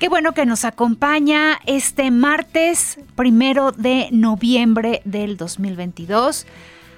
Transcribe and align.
Qué 0.00 0.08
bueno 0.08 0.32
que 0.32 0.46
nos 0.46 0.64
acompaña 0.64 1.60
este 1.66 2.10
martes 2.10 2.98
primero 3.16 3.70
de 3.70 4.08
noviembre 4.12 5.02
del 5.04 5.36
2022. 5.36 6.46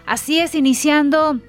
Así 0.06 0.38
es, 0.38 0.54
iniciando 0.54 1.40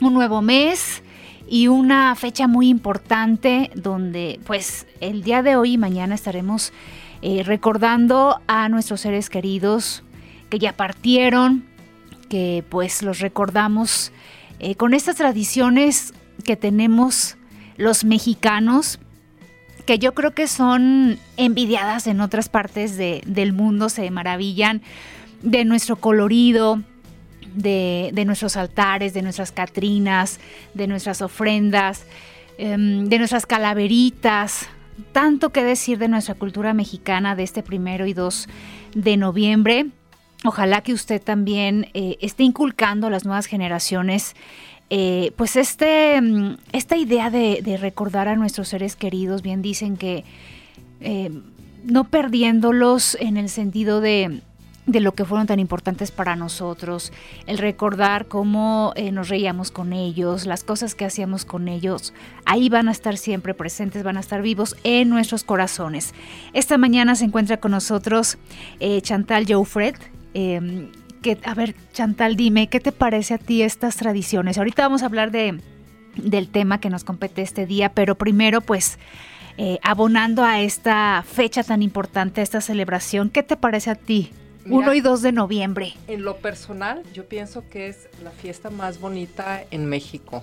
un 0.00 0.14
nuevo 0.14 0.40
mes 0.40 1.02
y 1.46 1.68
una 1.68 2.14
fecha 2.14 2.48
muy 2.48 2.70
importante 2.70 3.70
donde 3.74 4.40
pues 4.46 4.86
el 5.02 5.22
día 5.22 5.42
de 5.42 5.56
hoy 5.56 5.74
y 5.74 5.78
mañana 5.78 6.14
estaremos 6.14 6.72
eh, 7.20 7.42
recordando 7.44 8.40
a 8.46 8.70
nuestros 8.70 9.02
seres 9.02 9.28
queridos 9.28 10.04
que 10.48 10.58
ya 10.58 10.72
partieron, 10.72 11.66
que 12.30 12.64
pues 12.70 13.02
los 13.02 13.18
recordamos 13.18 14.10
eh, 14.58 14.74
con 14.74 14.94
estas 14.94 15.16
tradiciones 15.16 16.14
que 16.44 16.56
tenemos 16.56 17.36
los 17.76 18.04
mexicanos 18.04 19.00
que 19.86 19.98
yo 19.98 20.14
creo 20.14 20.32
que 20.32 20.48
son 20.48 21.18
envidiadas 21.36 22.06
en 22.06 22.20
otras 22.20 22.48
partes 22.48 22.96
del 22.96 23.52
mundo, 23.52 23.88
se 23.88 24.10
maravillan 24.10 24.82
de 25.42 25.64
nuestro 25.64 25.96
colorido, 25.96 26.80
de, 27.54 28.22
nuestros 28.26 28.56
altares, 28.56 29.14
de 29.14 29.22
nuestras 29.22 29.52
catrinas, 29.52 30.40
de 30.72 30.86
nuestras 30.86 31.22
ofrendas, 31.22 32.06
em, 32.58 33.08
de 33.08 33.18
nuestras 33.18 33.46
calaveritas. 33.46 34.68
Tanto 35.12 35.50
que 35.50 35.64
decir 35.64 35.98
de 35.98 36.08
nuestra 36.08 36.34
cultura 36.34 36.72
mexicana 36.72 37.36
de 37.36 37.42
este 37.42 37.62
primero 37.62 38.06
y 38.06 38.14
2 38.14 38.48
de 38.94 39.16
noviembre. 39.16 39.86
Ojalá 40.46 40.82
que 40.82 40.92
usted 40.92 41.22
también 41.22 41.88
eh, 41.94 42.18
esté 42.20 42.42
inculcando 42.42 43.06
a 43.06 43.10
las 43.10 43.24
nuevas 43.24 43.46
generaciones 43.46 44.36
eh, 44.90 45.32
pues 45.36 45.56
este, 45.56 46.20
mm, 46.20 46.58
esta 46.72 46.98
idea 46.98 47.30
de, 47.30 47.78
recordar 47.80 48.28
a 48.28 48.36
nuestros 48.36 48.68
seres 48.68 48.94
queridos, 48.94 49.40
bien 49.40 49.62
dicen 49.62 49.96
que 49.96 50.24
eh, 51.00 51.30
no 51.84 52.04
perdiéndolos 52.04 53.16
en 53.18 53.38
el 53.38 53.48
sentido 53.48 54.02
de, 54.02 54.42
lo 54.86 55.12
que 55.12 55.24
fueron 55.24 55.46
tan 55.46 55.60
importantes 55.60 56.10
para 56.10 56.36
nosotros, 56.36 57.10
el 57.46 57.56
recordar 57.56 58.28
cómo 58.28 58.92
nos 59.12 59.30
reíamos 59.30 59.70
con 59.70 59.94
ellos, 59.94 60.44
las 60.44 60.62
cosas 60.62 60.94
que 60.94 61.06
hacíamos 61.06 61.46
con 61.46 61.68
ellos, 61.68 62.12
ahí 62.44 62.68
van 62.68 62.88
a 62.88 62.92
estar 62.92 63.16
siempre 63.16 63.54
presentes, 63.54 64.02
van 64.02 64.18
a 64.18 64.20
estar 64.20 64.42
vivos 64.42 64.76
en 64.84 65.08
nuestros 65.08 65.42
corazones. 65.42 66.12
Esta 66.52 66.76
mañana 66.76 67.14
se 67.14 67.24
encuentra 67.24 67.56
con 67.56 67.70
nosotros 67.70 68.36
Chantal 69.00 69.46
Joufred 69.48 69.96
em, 70.34 70.90
a 71.44 71.54
ver, 71.54 71.74
Chantal, 71.92 72.36
dime, 72.36 72.68
¿qué 72.68 72.80
te 72.80 72.92
parece 72.92 73.34
a 73.34 73.38
ti 73.38 73.62
estas 73.62 73.96
tradiciones? 73.96 74.58
Ahorita 74.58 74.82
vamos 74.82 75.02
a 75.02 75.06
hablar 75.06 75.30
de, 75.30 75.58
del 76.16 76.48
tema 76.48 76.80
que 76.80 76.90
nos 76.90 77.04
compete 77.04 77.42
este 77.42 77.66
día, 77.66 77.90
pero 77.90 78.16
primero, 78.16 78.60
pues, 78.60 78.98
eh, 79.56 79.78
abonando 79.82 80.44
a 80.44 80.60
esta 80.60 81.24
fecha 81.26 81.62
tan 81.62 81.82
importante, 81.82 82.40
a 82.40 82.44
esta 82.44 82.60
celebración, 82.60 83.30
¿qué 83.30 83.42
te 83.42 83.56
parece 83.56 83.90
a 83.90 83.94
ti? 83.94 84.30
1 84.66 84.94
y 84.94 85.00
2 85.00 85.22
de 85.22 85.32
noviembre. 85.32 85.94
En 86.08 86.24
lo 86.24 86.36
personal, 86.36 87.02
yo 87.12 87.26
pienso 87.26 87.68
que 87.68 87.88
es 87.88 88.08
la 88.22 88.30
fiesta 88.30 88.70
más 88.70 88.98
bonita 88.98 89.62
en 89.70 89.86
México. 89.86 90.42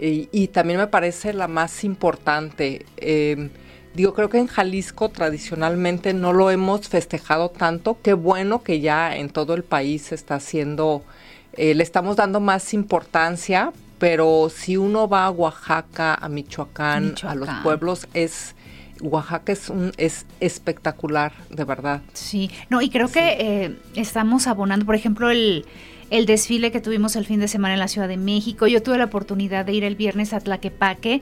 y, 0.00 0.48
también 0.48 0.78
me 0.78 0.86
parece 0.86 1.32
la 1.34 1.48
más 1.48 1.84
importante. 1.84 2.86
Eh, 2.96 3.50
Digo, 3.94 4.12
creo 4.12 4.28
que 4.28 4.38
en 4.38 4.48
Jalisco 4.48 5.08
tradicionalmente 5.08 6.14
no 6.14 6.32
lo 6.32 6.50
hemos 6.50 6.88
festejado 6.88 7.48
tanto. 7.48 7.96
Qué 8.02 8.12
bueno 8.12 8.62
que 8.62 8.80
ya 8.80 9.16
en 9.16 9.30
todo 9.30 9.54
el 9.54 9.62
país 9.62 10.02
se 10.02 10.16
está 10.16 10.34
haciendo, 10.34 11.04
eh, 11.52 11.74
le 11.74 11.84
estamos 11.84 12.16
dando 12.16 12.40
más 12.40 12.74
importancia, 12.74 13.72
pero 13.98 14.50
si 14.52 14.76
uno 14.76 15.08
va 15.08 15.26
a 15.26 15.30
Oaxaca, 15.30 16.14
a 16.14 16.28
Michoacán, 16.28 17.14
a 17.22 17.34
los 17.34 17.48
pueblos, 17.62 18.08
es... 18.14 18.54
Oaxaca 19.00 19.52
es, 19.52 19.70
un, 19.70 19.92
es 19.96 20.24
espectacular, 20.38 21.32
de 21.50 21.64
verdad. 21.64 22.00
Sí, 22.12 22.50
no, 22.70 22.80
y 22.80 22.90
creo 22.90 23.08
que 23.08 23.36
eh, 23.40 23.76
estamos 23.96 24.46
abonando, 24.46 24.86
por 24.86 24.94
ejemplo, 24.94 25.30
el, 25.30 25.66
el 26.10 26.26
desfile 26.26 26.70
que 26.70 26.80
tuvimos 26.80 27.16
el 27.16 27.26
fin 27.26 27.40
de 27.40 27.48
semana 27.48 27.74
en 27.74 27.80
la 27.80 27.88
Ciudad 27.88 28.06
de 28.06 28.16
México. 28.16 28.68
Yo 28.68 28.82
tuve 28.82 28.96
la 28.96 29.06
oportunidad 29.06 29.66
de 29.66 29.72
ir 29.72 29.84
el 29.84 29.96
viernes 29.96 30.32
a 30.32 30.40
Tlaquepaque 30.40 31.20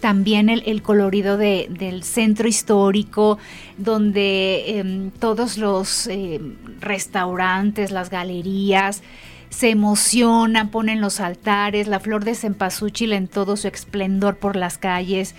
también 0.00 0.48
el, 0.48 0.82
colorido 0.82 1.36
del 1.36 2.02
centro 2.02 2.48
histórico, 2.48 3.38
donde 3.76 4.78
em, 4.78 5.10
todos 5.10 5.58
los 5.58 6.06
em, 6.06 6.56
restaurantes, 6.80 7.90
las 7.90 8.10
galerías, 8.10 9.02
se 9.50 9.70
emocionan, 9.70 10.70
ponen 10.70 11.00
los 11.00 11.20
altares, 11.20 11.88
la 11.88 12.00
flor 12.00 12.24
de 12.24 12.34
cempasúchil 12.34 13.12
en 13.12 13.28
todo 13.28 13.56
su 13.56 13.68
esplendor 13.68 14.36
por 14.36 14.56
las 14.56 14.78
calles. 14.78 15.34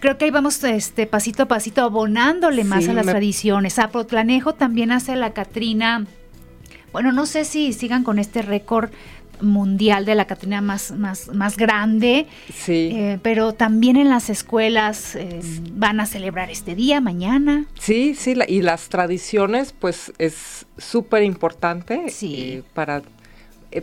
Creo 0.00 0.16
que 0.16 0.26
ahí 0.26 0.30
vamos 0.30 0.62
este, 0.62 1.06
pasito 1.06 1.44
a 1.44 1.46
pasito 1.46 1.82
abonándole 1.82 2.62
más 2.64 2.88
a 2.88 2.92
las 2.92 3.06
tradiciones. 3.06 3.78
Apotlanejo 3.78 4.54
también 4.54 4.92
hace 4.92 5.16
la 5.16 5.32
Catrina. 5.32 6.06
Bueno, 6.92 7.12
no 7.12 7.26
sé 7.26 7.44
si 7.44 7.72
sigan 7.72 8.04
con 8.04 8.18
este 8.18 8.42
récord 8.42 8.90
mundial 9.40 10.04
de 10.04 10.14
la 10.14 10.26
Catrina 10.26 10.60
más, 10.60 10.92
más, 10.92 11.28
más 11.34 11.56
grande. 11.56 12.26
Sí. 12.52 12.90
Eh, 12.92 13.18
pero 13.22 13.52
también 13.52 13.96
en 13.96 14.10
las 14.10 14.30
escuelas 14.30 15.14
eh, 15.16 15.40
van 15.72 16.00
a 16.00 16.06
celebrar 16.06 16.50
este 16.50 16.74
día, 16.74 17.00
mañana. 17.00 17.66
Sí, 17.78 18.14
sí, 18.14 18.34
y 18.48 18.62
las 18.62 18.88
tradiciones, 18.88 19.74
pues 19.78 20.12
es 20.18 20.66
súper 20.76 21.22
importante 21.22 22.08
sí. 22.08 22.34
Eh, 22.38 22.62
para, 22.74 23.02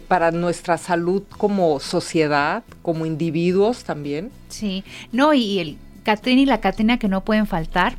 para 0.08 0.32
nuestra 0.32 0.78
salud 0.78 1.24
como 1.38 1.80
sociedad, 1.80 2.64
como 2.82 3.06
individuos 3.06 3.84
también. 3.84 4.32
Sí, 4.50 4.84
no, 5.12 5.34
y 5.34 5.60
el 5.60 5.78
Catrina 6.04 6.42
y 6.42 6.46
la 6.46 6.60
Catrina 6.60 7.00
que 7.00 7.08
no 7.08 7.24
pueden 7.24 7.48
faltar 7.48 7.98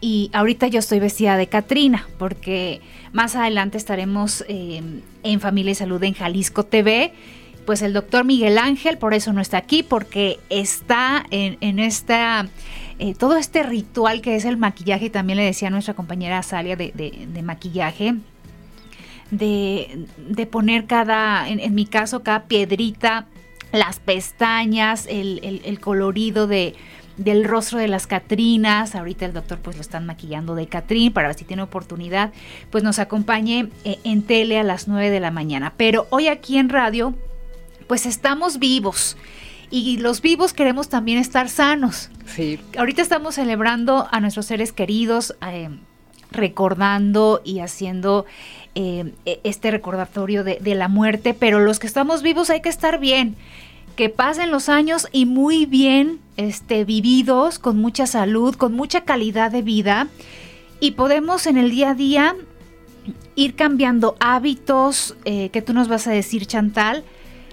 y 0.00 0.30
ahorita 0.32 0.66
yo 0.68 0.78
estoy 0.78 0.98
vestida 0.98 1.36
de 1.36 1.46
Catrina, 1.46 2.06
porque 2.18 2.80
más 3.12 3.36
adelante 3.36 3.78
estaremos 3.78 4.44
em, 4.48 5.00
en 5.22 5.40
Familia 5.40 5.72
y 5.72 5.74
Salud 5.74 6.02
en 6.04 6.14
Jalisco 6.14 6.64
TV. 6.64 7.12
Pues 7.66 7.82
el 7.82 7.92
doctor 7.92 8.24
Miguel 8.24 8.58
Ángel, 8.58 8.98
por 8.98 9.14
eso 9.14 9.32
no 9.32 9.40
está 9.40 9.58
aquí, 9.58 9.82
porque 9.82 10.40
está 10.48 11.24
en, 11.30 11.78
esta, 11.78 12.48
eh, 12.98 13.14
todo 13.14 13.36
este 13.36 13.62
ritual 13.62 14.22
que 14.22 14.34
es 14.34 14.44
el 14.44 14.56
maquillaje, 14.56 15.10
también 15.10 15.36
le 15.36 15.44
decía 15.44 15.68
a 15.68 15.70
nuestra 15.70 15.94
compañera 15.94 16.42
Salia 16.42 16.74
de, 16.74 17.42
maquillaje, 17.44 18.14
de, 19.30 20.48
poner 20.50 20.86
cada, 20.86 21.48
en, 21.48 21.74
mi 21.74 21.86
caso, 21.86 22.22
cada 22.22 22.44
piedrita, 22.44 23.26
las 23.72 24.00
pestañas, 24.00 25.06
el 25.06 25.78
colorido 25.80 26.46
de, 26.46 26.74
del 27.20 27.44
rostro 27.44 27.78
de 27.78 27.86
las 27.86 28.06
Catrinas. 28.06 28.94
Ahorita 28.94 29.26
el 29.26 29.34
doctor 29.34 29.58
pues 29.58 29.76
lo 29.76 29.82
están 29.82 30.06
maquillando 30.06 30.54
de 30.54 30.66
Catrín 30.66 31.12
para 31.12 31.28
ver 31.28 31.36
si 31.36 31.44
tiene 31.44 31.62
oportunidad, 31.62 32.32
pues 32.70 32.82
nos 32.82 32.98
acompañe 32.98 33.68
eh, 33.84 33.98
en 34.04 34.22
tele 34.22 34.58
a 34.58 34.62
las 34.62 34.88
9 34.88 35.10
de 35.10 35.20
la 35.20 35.30
mañana. 35.30 35.74
Pero 35.76 36.06
hoy 36.10 36.28
aquí 36.28 36.56
en 36.56 36.70
radio, 36.70 37.14
pues 37.86 38.06
estamos 38.06 38.58
vivos. 38.58 39.16
Y 39.70 39.98
los 39.98 40.20
vivos 40.22 40.52
queremos 40.52 40.88
también 40.88 41.18
estar 41.18 41.48
sanos. 41.48 42.10
Sí. 42.26 42.58
Ahorita 42.76 43.02
estamos 43.02 43.36
celebrando 43.36 44.08
a 44.10 44.20
nuestros 44.20 44.46
seres 44.46 44.72
queridos, 44.72 45.36
eh, 45.46 45.68
recordando 46.32 47.42
y 47.44 47.60
haciendo 47.60 48.24
eh, 48.74 49.12
e-, 49.26 49.40
este 49.44 49.70
recordatorio 49.70 50.42
de, 50.42 50.58
de 50.60 50.74
la 50.74 50.88
muerte, 50.88 51.34
pero 51.34 51.60
los 51.60 51.78
que 51.78 51.86
estamos 51.86 52.22
vivos 52.22 52.50
hay 52.50 52.62
que 52.62 52.68
estar 52.70 52.98
bien 52.98 53.36
que 54.00 54.08
pasen 54.08 54.50
los 54.50 54.70
años 54.70 55.08
y 55.12 55.26
muy 55.26 55.66
bien 55.66 56.20
este, 56.38 56.86
vividos, 56.86 57.58
con 57.58 57.76
mucha 57.76 58.06
salud, 58.06 58.54
con 58.54 58.72
mucha 58.72 59.02
calidad 59.02 59.50
de 59.50 59.60
vida. 59.60 60.08
Y 60.80 60.92
podemos 60.92 61.46
en 61.46 61.58
el 61.58 61.70
día 61.70 61.90
a 61.90 61.94
día 61.94 62.34
ir 63.34 63.56
cambiando 63.56 64.16
hábitos 64.18 65.16
eh, 65.26 65.50
que 65.50 65.60
tú 65.60 65.74
nos 65.74 65.88
vas 65.88 66.06
a 66.06 66.12
decir, 66.12 66.46
Chantal, 66.46 67.04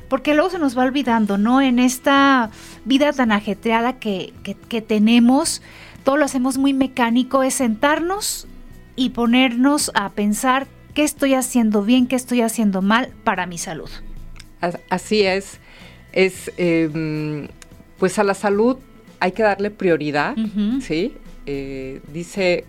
porque 0.07 0.35
luego 0.35 0.49
se 0.49 0.57
nos 0.57 0.77
va 0.77 0.85
olvidando, 0.85 1.37
¿no? 1.37 1.59
En 1.59 1.79
esta 1.79 2.49
vida 2.85 3.11
tan 3.11 3.33
ajetreada 3.33 3.99
que, 3.99 4.31
que 4.69 4.81
tenemos, 4.81 5.61
todo 6.05 6.15
lo 6.15 6.23
hacemos 6.23 6.57
muy 6.57 6.71
mecánico, 6.71 7.43
es 7.43 7.55
sentarnos 7.55 8.47
y 8.95 9.09
ponernos 9.09 9.91
a 9.95 10.11
pensar 10.11 10.65
qué 10.93 11.03
estoy 11.03 11.33
haciendo 11.33 11.83
bien, 11.83 12.07
qué 12.07 12.15
estoy 12.15 12.39
haciendo 12.39 12.81
mal 12.81 13.09
para 13.25 13.47
mi 13.47 13.57
salud. 13.57 13.89
Así 14.89 15.23
es 15.23 15.59
es, 16.17 16.51
em, 16.57 17.47
pues 17.99 18.17
a 18.17 18.23
la 18.23 18.33
salud 18.33 18.77
hay 19.19 19.33
que 19.33 19.43
darle 19.43 19.69
prioridad, 19.69 20.35
¿sí? 20.81 21.13
Eh, 21.45 22.01
dice 22.11 22.65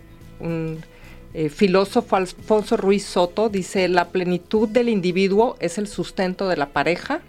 eh, 1.33 1.49
filósofo 1.49 2.15
Alfonso 2.15 2.77
Ruiz 2.77 3.03
Soto 3.03 3.49
dice, 3.49 3.87
la 3.87 4.09
plenitud 4.09 4.69
del 4.69 4.87
individuo 4.87 5.57
es 5.59 5.79
el 5.79 5.87
sustento 5.87 6.47
de 6.47 6.57
la 6.57 6.69
pareja, 6.69 7.21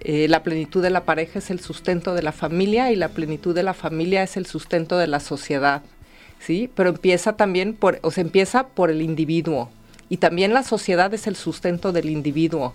eh, 0.00 0.28
la 0.28 0.42
plenitud 0.42 0.82
de 0.82 0.90
la 0.90 1.04
pareja 1.04 1.38
es 1.38 1.50
el 1.50 1.60
sustento 1.60 2.14
de 2.14 2.22
la 2.22 2.32
familia 2.32 2.92
y 2.92 2.96
la 2.96 3.08
plenitud 3.08 3.54
de 3.54 3.62
la 3.62 3.74
familia 3.74 4.22
es 4.22 4.36
el 4.36 4.44
sustento 4.44 4.98
de 4.98 5.06
la 5.06 5.20
sociedad, 5.20 5.82
¿sí? 6.38 6.68
Pero 6.74 6.90
empieza 6.90 7.36
también 7.36 7.72
por, 7.72 7.98
o 8.02 8.10
se 8.10 8.20
empieza 8.20 8.68
por 8.68 8.90
el 8.90 9.00
individuo 9.00 9.70
y 10.10 10.16
también 10.16 10.52
la 10.52 10.64
sociedad 10.64 11.14
es 11.14 11.28
el 11.28 11.36
sustento 11.36 11.92
del 11.92 12.10
individuo. 12.10 12.74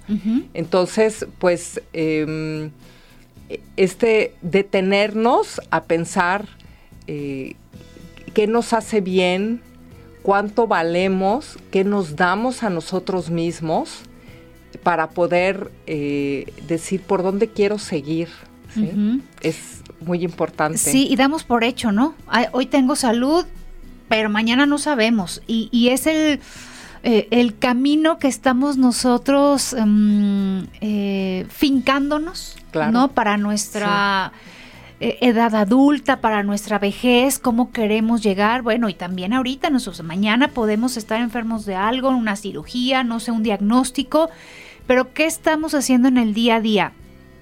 Entonces, 0.53 1.27
pues, 1.37 1.81
em, 1.91 2.71
este 3.75 4.33
detenernos 4.41 5.61
a 5.69 5.83
pensar 5.83 6.47
eh, 7.07 7.55
qué 8.33 8.47
nos 8.47 8.73
hace 8.73 9.01
bien, 9.01 9.61
cuánto 10.23 10.65
valemos, 10.65 11.59
qué 11.71 11.83
nos 11.83 12.15
damos 12.15 12.63
a 12.63 12.69
nosotros 12.69 13.29
mismos 13.29 13.99
para 14.81 15.09
poder 15.09 15.71
eh, 15.87 16.51
decir 16.67 17.01
por 17.01 17.21
dónde 17.21 17.49
quiero 17.49 17.77
seguir. 17.77 18.29
Es 19.41 19.83
muy 19.99 20.23
importante. 20.23 20.77
Sí, 20.77 21.07
y 21.09 21.15
damos 21.15 21.43
por 21.43 21.63
hecho, 21.63 21.91
¿no? 21.91 22.15
Hoy 22.53 22.65
tengo 22.65 22.95
salud, 22.95 23.45
pero 24.09 24.29
mañana 24.29 24.65
no 24.65 24.77
sabemos. 24.77 25.41
Y, 25.47 25.89
es 25.89 26.07
el, 26.07 26.39
eh, 27.07 27.27
el 27.29 27.59
camino 27.59 28.17
que 28.17 28.27
estamos 28.27 28.77
nosotros 28.77 29.73
em, 29.73 30.65
eh, 30.81 31.45
fincándonos, 31.49 32.57
¿no? 32.91 33.09
Para 33.09 33.37
nuestra... 33.37 34.33
Eh, 35.01 35.17
edad 35.19 35.53
adulta, 35.55 36.21
para 36.21 36.41
nuestra 36.41 36.79
vejez, 36.79 37.37
cómo 37.37 37.73
queremos 37.73 38.23
llegar, 38.23 38.61
bueno, 38.61 38.87
y 38.87 38.93
también 38.93 39.33
ahorita, 39.33 39.69
nosotros, 39.69 40.07
mañana 40.07 40.47
podemos 40.47 40.95
estar 40.95 41.19
enfermos 41.19 41.65
de 41.65 41.75
algo, 41.75 42.07
una 42.11 42.37
cirugía, 42.37 43.03
no 43.03 43.19
sé, 43.19 43.31
un 43.31 43.43
diagnóstico, 43.43 44.29
pero 44.87 45.13
¿qué 45.13 45.25
estamos 45.25 45.75
haciendo 45.75 46.07
en 46.07 46.17
el 46.17 46.33
día 46.33 46.55
a 46.55 46.61
día? 46.61 46.93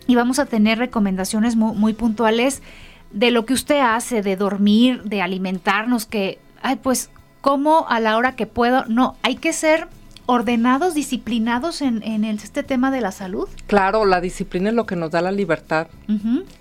Y 0.08 0.16
vamos 0.16 0.40
a 0.40 0.48
tener 0.48 0.80
recomendaciones 0.80 1.56
muy, 1.56 1.76
muy 1.76 1.94
puntuales 1.94 2.64
de 3.12 3.30
lo 3.30 3.46
que 3.46 3.54
usted 3.54 3.82
hace, 3.82 4.24
de 4.24 4.36
dormir, 4.36 5.04
de 5.04 5.22
alimentarnos, 5.22 6.08
que, 6.08 6.40
ay, 6.64 6.78
pues, 6.82 7.12
¿cómo 7.44 7.86
a 7.90 8.00
la 8.00 8.16
hora 8.16 8.38
que 8.38 8.48
puedo? 8.48 8.86
No, 8.86 9.18
hay 9.22 9.36
que 9.36 9.52
ser 9.52 9.90
ordenados, 10.26 10.94
disciplinados 10.94 11.82
en, 11.82 12.02
en 12.02 12.24
este 12.24 12.64
tema 12.64 12.90
de 12.90 13.02
la 13.02 13.12
salud? 13.12 13.50
Claro, 13.68 14.06
la 14.06 14.22
disciplina 14.22 14.70
es 14.70 14.76
lo 14.76 14.86
que 14.86 14.96
nos 14.96 15.12
da 15.12 15.22
la 15.22 15.34
libertad. 15.34 15.88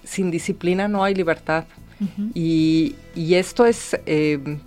Sin 0.02 0.32
disciplina 0.32 0.88
no 0.88 1.05
hay 1.05 1.14
libertad. 1.14 1.64
y, 2.34 2.96
y, 3.14 3.34
esto 3.37 3.64
es 3.64 3.96
eh, 4.06 4.58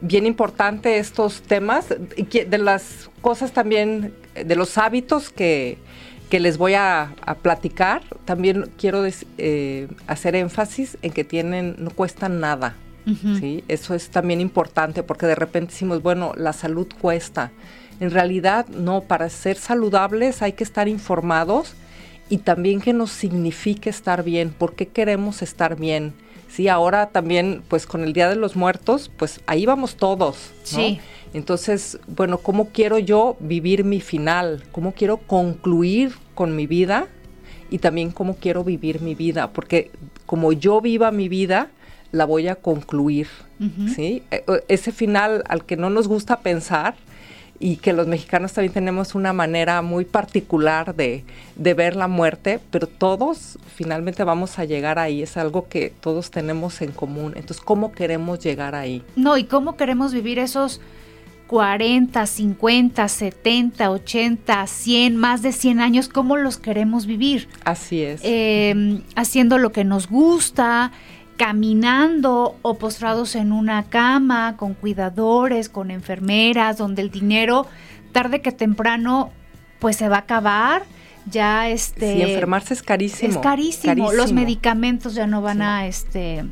bien 0.00 0.24
importante, 0.24 0.96
estos 0.96 1.42
temas, 1.42 1.88
de 1.88 2.58
las 2.58 3.10
cosas 3.20 3.52
también, 3.52 4.14
de 4.34 4.56
los 4.56 4.78
hábitos 4.78 5.28
que, 5.28 5.76
que 6.30 6.40
les 6.40 6.56
voy 6.56 6.72
a, 6.72 7.14
platicar, 7.42 8.00
también 8.24 8.70
quiero 8.78 9.04
eh, 9.36 9.88
hacer 10.06 10.34
énfasis 10.34 10.96
en 11.02 11.12
que 11.12 11.24
tienen, 11.24 11.76
no 11.76 11.90
cuestan 11.90 12.40
nada. 12.40 12.74
¿Sí? 13.38 13.64
Eso 13.68 13.94
es 13.94 14.10
también 14.10 14.40
importante 14.40 15.02
porque 15.02 15.26
de 15.26 15.34
repente 15.34 15.72
decimos, 15.72 16.02
bueno, 16.02 16.32
la 16.36 16.52
salud 16.52 16.86
cuesta. 17.00 17.50
En 18.00 18.10
realidad, 18.10 18.66
no, 18.68 19.02
para 19.02 19.28
ser 19.28 19.56
saludables 19.56 20.42
hay 20.42 20.52
que 20.52 20.64
estar 20.64 20.88
informados 20.88 21.74
y 22.28 22.38
también 22.38 22.80
que 22.80 22.92
nos 22.92 23.10
signifique 23.10 23.90
estar 23.90 24.22
bien, 24.22 24.50
por 24.50 24.74
qué 24.74 24.88
queremos 24.88 25.42
estar 25.42 25.76
bien. 25.76 26.12
Sí, 26.48 26.68
ahora 26.68 27.10
también, 27.10 27.62
pues 27.68 27.86
con 27.86 28.02
el 28.02 28.12
Día 28.12 28.28
de 28.28 28.36
los 28.36 28.56
Muertos, 28.56 29.10
pues 29.16 29.40
ahí 29.46 29.66
vamos 29.66 29.96
todos. 29.96 30.50
Sí. 30.62 31.00
Entonces, 31.34 31.98
bueno, 32.06 32.38
¿cómo 32.38 32.68
quiero 32.68 32.98
yo 32.98 33.36
vivir 33.38 33.84
mi 33.84 34.00
final? 34.00 34.64
¿Cómo 34.72 34.92
quiero 34.92 35.18
concluir 35.18 36.14
con 36.34 36.56
mi 36.56 36.66
vida? 36.66 37.06
Y 37.70 37.78
también 37.78 38.10
cómo 38.10 38.36
quiero 38.36 38.64
vivir 38.64 39.02
mi 39.02 39.14
vida, 39.14 39.52
porque 39.52 39.90
como 40.24 40.52
yo 40.52 40.80
viva 40.80 41.10
mi 41.10 41.28
vida, 41.28 41.70
la 42.12 42.24
voy 42.24 42.48
a 42.48 42.56
concluir, 42.56 43.28
¿sí? 43.94 44.22
E, 44.30 44.44
ese 44.68 44.92
final 44.92 45.44
al 45.48 45.64
que 45.64 45.76
no 45.76 45.90
nos 45.90 46.08
gusta 46.08 46.40
pensar, 46.40 46.94
y 47.60 47.76
que 47.76 47.92
los 47.92 48.06
mexicanos 48.06 48.52
también 48.52 48.72
tenemos 48.72 49.14
una 49.14 49.32
manera 49.32 49.82
muy 49.82 50.04
particular 50.04 50.94
de, 50.94 51.24
ver 51.56 51.96
la 51.96 52.08
muerte, 52.08 52.60
pero 52.70 52.86
todos 52.86 53.58
finalmente 53.74 54.24
vamos 54.24 54.58
a 54.58 54.64
llegar 54.64 54.98
ahí, 54.98 55.22
es 55.22 55.36
algo 55.36 55.68
que 55.68 55.92
todos 56.00 56.30
tenemos 56.30 56.80
en 56.82 56.92
común. 56.92 57.32
Entonces, 57.36 57.60
¿cómo 57.60 57.92
queremos 57.92 58.38
llegar 58.40 58.74
ahí? 58.74 59.02
No, 59.16 59.36
y 59.36 59.44
cómo 59.44 59.76
queremos 59.76 60.12
vivir 60.12 60.38
esos 60.38 60.80
40, 61.48 62.26
50, 62.26 63.08
70, 63.08 63.90
80, 63.90 64.66
100, 64.66 65.16
más 65.16 65.42
de 65.42 65.52
100 65.52 65.80
años, 65.80 66.08
¿cómo 66.08 66.36
los 66.36 66.58
queremos 66.58 67.06
vivir? 67.06 67.48
Así 67.64 68.02
es. 68.02 68.20
Eh, 68.22 69.00
haciendo 69.16 69.58
lo 69.58 69.72
que 69.72 69.84
nos 69.84 70.08
gusta, 70.08 70.92
caminando 71.38 72.56
o 72.60 72.74
postrados 72.74 73.34
en 73.36 73.52
una 73.52 73.84
cama 73.84 74.56
con 74.58 74.74
cuidadores, 74.74 75.70
con 75.70 75.90
enfermeras, 75.90 76.76
donde 76.76 77.00
el 77.00 77.10
dinero 77.10 77.66
tarde 78.12 78.42
que 78.42 78.52
temprano 78.52 79.30
pues 79.78 79.96
se 79.96 80.08
va 80.08 80.16
a 80.16 80.20
acabar. 80.20 80.82
Ya 81.24 81.68
este 81.68 82.14
Sí, 82.14 82.22
enfermarse 82.22 82.74
es 82.74 82.82
carísimo. 82.82 83.30
Es 83.30 83.38
carísimo. 83.38 84.12
Los 84.12 84.32
medicamentos 84.32 85.14
ya 85.14 85.26
no 85.26 85.40
van 85.40 85.62
a 85.62 85.86
este 85.86 86.44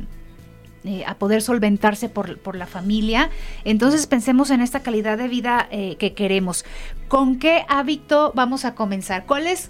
eh, 0.83 1.03
a 1.05 1.15
poder 1.15 1.41
solventarse 1.41 2.07
por, 2.07 2.55
la 2.55 2.65
familia. 2.65 3.29
Entonces 3.65 4.07
pensemos 4.07 4.51
en 4.51 4.61
esta 4.61 4.81
calidad 4.81 5.17
de 5.17 5.27
vida 5.27 5.67
eh, 5.69 5.97
que 5.97 6.13
queremos. 6.13 6.63
¿Con 7.09 7.39
qué 7.39 7.65
hábito 7.67 8.31
vamos 8.35 8.63
a 8.63 8.73
comenzar? 8.73 9.25
¿Cuál 9.25 9.47
es? 9.47 9.69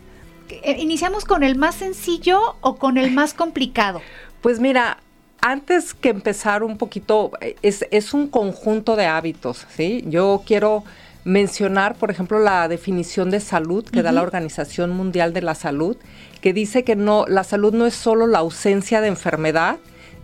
Eh, 0.49 0.77
¿Iniciamos 0.79 1.25
con 1.25 1.41
el 1.41 1.55
más 1.55 1.75
sencillo 1.75 2.57
o 2.61 2.75
con 2.75 2.97
el 2.97 3.11
más 3.11 3.33
complicado? 3.33 4.01
Pues 4.41 4.59
mira, 4.59 4.99
antes 5.47 5.93
que 5.93 6.09
empezar 6.09 6.61
un 6.61 6.77
poquito, 6.77 7.31
es, 7.61 8.13
un 8.13 8.27
conjunto 8.27 8.97
de 8.97 9.05
hábitos, 9.05 9.65
¿sí? 9.69 10.03
Yo 10.09 10.43
quiero 10.45 10.83
mencionar, 11.23 11.95
por 11.95 12.11
ejemplo, 12.11 12.39
la 12.39 12.67
definición 12.67 13.29
de 13.29 13.39
salud 13.39 13.85
que 13.85 14.03
da 14.03 14.11
la 14.11 14.23
Organización 14.23 14.89
Mundial 14.89 15.31
de 15.31 15.41
la 15.41 15.55
Salud, 15.55 15.95
que 16.41 16.51
dice 16.51 16.83
que 16.83 16.97
no, 16.97 17.25
la 17.29 17.45
salud 17.45 17.73
no 17.73 17.85
es 17.85 17.93
solo 17.93 18.27
la 18.27 18.39
ausencia 18.39 18.99
de 18.99 19.07
enfermedad, 19.07 19.77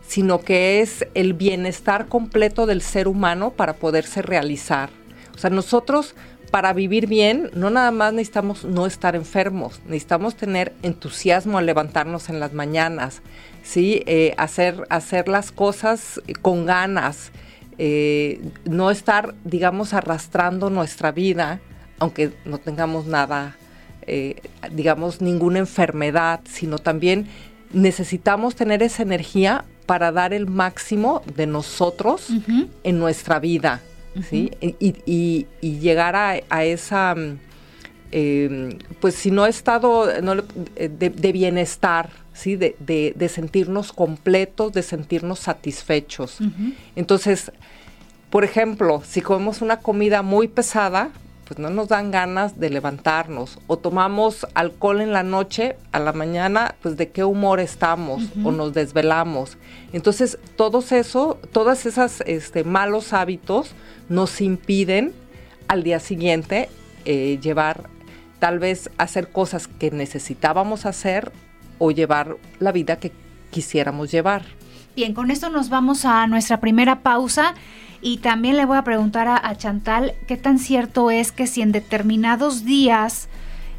sino 0.06 0.42
que 0.42 0.81
es 0.81 1.08
el 1.14 1.34
bienestar 1.34 2.08
completo 2.08 2.66
del 2.66 2.81
ser 2.81 3.08
humano 3.08 3.52
para 3.52 3.75
poderse 3.75 4.22
realizar. 4.22 4.90
O 5.34 5.38
sea, 5.38 5.50
nosotros 5.50 6.16
para 6.52 6.72
vivir 6.74 7.08
bien, 7.08 7.50
no 7.56 7.72
nada 7.72 7.90
más 7.90 8.14
necesitamos 8.14 8.63
no 8.63 8.86
estar 8.86 9.15
enfermos, 9.15 9.82
necesitamos 9.86 10.36
tener 10.36 10.74
entusiasmo 10.84 11.58
al 11.58 11.65
levantarnos 11.65 12.30
en 12.30 12.39
las 12.39 12.53
mañanas, 12.53 13.24
¿sí? 13.63 14.03
Eh, 14.05 14.36
hacer, 14.38 14.86
hacer 14.89 15.27
las 15.27 15.51
cosas 15.51 16.22
con 16.41 16.65
ganas, 16.65 17.32
eh, 17.77 18.39
no 18.65 18.91
estar, 18.91 19.34
digamos, 19.43 19.93
arrastrando 19.93 20.70
nuestra 20.70 21.12
vida, 21.12 21.60
aunque 21.98 22.32
no 22.46 22.60
tengamos 22.60 23.08
nada, 23.08 23.55
eh, 24.05 24.36
digamos, 24.72 25.22
ninguna 25.22 25.60
enfermedad, 25.60 26.41
sino 26.43 26.77
también 26.77 27.27
necesitamos 27.72 28.55
tener 28.55 28.84
esa 28.84 29.01
energía 29.01 29.65
para 29.88 30.12
dar 30.12 30.34
el 30.34 30.46
máximo 30.46 31.24
de 31.36 31.48
nosotros 31.48 32.29
en 32.84 33.00
nuestra 33.00 33.39
vida. 33.39 33.82
¿sí? 34.29 34.51
Y, 34.62 35.48
llegar 35.62 36.15
a, 36.15 36.63
esa, 36.63 37.15
em, 38.12 38.77
pues 39.00 39.15
si 39.15 39.32
no 39.32 39.46
estado 39.46 40.05
de, 40.05 41.32
bienestar, 41.34 42.23
¿sí? 42.34 42.56
De, 42.56 43.30
sentirnos 43.30 43.94
completos, 43.94 44.74
de 44.74 44.84
sentirnos 44.84 45.40
satisfechos. 45.40 46.40
Entonces, 46.96 47.52
por 48.30 48.44
ejemplo, 48.44 49.02
si 49.06 49.22
comemos 49.22 49.62
una 49.62 49.78
comida 49.78 50.22
muy 50.22 50.48
pesada, 50.48 51.12
pues 51.46 51.60
no 51.60 51.70
nos 51.70 51.90
dan 51.90 52.12
ganas 52.12 52.60
de 52.60 52.70
levantarnos. 52.70 53.60
O 53.68 53.78
tomamos 53.78 54.48
alcohol 54.54 55.02
en 55.02 55.12
la 55.12 55.24
noche, 55.24 55.75
a 55.92 56.00
la 56.00 56.13
mañana, 56.13 56.75
pues 56.82 56.98
de 56.98 57.10
qué 57.10 57.24
humor 57.24 57.60
estamos 57.60 58.24
o 58.44 58.52
nos 58.52 58.74
desvelamos. 58.74 59.58
Entonces, 59.92 60.40
todos 60.56 60.92
eso, 60.92 61.38
todas 61.52 61.86
esas 61.86 62.22
este, 62.22 62.63
malos 62.63 63.13
hábitos 63.13 63.72
nos 64.10 64.42
impiden 64.42 65.13
al 65.68 65.84
día 65.84 66.00
siguiente 66.00 66.70
eh, 67.06 67.40
llevar, 67.42 67.90
tal 68.40 68.60
vez 68.60 68.90
hacer 68.98 69.30
cosas 69.30 69.68
que 69.68 69.92
necesitábamos 69.92 70.86
hacer 70.86 71.32
o 71.84 71.92
llevar 71.92 72.38
la 72.60 72.72
vida 72.72 72.98
que 72.98 73.12
quisiéramos 73.52 74.12
llevar. 74.12 74.44
Bien, 74.96 75.13
con 75.13 75.32
esto 75.32 75.50
nos 75.50 75.70
vamos 75.70 76.06
a 76.06 76.25
nuestra 76.28 76.60
primera 76.60 77.02
pausa. 77.02 77.56
Y 78.02 78.18
también 78.18 78.58
le 78.58 78.66
voy 78.66 78.78
a 78.78 78.84
preguntar 78.84 79.28
a, 79.30 79.56
Chantal 79.56 80.13
qué 80.28 80.36
tan 80.36 80.60
cierto 80.60 81.10
es 81.10 81.32
que 81.32 81.48
si 81.48 81.62
en 81.62 81.72
determinados 81.72 82.66
días 82.66 83.30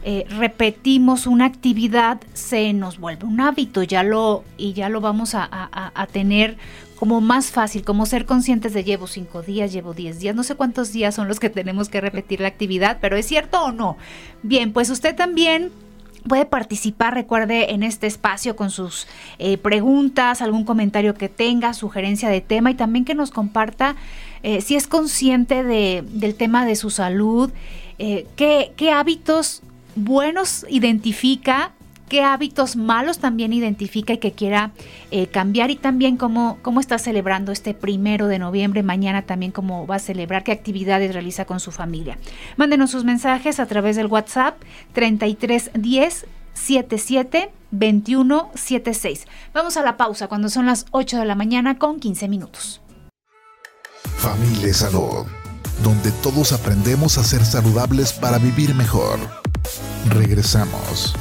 eh, 0.03 0.25
repetimos 0.31 1.27
una 1.27 1.45
actividad, 1.45 2.21
se 2.33 2.73
nos 2.73 2.99
vuelve 2.99 3.27
un 3.27 3.41
hábito, 3.41 3.83
ya 3.83 4.03
lo, 4.03 4.43
y 4.57 4.73
ya 4.73 4.89
lo 4.89 5.03
vamos 5.03 5.35
a, 5.35 5.47
a, 5.51 6.07
tener 6.07 6.57
como 6.97 7.21
más 7.21 7.51
fácil, 7.51 7.85
como 7.85 8.07
ser 8.07 8.25
conscientes 8.25 8.73
de 8.73 8.83
llevo 8.83 9.07
cinco 9.07 9.43
días, 9.43 9.73
llevo 9.75 9.93
diez 9.93 10.21
días, 10.21 10.35
no 10.35 10.43
sé 10.43 10.55
cuántos 10.55 10.91
días 10.91 11.15
son 11.15 11.29
los 11.29 11.39
que 11.39 11.51
tenemos 11.51 11.91
que 11.91 12.01
repetir 12.01 12.41
la 12.41 12.49
actividad, 12.49 12.99
pero 13.03 13.19
es 13.19 13.27
cierto 13.27 13.63
o 13.63 13.73
no. 13.73 13.99
Bien, 14.43 14.73
pues 14.73 14.89
usted 14.89 15.15
también 15.15 15.71
puede 16.27 16.47
participar, 16.47 17.15
recuerde, 17.15 17.73
en 17.73 17.83
este 17.83 18.07
espacio 18.07 18.57
con 18.57 18.71
sus 18.71 19.07
eh, 19.39 19.59
preguntas, 19.59 20.43
algún 20.43 20.65
comentario 20.65 21.15
que 21.15 21.29
tenga, 21.29 21.75
sugerencia 21.75 22.29
de 22.29 22.41
tema 22.41 22.71
y 22.71 22.75
también 22.75 23.05
que 23.05 23.15
nos 23.15 23.31
comparta 23.31 23.97
eh, 24.43 24.61
si 24.61 24.77
es 24.77 24.87
consciente 24.87 25.63
de, 25.63 26.05
del 26.07 26.35
tema 26.35 26.67
de 26.67 26.77
su 26.77 26.91
salud, 26.91 27.51
eh, 27.99 28.27
qué, 28.37 28.73
qué 28.77 28.91
hábitos 28.91 29.63
buenos 29.97 30.67
identifica, 30.69 31.73
qué 32.09 32.23
hábitos 32.23 32.77
malos 32.77 33.19
también 33.19 33.53
identifica 33.53 34.13
y 34.13 34.19
que 34.19 34.33
quiera 34.33 34.73
eh, 35.11 35.27
cambiar 35.27 35.71
y 35.71 35.77
también 35.77 36.17
cómo, 36.17 36.59
cómo 36.63 36.81
está 36.81 36.99
celebrando 36.99 37.53
este 37.53 37.75
primero 37.75 38.27
de 38.27 38.39
noviembre, 38.39 38.83
mañana 38.83 39.23
también 39.23 39.53
cómo 39.53 39.87
va 39.87 39.97
a 39.97 40.01
celebrar, 40.01 40.45
qué 40.45 40.53
actividades 40.53 41.13
realiza 41.13 41.45
con 41.45 41.61
su 41.61 41.71
familia. 41.71 42.19
Mándenos 42.57 42.91
sus 42.91 43.05
mensajes 43.05 43.61
a 43.61 43.67
través 43.67 43.97
del 43.97 44.07
WhatsApp 44.07 44.61
3310 44.93 46.27
77 46.55 47.51
21 47.71 48.51
76. 48.55 49.27
Vamos 49.53 49.77
a 49.77 49.83
la 49.83 49.97
pausa 49.97 50.29
cuando 50.29 50.49
son 50.49 50.67
las 50.67 50.87
8 50.93 51.19
de 51.19 51.25
la 51.25 51.35
mañana 51.35 51.79
con 51.79 52.01
15 52.01 52.29
minutos. 52.29 52.81
Familia 54.17 54.73
Salud, 54.73 55.27
donde 55.83 56.11
todos 56.23 56.53
aprendemos 56.53 57.19
a 57.19 57.25
ser 57.25 57.45
saludables 57.45 58.13
para 58.13 58.39
vivir 58.39 58.75
mejor. 58.75 59.19
Regresamos. 60.09 61.15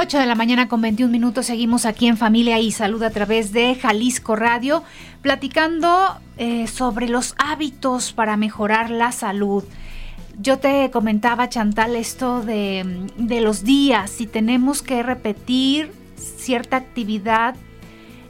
Ocho 0.00 0.20
de 0.20 0.26
la 0.26 0.36
mañana 0.36 0.68
con 0.68 0.80
21 0.80 1.10
minutos 1.10 1.46
seguimos 1.46 1.84
aquí 1.84 2.06
en 2.06 2.16
Familia 2.16 2.60
y 2.60 2.70
Salud 2.70 3.02
a 3.02 3.10
través 3.10 3.52
de 3.52 3.74
Jalisco 3.74 4.36
Radio, 4.36 4.84
platicando 5.22 6.20
eh, 6.36 6.68
sobre 6.68 7.08
los 7.08 7.34
hábitos 7.36 8.12
para 8.12 8.36
mejorar 8.36 8.90
la 8.90 9.10
salud. 9.10 9.64
Yo 10.40 10.60
te 10.60 10.92
comentaba, 10.92 11.48
Chantal, 11.48 11.96
esto 11.96 12.42
de, 12.42 13.08
los 13.42 13.64
días, 13.64 14.08
si 14.08 14.28
tenemos 14.28 14.82
que 14.82 15.02
repetir 15.02 15.90
cierta 16.14 16.76
actividad 16.76 17.56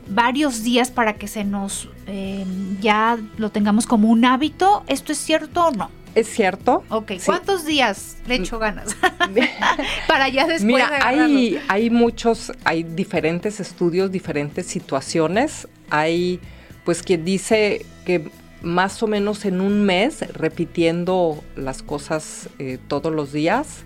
varios 0.08 0.62
días 0.62 0.90
para 0.90 1.16
que 1.16 1.28
se 1.28 1.44
nos 1.44 1.90
em, 2.06 2.80
ya 2.80 3.18
lo 3.36 3.50
tengamos 3.50 3.86
como 3.86 4.08
un 4.08 4.24
hábito. 4.24 4.84
¿Esto 4.86 5.12
es 5.12 5.18
cierto 5.18 5.66
o 5.66 5.70
no? 5.72 5.97
Es 6.14 6.28
cierto. 6.28 6.84
Ok, 6.88 7.12
¿cuántos 7.24 7.64
días 7.64 8.16
le 8.26 8.36
echo 8.36 8.58
ganas? 8.58 8.96
para 10.08 10.28
ya 10.28 10.46
después. 10.46 10.64
Mira, 10.64 10.90
hay, 11.02 11.60
hay 11.68 11.90
muchos, 11.90 12.52
hay 12.64 12.82
diferentes 12.82 13.60
estudios, 13.60 14.10
diferentes 14.10 14.66
situaciones. 14.66 15.68
Hay, 15.90 16.40
pues, 16.84 17.02
quien 17.02 17.24
dice 17.24 17.84
que 18.04 18.30
más 18.62 19.02
o 19.02 19.06
menos 19.06 19.44
en 19.44 19.60
un 19.60 19.84
mes, 19.84 20.20
repitiendo 20.32 21.42
las 21.56 21.82
cosas 21.82 22.48
eh, 22.58 22.78
todos 22.88 23.12
los 23.12 23.32
días, 23.32 23.84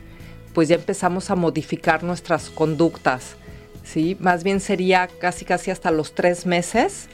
pues 0.55 0.69
ya 0.69 0.77
empezamos 0.77 1.31
a 1.31 1.35
modificar 1.35 2.03
nuestras 2.03 2.51
conductas. 2.51 3.37
¿sí? 3.85 4.17
Más 4.21 4.45
bien 4.45 4.61
sería 4.61 5.09
casi 5.21 5.45
casi 5.45 5.71
hasta 5.71 5.91
los 5.91 6.15
tres 6.15 6.47
meses. 6.47 7.09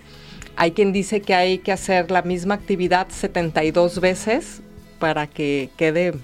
Hay 0.56 0.72
quien 0.72 0.92
dice 0.92 1.20
que 1.20 1.34
hay 1.34 1.58
que 1.58 1.72
hacer 1.72 2.10
la 2.10 2.22
misma 2.22 2.54
actividad 2.54 3.08
72 3.10 4.00
veces 4.00 4.62
para 4.98 5.26
que 5.26 5.70
quede 5.76 6.14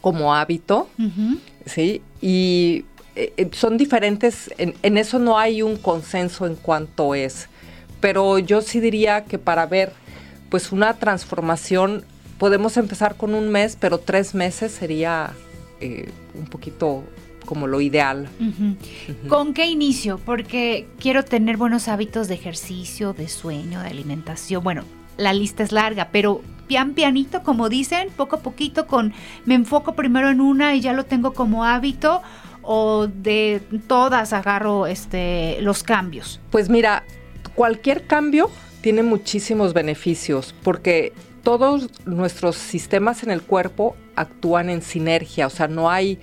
como 0.00 0.34
hábito, 0.34 0.88
¿sí? 1.66 2.02
Y 2.20 2.84
eh, 3.16 3.32
eh, 3.36 3.48
son 3.52 3.76
diferentes, 3.76 4.50
en, 4.56 4.74
en, 4.82 4.96
eso 4.96 5.18
no 5.18 5.38
hay 5.38 5.62
un 5.62 5.76
consenso 5.76 6.46
en 6.46 6.54
cuanto 6.54 7.14
es, 7.14 7.48
pero 8.00 8.38
yo 8.38 8.62
sí 8.62 8.80
diría 8.80 9.24
que 9.24 9.38
para 9.38 9.66
ver 9.66 9.92
pues 10.48 10.72
una 10.72 10.94
transformación 10.94 12.04
podemos 12.38 12.76
empezar 12.76 13.16
con 13.16 13.34
un 13.34 13.50
mes, 13.50 13.76
pero 13.78 13.98
tres 13.98 14.34
meses 14.34 14.72
sería 14.72 15.32
eh, 15.80 16.10
un 16.34 16.46
poquito 16.46 17.04
como 17.44 17.66
lo 17.66 17.80
ideal. 17.80 18.28
¿Con 19.28 19.54
qué 19.54 19.66
inicio? 19.66 20.18
Porque 20.24 20.86
quiero 20.98 21.24
tener 21.24 21.56
buenos 21.56 21.88
hábitos 21.88 22.28
de 22.28 22.34
ejercicio, 22.34 23.12
de 23.12 23.28
sueño, 23.28 23.80
de 23.80 23.88
alimentación. 23.88 24.62
Bueno, 24.62 24.84
la 25.20 25.32
lista 25.32 25.62
es 25.62 25.72
larga, 25.72 26.08
pero 26.10 26.40
pian 26.66 26.94
pianito, 26.94 27.42
como 27.42 27.68
dicen, 27.68 28.08
poco 28.16 28.36
a 28.36 28.40
poquito 28.40 28.86
con 28.86 29.12
me 29.44 29.54
enfoco 29.54 29.94
primero 29.94 30.30
en 30.30 30.40
una 30.40 30.74
y 30.74 30.80
ya 30.80 30.92
lo 30.92 31.04
tengo 31.04 31.32
como 31.32 31.64
hábito 31.64 32.22
o 32.62 33.06
de 33.06 33.60
todas 33.86 34.32
agarro 34.32 34.86
este 34.86 35.58
los 35.60 35.82
cambios. 35.82 36.40
Pues 36.50 36.68
mira, 36.68 37.04
cualquier 37.54 38.06
cambio 38.06 38.50
tiene 38.80 39.02
muchísimos 39.02 39.74
beneficios 39.74 40.54
porque 40.62 41.12
todos 41.42 41.90
nuestros 42.04 42.56
sistemas 42.56 43.22
en 43.22 43.30
el 43.30 43.42
cuerpo 43.42 43.96
actúan 44.14 44.70
en 44.70 44.82
sinergia, 44.82 45.46
o 45.46 45.50
sea, 45.50 45.68
no 45.68 45.90
hay 45.90 46.18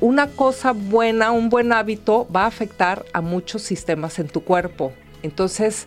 una 0.00 0.26
cosa 0.26 0.72
buena, 0.72 1.30
un 1.30 1.50
buen 1.50 1.72
hábito 1.72 2.26
va 2.34 2.44
a 2.44 2.46
afectar 2.46 3.04
a 3.12 3.20
muchos 3.20 3.62
sistemas 3.62 4.18
en 4.18 4.26
tu 4.26 4.42
cuerpo. 4.42 4.92
Entonces, 5.22 5.86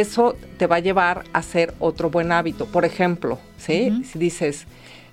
eso 0.00 0.36
te 0.58 0.66
va 0.66 0.76
a 0.76 0.80
llevar 0.80 1.24
a 1.32 1.38
hacer 1.38 1.74
otro 1.78 2.10
buen 2.10 2.32
hábito. 2.32 2.66
Por 2.66 2.84
ejemplo, 2.84 3.38
¿sí? 3.58 4.04
si 4.10 4.18
dices, 4.18 4.66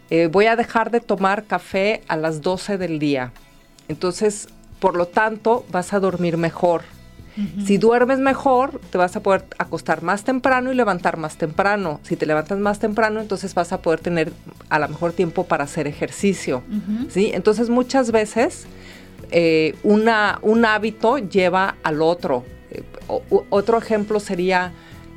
eh, 0.10 0.28
voy 0.28 0.48
a 0.48 0.56
dejar 0.56 0.92
de 0.92 1.00
tomar 1.00 1.46
café 1.46 2.02
a 2.08 2.18
las 2.18 2.42
12 2.42 2.78
del 2.78 3.00
día. 3.00 3.32
Entonces, 3.88 4.48
por 4.80 4.96
lo 4.96 5.08
tanto, 5.08 5.66
vas 5.72 5.94
a 5.94 6.00
dormir 6.00 6.38
mejor. 6.38 6.84
Si 7.66 7.78
duermes 7.78 8.20
mejor, 8.20 8.82
te 8.92 8.98
vas 8.98 9.16
a 9.16 9.24
poder 9.24 9.46
acostar 9.58 10.04
más 10.04 10.26
temprano 10.26 10.72
y 10.72 10.76
levantar 10.76 11.16
más 11.16 11.38
temprano. 11.38 12.02
Si 12.04 12.18
te 12.18 12.26
levantas 12.26 12.60
más 12.60 12.80
temprano, 12.80 13.22
entonces 13.22 13.56
vas 13.56 13.72
a 13.72 13.82
poder 13.82 14.02
tener 14.02 14.34
a 14.70 14.80
lo 14.80 14.90
mejor 14.90 15.14
tiempo 15.14 15.46
para 15.46 15.64
hacer 15.64 15.88
ejercicio. 15.88 16.62
¿sí? 17.10 17.32
Entonces 17.34 17.70
muchas 17.70 18.12
veces 18.12 18.66
eh, 19.32 19.76
una, 19.84 20.40
un 20.42 20.66
hábito 20.66 21.20
lleva 21.20 21.76
al 21.84 22.02
otro. 22.02 22.44
Otro 23.50 23.78
ejemplo 23.78 24.20
sería 24.20 24.72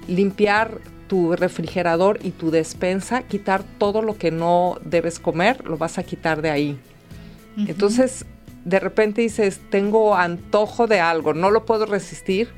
limpiar 0.08 0.78
tu 1.08 1.36
refrigerador 1.36 2.18
y 2.22 2.30
tu 2.30 2.50
despensa, 2.50 3.22
quitar 3.22 3.62
todo 3.78 4.02
lo 4.02 4.16
que 4.16 4.30
no 4.30 4.78
debes 4.84 5.18
comer, 5.18 5.64
lo 5.64 5.76
vas 5.76 5.98
a 5.98 6.02
quitar 6.02 6.42
de 6.42 6.50
ahí. 6.50 6.78
Entonces, 7.56 8.26
de 8.64 8.80
repente 8.80 9.20
dices, 9.20 9.60
tengo 9.70 10.16
antojo 10.16 10.86
de 10.86 11.00
algo, 11.00 11.34
no 11.34 11.50
lo 11.50 11.64
puedo 11.64 11.86
resistir, 11.86 12.48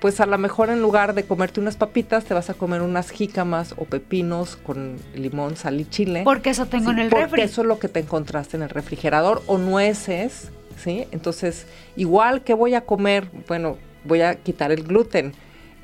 pues 0.00 0.18
a 0.20 0.26
lo 0.26 0.38
mejor 0.38 0.70
en 0.70 0.80
lugar 0.80 1.14
de 1.14 1.24
comerte 1.24 1.60
unas 1.60 1.76
papitas, 1.76 2.24
te 2.24 2.32
vas 2.32 2.48
a 2.48 2.54
comer 2.54 2.80
unas 2.80 3.10
jícamas 3.10 3.74
o 3.76 3.84
pepinos 3.84 4.56
con 4.56 4.96
limón, 5.14 5.56
sal 5.56 5.78
y 5.78 5.84
chile. 5.84 6.22
Porque 6.24 6.50
eso 6.50 6.66
tengo 6.66 6.90
en 6.90 6.98
el 6.98 7.10
refri. 7.10 7.28
Porque 7.28 7.42
eso 7.42 7.60
es 7.60 7.66
lo 7.66 7.78
que 7.78 7.88
te 7.88 8.00
encontraste 8.00 8.56
en 8.56 8.62
el 8.62 8.70
refrigerador 8.70 9.42
o 9.46 9.58
nueces, 9.58 10.50
¿sí? 10.82 11.06
Entonces, 11.10 11.66
igual 11.96 12.42
que 12.42 12.54
voy 12.54 12.74
a 12.74 12.86
comer, 12.86 13.28
bueno, 13.46 13.76
voy 14.04 14.22
a 14.22 14.36
quitar 14.36 14.72
el 14.72 14.84
gluten. 14.84 15.32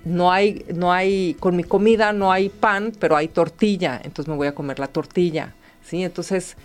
No 0.05 0.31
hay, 0.31 0.65
no 0.75 0.93
hay, 0.93 1.35
con 1.41 1.57
mi 1.57 1.65
comida 1.65 2.13
no 2.13 2.31
hay 2.31 2.49
pan, 2.49 2.93
pero 2.99 3.17
hay 3.17 3.29
tortilla, 3.29 4.01
entonces 4.05 4.29
me 4.29 4.37
voy 4.37 4.47
a 4.47 4.55
comer 4.55 4.79
la 4.79 4.87
tortilla, 4.87 5.55
¿sí? 5.83 6.05
Entonces, 6.05 6.57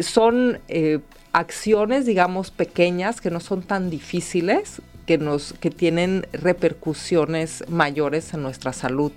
son 0.00 0.60
eh, 0.68 1.00
acciones, 1.32 2.06
digamos, 2.06 2.50
pequeñas 2.50 3.20
que 3.20 3.30
no 3.30 3.40
son 3.40 3.62
tan 3.62 3.90
difíciles, 3.90 4.80
que, 5.06 5.18
nos, 5.18 5.52
que 5.54 5.70
tienen 5.70 6.26
repercusiones 6.32 7.64
mayores 7.68 8.32
en 8.34 8.42
nuestra 8.42 8.72
salud. 8.72 9.12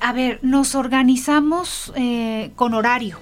A 0.00 0.12
ver, 0.12 0.40
nos 0.42 0.74
organizamos 0.74 1.92
eh, 1.96 2.50
con 2.54 2.74
horario. 2.74 3.18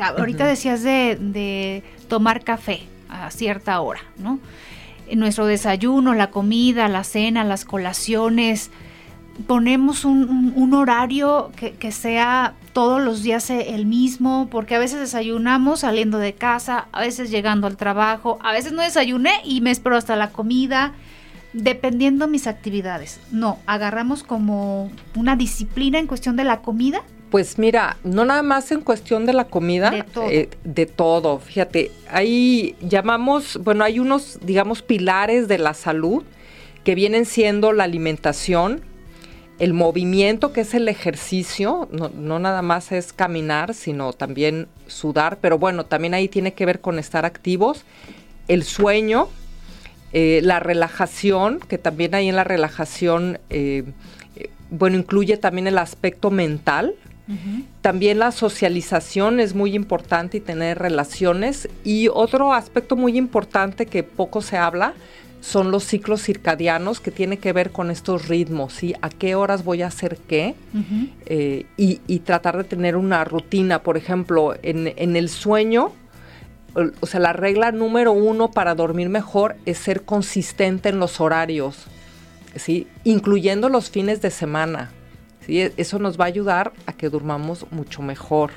Ahorita 0.00 0.46
decías 0.46 0.82
de, 0.82 1.82
tomar 2.08 2.44
café 2.44 2.80
a 3.08 3.30
cierta 3.30 3.80
hora, 3.80 4.00
¿no? 4.18 4.38
Nuestro 5.14 5.46
desayuno, 5.46 6.14
la 6.14 6.30
comida, 6.30 6.88
la 6.88 7.04
cena, 7.04 7.44
las 7.44 7.64
colaciones, 7.64 8.70
ponemos 9.46 10.04
un, 10.04 10.74
horario 10.74 11.50
que, 11.56 11.92
sea 11.92 12.54
todos 12.72 13.02
los 13.02 13.22
días 13.22 13.50
el 13.50 13.86
mismo, 13.86 14.48
porque 14.50 14.74
a 14.74 14.78
veces 14.78 15.00
desayunamos 15.00 15.80
saliendo 15.80 16.18
de 16.18 16.34
casa, 16.34 16.88
a 16.92 17.00
veces 17.00 17.30
llegando 17.30 17.66
al 17.66 17.76
trabajo, 17.76 18.38
a 18.42 18.52
veces 18.52 18.72
no 18.72 18.82
desayuné 18.82 19.32
y 19.44 19.60
me 19.60 19.70
espero 19.70 19.96
hasta 19.96 20.16
la 20.16 20.30
comida, 20.30 20.92
dependiendo 21.52 22.28
mis 22.28 22.46
actividades. 22.46 23.20
No, 23.30 23.58
agarramos 23.66 24.22
como 24.22 24.90
una 25.14 25.36
disciplina 25.36 25.98
en 25.98 26.06
cuestión 26.06 26.36
de 26.36 26.44
la 26.44 26.60
comida. 26.60 27.02
Pues 27.36 27.58
mira, 27.58 27.98
no 28.02 28.24
nada 28.24 28.42
más 28.42 28.72
en 28.72 28.80
cuestión 28.80 29.26
de 29.26 29.34
la 29.34 29.44
comida, 29.44 29.90
de 29.90 30.02
todo. 30.04 30.30
Eh, 30.30 30.48
de 30.64 30.86
todo. 30.86 31.38
Fíjate, 31.38 31.90
ahí 32.08 32.74
llamamos, 32.80 33.58
bueno, 33.62 33.84
hay 33.84 33.98
unos, 33.98 34.38
digamos, 34.40 34.80
pilares 34.80 35.46
de 35.46 35.58
la 35.58 35.74
salud 35.74 36.24
que 36.82 36.94
vienen 36.94 37.26
siendo 37.26 37.74
la 37.74 37.84
alimentación, 37.84 38.80
el 39.58 39.74
movimiento, 39.74 40.54
que 40.54 40.62
es 40.62 40.72
el 40.72 40.88
ejercicio, 40.88 41.90
no, 41.92 42.38
nada 42.38 42.62
más 42.62 42.90
es 42.90 43.12
caminar, 43.12 43.74
sino 43.74 44.14
también 44.14 44.66
sudar, 44.86 45.36
pero 45.42 45.58
bueno, 45.58 45.84
también 45.84 46.14
ahí 46.14 46.28
tiene 46.28 46.54
que 46.54 46.64
ver 46.64 46.80
con 46.80 46.98
estar 46.98 47.26
activos, 47.26 47.84
el 48.48 48.64
sueño, 48.64 49.28
eh, 50.14 50.40
la 50.42 50.58
relajación, 50.58 51.60
que 51.60 51.76
también 51.76 52.14
ahí 52.14 52.30
en 52.30 52.36
la 52.36 52.44
relajación, 52.44 53.40
eh, 53.50 53.84
bueno, 54.70 54.96
incluye 54.96 55.36
también 55.36 55.66
el 55.66 55.76
aspecto 55.76 56.30
mental. 56.30 56.94
También 57.80 58.20
la 58.20 58.30
socialización 58.30 59.40
es 59.40 59.54
muy 59.54 59.74
importante 59.74 60.36
y 60.36 60.40
tener 60.40 60.78
relaciones. 60.78 61.68
Y 61.82 62.08
otro 62.08 62.52
aspecto 62.52 62.94
muy 62.96 63.18
importante 63.18 63.86
que 63.86 64.02
poco 64.02 64.42
se 64.42 64.56
habla 64.56 64.94
son 65.40 65.70
los 65.70 65.84
ciclos 65.84 66.22
circadianos 66.22 67.00
que 67.00 67.10
tiene 67.10 67.38
que 67.38 67.52
ver 67.52 67.70
con 67.70 67.90
estos 67.90 68.26
ritmos, 68.26 68.72
¿sí? 68.72 68.94
A 69.00 69.10
qué 69.10 69.34
horas 69.34 69.64
voy 69.64 69.82
a 69.82 69.86
hacer 69.86 70.18
qué 70.28 70.54
eh, 71.26 71.66
y, 71.76 72.18
tratar 72.20 72.56
de 72.56 72.64
tener 72.64 72.96
una 72.96 73.24
rutina. 73.24 73.82
Por 73.82 73.96
ejemplo, 73.96 74.56
en, 74.62 75.16
el 75.16 75.28
sueño, 75.28 75.92
o 77.00 77.06
sea, 77.06 77.20
la 77.20 77.32
regla 77.32 77.70
número 77.70 78.12
uno 78.12 78.50
para 78.50 78.74
dormir 78.74 79.08
mejor 79.08 79.56
es 79.66 79.78
ser 79.78 80.02
consistente 80.02 80.88
en 80.88 80.98
los 80.98 81.20
horarios, 81.20 81.84
¿sí? 82.56 82.88
Incluyendo 83.04 83.68
los 83.68 83.90
fines 83.90 84.20
de 84.22 84.30
semana. 84.30 84.90
¿Sí? 85.46 85.70
Eso 85.76 85.98
nos 85.98 86.18
va 86.18 86.24
a 86.24 86.28
ayudar 86.28 86.72
a 86.86 86.92
que 86.92 87.08
durmamos 87.08 87.66
mucho 87.70 88.02
mejor. 88.02 88.50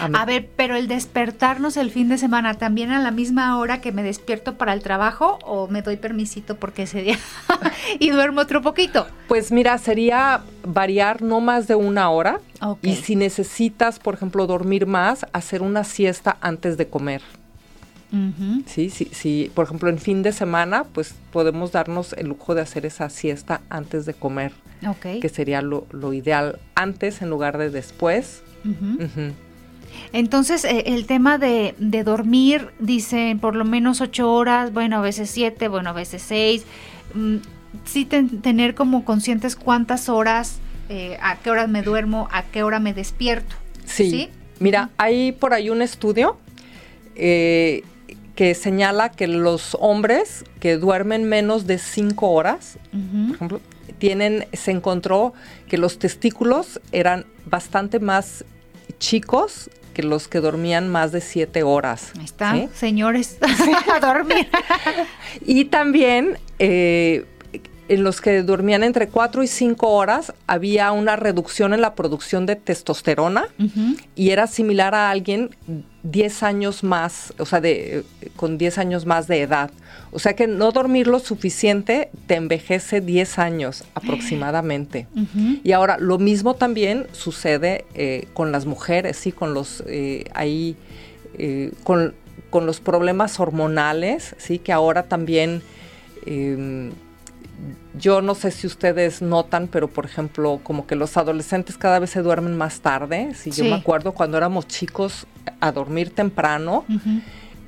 A 0.00 0.24
ver, 0.24 0.48
pero 0.56 0.76
el 0.76 0.88
despertarnos 0.88 1.76
el 1.76 1.90
fin 1.90 2.08
de 2.08 2.18
semana 2.18 2.54
también 2.54 2.90
a 2.90 3.00
la 3.00 3.10
misma 3.10 3.58
hora 3.58 3.80
que 3.80 3.92
me 3.92 4.02
despierto 4.02 4.56
para 4.56 4.72
el 4.72 4.82
trabajo 4.82 5.38
o 5.44 5.68
me 5.68 5.82
doy 5.82 5.96
permisito 5.96 6.56
porque 6.56 6.84
ese 6.84 7.02
día 7.02 7.18
y 7.98 8.10
duermo 8.10 8.40
otro 8.40 8.62
poquito. 8.62 9.06
Pues 9.28 9.52
mira, 9.52 9.76
sería 9.78 10.42
variar 10.66 11.22
no 11.22 11.40
más 11.40 11.68
de 11.68 11.74
una 11.74 12.10
hora 12.10 12.40
y 12.82 12.96
si 12.96 13.14
necesitas, 13.14 13.98
por 13.98 14.14
ejemplo, 14.14 14.46
dormir 14.46 14.86
más, 14.86 15.26
hacer 15.32 15.62
una 15.62 15.84
siesta 15.84 16.38
antes 16.40 16.76
de 16.76 16.88
comer. 16.88 17.22
Sí, 18.66 18.90
sí, 18.90 19.08
sí. 19.12 19.50
Por 19.54 19.64
ejemplo, 19.64 19.88
en 19.88 19.98
fin 19.98 20.22
de 20.22 20.32
semana, 20.32 20.84
pues 20.84 21.14
podemos 21.32 21.72
darnos 21.72 22.12
el 22.12 22.28
lujo 22.28 22.54
de 22.54 22.62
hacer 22.62 22.86
esa 22.86 23.10
siesta 23.10 23.60
antes 23.70 24.06
de 24.06 24.14
comer, 24.14 24.52
que 25.20 25.28
sería 25.28 25.62
lo, 25.62 25.86
ideal 26.12 26.60
antes 26.74 27.22
en 27.22 27.30
lugar 27.30 27.58
de 27.58 27.70
después. 27.70 28.42
Entonces, 30.12 30.64
eh, 30.64 30.84
el 30.86 31.06
tema 31.06 31.38
de, 31.38 31.74
dormir, 32.04 32.70
dicen 32.78 33.38
por 33.38 33.56
lo 33.56 33.64
menos 33.64 34.00
ocho 34.00 34.32
horas, 34.32 34.72
bueno, 34.72 34.98
a 34.98 35.00
veces 35.00 35.30
siete, 35.30 35.68
bueno, 35.68 35.90
a 35.90 35.92
veces 35.92 36.22
seis. 36.22 36.64
Mm, 37.14 37.36
sí, 37.84 38.04
tener 38.04 38.74
como 38.74 39.04
conscientes 39.04 39.56
cuántas 39.56 40.08
horas, 40.08 40.58
eh, 40.88 41.16
a 41.20 41.36
qué 41.36 41.50
horas 41.50 41.68
me 41.68 41.82
duermo, 41.82 42.28
a 42.32 42.44
qué 42.44 42.62
hora 42.62 42.78
me 42.78 42.94
despierto. 42.94 43.56
Sí. 43.84 44.30
Mira, 44.60 44.90
hay 44.98 45.32
por 45.32 45.52
ahí 45.52 45.68
un 45.68 45.82
estudio 45.82 46.38
eh, 47.16 47.82
que 48.34 48.54
señala 48.54 49.10
que 49.10 49.26
los 49.26 49.76
hombres 49.80 50.44
que 50.60 50.76
duermen 50.76 51.24
menos 51.24 51.66
de 51.66 51.78
cinco 51.78 52.30
horas, 52.30 52.78
por 52.90 53.34
ejemplo, 53.36 53.60
tienen, 53.98 54.46
se 54.52 54.70
encontró 54.70 55.34
que 55.68 55.78
los 55.78 55.98
testículos 55.98 56.80
eran 56.92 57.26
bastante 57.46 58.00
más 58.00 58.44
chicos 58.98 59.70
que 59.94 60.02
los 60.02 60.28
que 60.28 60.40
dormían 60.40 60.88
más 60.88 61.12
de 61.12 61.20
siete 61.20 61.62
horas. 61.62 62.12
Ahí 62.18 62.24
está, 62.24 62.68
señores, 62.74 63.38
a 63.94 64.00
dormir. 64.00 64.48
y 65.46 65.66
también 65.66 66.36
eh, 66.58 67.24
en 67.88 68.02
los 68.02 68.20
que 68.20 68.42
dormían 68.42 68.82
entre 68.82 69.08
cuatro 69.08 69.42
y 69.42 69.46
cinco 69.46 69.90
horas 69.90 70.32
había 70.46 70.90
una 70.92 71.16
reducción 71.16 71.74
en 71.74 71.80
la 71.80 71.94
producción 71.94 72.46
de 72.46 72.56
testosterona 72.56 73.48
y 74.14 74.30
era 74.30 74.46
similar 74.46 74.94
a 74.94 75.10
alguien 75.10 75.50
10 76.02 76.42
años 76.42 76.84
más, 76.84 77.32
o 77.38 77.46
sea, 77.46 77.60
de, 77.60 78.04
con 78.36 78.58
10 78.58 78.78
años 78.78 79.06
más 79.06 79.26
de 79.26 79.42
edad. 79.42 79.70
O 80.12 80.18
sea 80.18 80.34
que 80.34 80.46
no 80.46 80.70
dormir 80.70 81.06
lo 81.08 81.18
suficiente 81.18 82.10
te 82.26 82.36
envejece 82.36 83.00
10 83.00 83.38
años 83.38 83.84
aproximadamente. 83.94 85.06
Y 85.64 85.72
ahora, 85.72 85.96
lo 85.98 86.18
mismo 86.18 86.54
también 86.54 87.06
sucede 87.12 87.86
eh, 87.94 88.28
con 88.34 88.52
las 88.52 88.66
mujeres, 88.66 89.16
sí, 89.16 89.32
con 89.32 89.54
los, 89.54 89.82
eh, 89.86 90.24
ahí, 90.34 90.76
eh, 91.38 91.72
con, 91.84 92.14
con, 92.50 92.66
los 92.66 92.80
problemas 92.80 93.40
hormonales, 93.40 94.36
sí, 94.38 94.58
que 94.58 94.72
ahora 94.72 95.04
también 95.04 95.62
em, 96.26 96.92
yo 97.98 98.20
no 98.20 98.34
sé 98.34 98.50
si 98.50 98.66
ustedes 98.66 99.22
notan, 99.22 99.68
pero 99.68 99.88
por 99.88 100.04
ejemplo, 100.04 100.60
como 100.62 100.86
que 100.86 100.96
los 100.96 101.16
adolescentes 101.16 101.78
cada 101.78 101.98
vez 101.98 102.10
se 102.10 102.22
duermen 102.22 102.56
más 102.56 102.80
tarde. 102.80 103.34
Si 103.34 103.50
yo 103.50 103.64
me 103.64 103.74
acuerdo 103.74 104.12
cuando 104.12 104.36
éramos 104.36 104.66
chicos 104.66 105.26
a 105.60 105.72
dormir 105.72 106.10
temprano. 106.10 106.84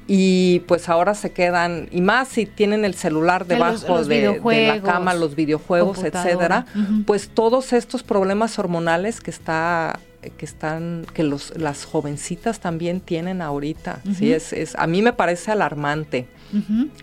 Y 0.09 0.61
pues 0.69 0.89
ahora 0.89 1.17
se 1.17 1.33
quedan, 1.33 1.89
y 1.91 2.01
más 2.01 2.29
si 2.29 2.47
tienen 2.47 2.85
el 2.85 2.95
celular 2.95 3.45
debajo 3.45 4.05
de, 4.05 4.41
la 4.69 4.81
cama, 4.81 5.15
los 5.15 5.35
videojuegos, 5.35 6.05
etcétera, 6.05 6.65
pues 7.07 7.29
todos 7.29 7.73
estos 7.73 8.05
problemas 8.05 8.57
hormonales 8.61 9.21
que 9.21 9.33
está 9.33 9.99
que 10.39 10.45
están 10.45 11.07
que 11.13 11.23
los 11.23 11.57
las 11.57 11.85
jovencitas 11.85 12.59
también 12.59 13.01
tienen 13.01 13.41
ahorita 13.41 14.01
sí 14.19 14.33
es, 14.33 14.53
es 14.53 14.75
a 14.75 14.89
mí 14.89 15.03
me 15.03 15.13
parece 15.13 15.51
alarmante. 15.51 16.29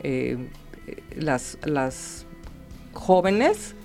Eh, 0.01 0.37
las 1.17 1.57
las 1.63 2.25
jóvenes 2.93 3.75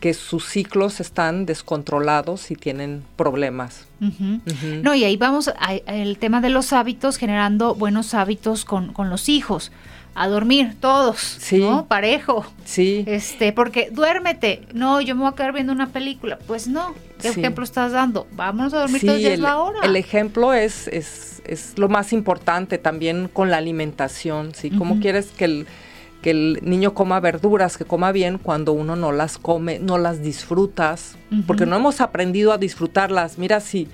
que 0.00 0.14
sus 0.14 0.46
ciclos 0.46 0.98
están 0.98 1.46
descontrolados 1.46 2.50
y 2.50 2.56
tienen 2.56 3.04
problemas. 3.16 3.86
No, 4.82 4.94
y 4.94 5.04
ahí 5.04 5.16
vamos 5.18 5.52
al 5.58 6.16
tema 6.18 6.40
de 6.40 6.48
los 6.48 6.72
hábitos, 6.72 7.18
generando 7.18 7.74
buenos 7.74 8.14
hábitos 8.14 8.64
con, 8.64 8.94
los 9.10 9.28
hijos. 9.28 9.70
A 10.12 10.26
dormir 10.26 10.74
todos, 10.80 11.20
sí. 11.20 11.58
¿no? 11.58 11.86
Parejo. 11.86 12.44
Sí. 12.64 13.04
Este, 13.06 13.52
porque 13.52 13.90
duérmete. 13.92 14.62
No, 14.74 15.00
yo 15.00 15.14
me 15.14 15.22
voy 15.22 15.30
a 15.30 15.36
quedar 15.36 15.52
viendo 15.52 15.72
una 15.72 15.90
película. 15.90 16.36
Pues 16.48 16.66
no. 16.66 16.94
¿Qué 17.22 17.28
ejemplo 17.28 17.62
estás 17.62 17.92
dando? 17.92 18.26
Vámonos 18.32 18.74
a 18.74 18.80
dormir 18.80 19.02
todos 19.02 19.22
el, 19.22 19.40
la 19.40 19.58
hora. 19.58 19.78
El 19.84 19.94
ejemplo 19.94 20.52
es, 20.52 20.88
es, 20.88 21.42
es, 21.46 21.78
lo 21.78 21.88
más 21.88 22.12
importante 22.12 22.76
también 22.76 23.28
con 23.32 23.50
la 23.50 23.58
alimentación, 23.58 24.52
¿sí? 24.52 24.70
¿Cómo 24.70 24.98
quieres 24.98 25.26
que 25.26 25.44
el 25.44 25.66
que 26.22 26.30
el 26.30 26.58
niño 26.62 26.94
coma 26.94 27.20
verduras, 27.20 27.78
que 27.78 27.84
coma 27.84 28.12
bien 28.12 28.38
cuando 28.38 28.72
uno 28.72 28.96
no 28.96 29.12
las 29.12 29.38
come, 29.38 29.78
no 29.78 29.98
las 29.98 30.22
disfrutas, 30.22 31.16
porque 31.46 31.66
no 31.66 31.76
hemos 31.76 32.00
aprendido 32.00 32.52
a 32.52 32.58
disfrutarlas. 32.58 33.38
Mira, 33.38 33.60
si, 33.60 33.88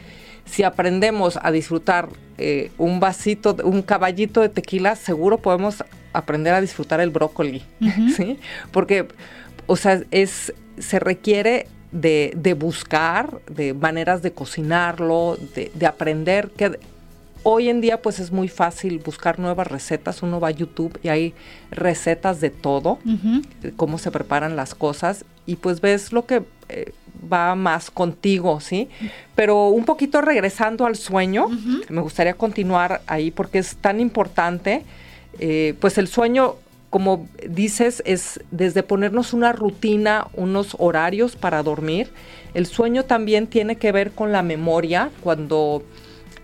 si 0.44 0.62
aprendemos 0.62 1.38
a 1.40 1.52
disfrutar 1.52 2.08
eh, 2.38 2.72
un 2.78 2.98
vasito, 2.98 3.56
un 3.62 3.82
caballito 3.82 4.40
de 4.40 4.48
tequila, 4.48 4.96
seguro 4.96 5.38
podemos 5.38 5.84
aprender 6.12 6.54
a 6.54 6.60
disfrutar 6.60 7.00
el 7.00 7.10
brócoli, 7.10 7.62
¿sí? 8.16 8.38
Porque, 8.72 9.06
o 9.66 9.76
sea, 9.76 10.02
es, 10.10 10.52
se 10.78 10.98
requiere 10.98 11.68
de, 11.92 12.32
de, 12.36 12.54
buscar, 12.54 13.40
de 13.48 13.72
maneras 13.72 14.22
de 14.22 14.32
cocinarlo, 14.32 15.38
de, 15.54 15.70
de 15.72 15.86
aprender 15.86 16.50
que 16.50 16.78
Hoy 17.48 17.68
en 17.68 17.80
día 17.80 18.02
pues 18.02 18.18
es 18.18 18.32
muy 18.32 18.48
fácil 18.48 18.98
buscar 18.98 19.38
nuevas 19.38 19.68
recetas, 19.68 20.20
uno 20.20 20.40
va 20.40 20.48
a 20.48 20.50
YouTube 20.50 20.98
y 21.04 21.10
hay 21.10 21.32
recetas 21.70 22.40
de 22.40 22.50
todo, 22.50 22.98
cómo 23.76 23.98
se 23.98 24.10
preparan 24.10 24.56
las 24.56 24.74
cosas. 24.74 25.24
Y 25.46 25.54
pues 25.54 25.80
ves 25.80 26.12
lo 26.12 26.26
que 26.26 26.42
eh, 26.68 26.92
va 27.32 27.54
más 27.54 27.92
contigo, 27.92 28.58
¿sí? 28.58 28.88
Pero 29.36 29.68
un 29.68 29.84
poquito 29.84 30.22
regresando 30.22 30.86
al 30.86 30.96
sueño, 30.96 31.46
me 31.88 32.00
gustaría 32.00 32.34
continuar 32.34 33.02
ahí 33.06 33.30
porque 33.30 33.58
es 33.58 33.76
tan 33.76 34.00
importante, 34.00 34.82
eh, 35.38 35.74
pues 35.78 35.98
el 35.98 36.08
sueño 36.08 36.56
como 36.90 37.28
dices, 37.48 38.02
es 38.06 38.40
desde 38.50 38.82
ponernos 38.82 39.32
una 39.32 39.52
rutina, 39.52 40.26
unos 40.34 40.74
horarios 40.78 41.36
para 41.36 41.62
dormir. 41.62 42.10
El 42.54 42.66
sueño 42.66 43.04
también 43.04 43.46
tiene 43.46 43.76
que 43.76 43.92
ver 43.92 44.12
con 44.12 44.32
la 44.32 44.42
memoria, 44.42 45.10
cuando 45.20 45.82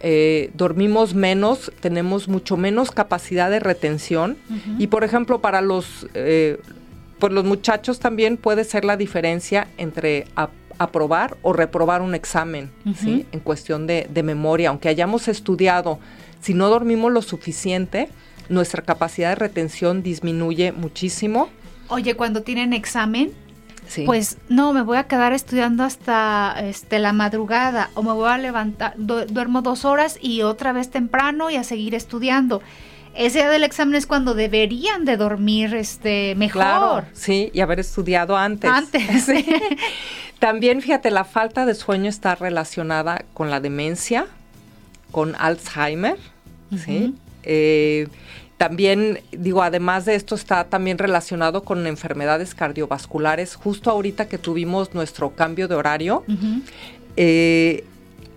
eh, 0.03 0.51
dormimos 0.55 1.15
menos, 1.15 1.73
tenemos 1.81 2.27
mucho 2.27 2.57
menos 2.57 2.91
capacidad 2.91 3.51
de 3.51 3.61
retención 3.61 4.37
y 4.79 4.89
por 4.89 5.05
ejemplo 5.05 5.41
para 5.41 5.61
los, 5.61 6.09
eh, 6.15 6.59
los 7.21 7.45
muchachos 7.45 8.01
también 8.01 8.37
puede 8.37 8.65
ser 8.65 8.85
la 8.85 8.97
diferencia 8.97 9.69
entre 9.79 10.27
aprobar 10.79 11.37
o 11.43 11.53
reprobar 11.53 12.03
un 12.03 12.17
examen, 12.17 12.71
¿sí? 12.97 13.27
En 13.31 13.39
cuestión 13.39 13.87
de, 13.87 14.09
de 14.11 14.23
memoria, 14.25 14.71
aunque 14.71 14.89
hayamos 14.89 15.29
estudiado, 15.29 16.01
si 16.41 16.53
no 16.53 16.69
dormimos 16.69 17.13
lo 17.13 17.23
suficiente, 17.23 18.09
nuestra 18.49 18.83
capacidad 18.83 19.29
de 19.29 19.37
retención 19.37 20.03
disminuye 20.03 20.73
muchísimo. 20.73 21.49
Oye, 21.89 22.17
cuando 22.17 22.43
tienen 22.43 22.73
examen, 22.73 23.33
pues 24.07 24.39
no, 24.49 24.73
me 24.73 24.83
voy 24.83 24.97
a 24.97 25.05
quedar 25.05 25.33
estudiando 25.33 25.85
hasta 25.85 26.55
este, 26.61 26.99
la 26.99 27.13
madrugada 27.13 27.91
o 27.95 28.03
me 28.03 28.13
voy 28.13 28.31
a 28.31 28.39
levantar, 28.39 28.95
duermo 28.97 29.63
dos 29.63 29.85
horas 29.85 30.19
y 30.21 30.43
otra 30.43 30.73
vez 30.73 30.91
temprano 30.91 31.51
y 31.51 31.57
a 31.57 31.65
seguir 31.65 31.95
estudiando. 31.95 32.63
Ese 33.15 33.41
día 33.41 33.51
del 33.51 33.63
examen 33.63 33.95
es 33.95 34.07
cuando 34.07 34.35
deberían 34.35 35.05
de 35.05 35.17
dormir 35.17 35.75
este, 35.75 36.35
mejor. 36.37 37.05
sí, 37.13 37.51
y 37.53 37.61
haber 37.61 37.81
estudiado 37.81 38.37
antes. 38.37 38.71
Antes. 38.71 39.27
También, 40.39 40.81
fíjate, 40.81 41.11
la 41.11 41.25
falta 41.25 41.67
de 41.67 41.75
sueño 41.75 42.09
está 42.09 42.35
relacionada 42.35 43.25
con 43.35 43.51
la 43.51 43.61
demencia, 43.61 44.27
con 45.11 45.37
Alzheimer, 45.39 46.17
¿sí? 46.85 47.15
Eh, 47.45 48.09
también, 48.63 49.19
digo, 49.33 49.61
además 49.61 50.05
de 50.05 50.15
esto 50.15 50.37
está 50.37 50.63
también 50.63 50.97
relacionado 50.97 51.65
con 51.65 51.85
enfermedades 51.89 52.55
cardiovasculares. 52.55 53.57
Justo 53.57 53.91
ahorita 53.91 54.29
que 54.29 54.39
tuvimos 54.39 54.95
nuestro 54.95 55.31
cambio 55.31 55.67
de 55.67 55.75
horario, 55.75 56.23
eh, 57.17 57.83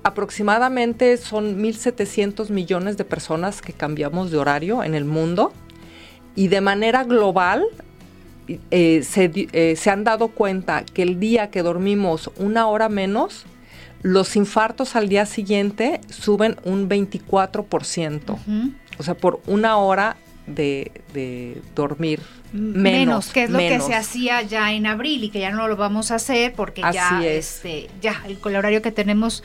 aproximadamente 0.01 1.17
son 1.17 1.61
1.700 1.61 2.49
millones 2.49 2.97
de 2.97 3.05
personas 3.05 3.61
que 3.61 3.71
cambiamos 3.71 4.31
de 4.31 4.37
horario 4.37 4.83
en 4.83 4.95
el 4.95 5.05
mundo 5.05 5.53
y 6.35 6.47
de 6.47 6.59
manera 6.59 7.03
global 7.03 7.63
eh, 8.71 9.03
se, 9.03 9.89
han 9.91 10.03
dado 10.03 10.29
cuenta 10.29 10.85
que 10.85 11.03
el 11.03 11.19
día 11.19 11.51
que 11.51 11.61
dormimos 11.61 12.31
una 12.37 12.65
hora 12.65 12.89
menos, 12.89 13.45
los 14.01 14.35
infartos 14.35 14.95
al 14.95 15.07
día 15.07 15.27
siguiente 15.27 16.01
suben 16.09 16.55
un 16.63 16.89
24%. 16.89 18.39
O 18.97 19.03
sea, 19.03 19.15
por 19.15 19.41
una 19.47 19.77
hora 19.77 20.17
de, 20.47 21.61
dormir 21.75 22.21
menos. 22.51 23.31
que 23.31 23.43
es 23.43 23.49
lo 23.49 23.59
que 23.59 23.79
se 23.79 23.93
hacía 23.93 24.41
ya 24.43 24.71
en 24.73 24.85
abril 24.85 25.23
y 25.23 25.29
que 25.29 25.39
ya 25.39 25.51
no 25.51 25.67
lo 25.67 25.75
vamos 25.75 26.11
a 26.11 26.15
hacer 26.15 26.53
porque 26.53 26.81
ya, 26.93 27.21
este, 27.25 27.89
ya 28.01 28.23
el, 28.27 28.37
horario 28.55 28.81
que 28.81 28.91
tenemos 28.91 29.43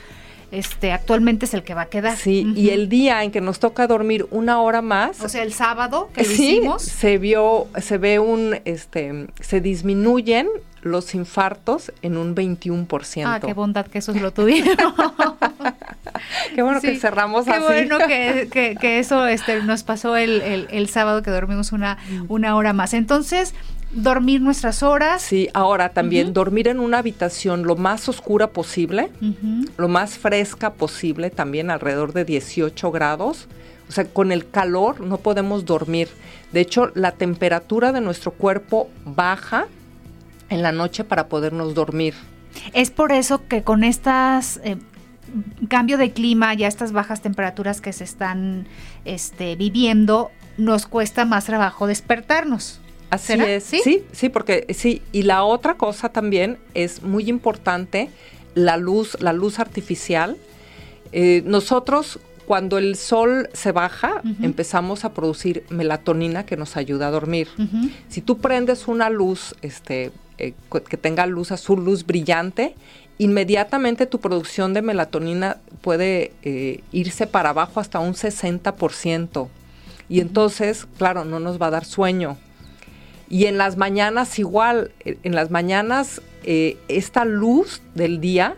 este, 0.51 0.91
actualmente 0.91 1.45
es 1.45 1.53
el 1.53 1.63
que 1.63 1.73
va 1.73 1.83
a 1.83 1.85
quedar. 1.85 2.17
Sí, 2.17 2.53
y 2.55 2.69
el 2.69 2.89
día 2.89 3.23
en 3.23 3.31
que 3.31 3.41
nos 3.41 3.59
toca 3.59 3.87
dormir 3.87 4.27
una 4.31 4.61
hora 4.61 4.81
más. 4.81 5.21
O 5.21 5.29
sea, 5.29 5.43
el 5.43 5.53
sábado 5.53 6.09
que 6.13 6.23
lo 6.23 6.31
hicimos. 6.31 6.83
Se 6.83 7.17
vio, 7.17 7.67
se 7.81 7.97
ve 7.97 8.19
un, 8.19 8.59
este, 8.65 9.27
se 9.39 9.61
disminuyen 9.61 10.49
los 10.81 11.15
infartos 11.15 11.91
en 12.01 12.17
un 12.17 12.35
21%. 12.35 13.23
Ah, 13.25 13.39
qué 13.39 13.53
bondad 13.53 13.87
que 13.87 13.99
eso 13.99 14.13
lo 14.13 14.31
tuvieron. 14.31 14.93
qué 16.55 16.61
bueno 16.61 16.81
que 16.81 16.97
cerramos 16.97 17.45
qué 17.45 17.51
así. 17.51 17.61
Qué 17.61 17.85
bueno 17.85 17.97
que, 18.07 18.99
eso 18.99 19.27
este, 19.27 19.61
nos 19.63 19.83
pasó 19.83 20.15
el, 20.15 20.89
sábado 20.89 21.21
que 21.21 21.31
dormimos 21.31 21.71
una, 21.71 21.97
mm. 22.09 22.25
una 22.29 22.55
hora 22.55 22.73
más. 22.73 22.93
Entonces, 22.93 23.53
dormir 23.91 24.41
nuestras 24.41 24.83
horas. 24.83 25.21
Sí, 25.21 25.49
ahora 25.53 25.89
también 25.89 26.33
dormir 26.33 26.67
en 26.67 26.79
una 26.79 26.99
habitación 26.99 27.63
lo 27.63 27.75
más 27.75 28.07
oscura 28.09 28.47
posible, 28.47 29.09
lo 29.77 29.87
más 29.87 30.17
fresca 30.17 30.73
posible, 30.73 31.29
también 31.29 31.69
alrededor 31.69 32.13
de 32.13 32.25
18 32.25 32.91
grados. 32.91 33.47
O 33.89 33.91
sea, 33.91 34.05
con 34.05 34.31
el 34.31 34.49
calor 34.49 35.01
no 35.01 35.17
podemos 35.17 35.65
dormir. 35.65 36.07
De 36.53 36.61
hecho, 36.61 36.91
la 36.95 37.11
temperatura 37.11 37.91
de 37.91 37.99
nuestro 37.99 38.31
cuerpo 38.31 38.89
baja 39.03 39.67
en 40.49 40.61
la 40.61 40.71
noche 40.71 41.03
para 41.03 41.27
podernos 41.27 41.73
dormir. 41.73 42.13
Es 42.73 42.89
por 42.89 43.11
eso 43.11 43.47
que 43.47 43.63
con 43.63 43.83
estas 43.83 44.59
eh, 44.63 44.77
cambio 45.67 45.97
de 45.97 46.11
clima, 46.11 46.53
ya 46.53 46.67
estas 46.67 46.91
bajas 46.91 47.21
temperaturas 47.21 47.81
que 47.81 47.93
se 47.93 48.03
están 48.03 48.67
este, 49.05 49.55
viviendo, 49.55 50.31
nos 50.57 50.85
cuesta 50.85 51.25
más 51.25 51.45
trabajo 51.45 51.87
despertarnos. 51.87 52.79
Así 53.09 53.33
es. 53.33 53.63
¿Sí? 53.65 54.03
¿Sí? 54.11 54.29
porque 54.29 54.65
sí. 54.73 55.01
Y 55.11 55.23
la 55.23 55.43
otra 55.43 55.75
cosa 55.75 56.09
también 56.09 56.57
es 56.73 57.03
muy 57.03 57.29
importante, 57.29 58.09
la 58.55 58.77
luz, 58.77 59.17
la 59.19 59.33
luz 59.33 59.59
artificial. 59.59 60.37
Eh, 61.11 61.43
nosotros 61.45 62.19
cuando 62.45 62.77
el 62.77 62.97
sol 62.97 63.49
se 63.53 63.71
baja, 63.71 64.21
empezamos 64.41 65.05
a 65.05 65.13
producir 65.13 65.63
melatonina 65.69 66.45
que 66.45 66.57
nos 66.57 66.75
ayuda 66.75 67.07
a 67.07 67.11
dormir. 67.11 67.47
Si 68.09 68.19
tú 68.19 68.39
prendes 68.39 68.89
una 68.89 69.09
luz 69.09 69.55
este, 69.61 70.11
eh, 70.37 70.53
que 70.89 70.97
tenga 70.97 71.25
luz 71.27 71.53
azul, 71.53 71.85
luz 71.85 72.05
brillante, 72.05 72.75
inmediatamente 73.17 74.05
tu 74.05 74.19
producción 74.19 74.73
de 74.73 74.81
melatonina 74.81 75.57
puede 75.81 76.31
eh, 76.43 76.81
irse 76.91 77.27
para 77.27 77.49
abajo 77.49 77.79
hasta 77.79 77.99
un 77.99 78.13
60%. 78.13 79.47
Y 80.09 80.19
entonces, 80.19 80.87
claro, 80.97 81.23
no 81.23 81.39
nos 81.39 81.61
va 81.61 81.67
a 81.67 81.71
dar 81.71 81.85
sueño. 81.85 82.37
Y 83.29 83.45
en 83.45 83.57
las 83.57 83.77
mañanas 83.77 84.39
igual, 84.39 84.91
eh, 85.05 85.17
en 85.23 85.35
las 85.35 85.51
mañanas 85.51 86.21
esta 86.43 87.23
luz 87.23 87.83
del 87.93 88.19
día 88.19 88.55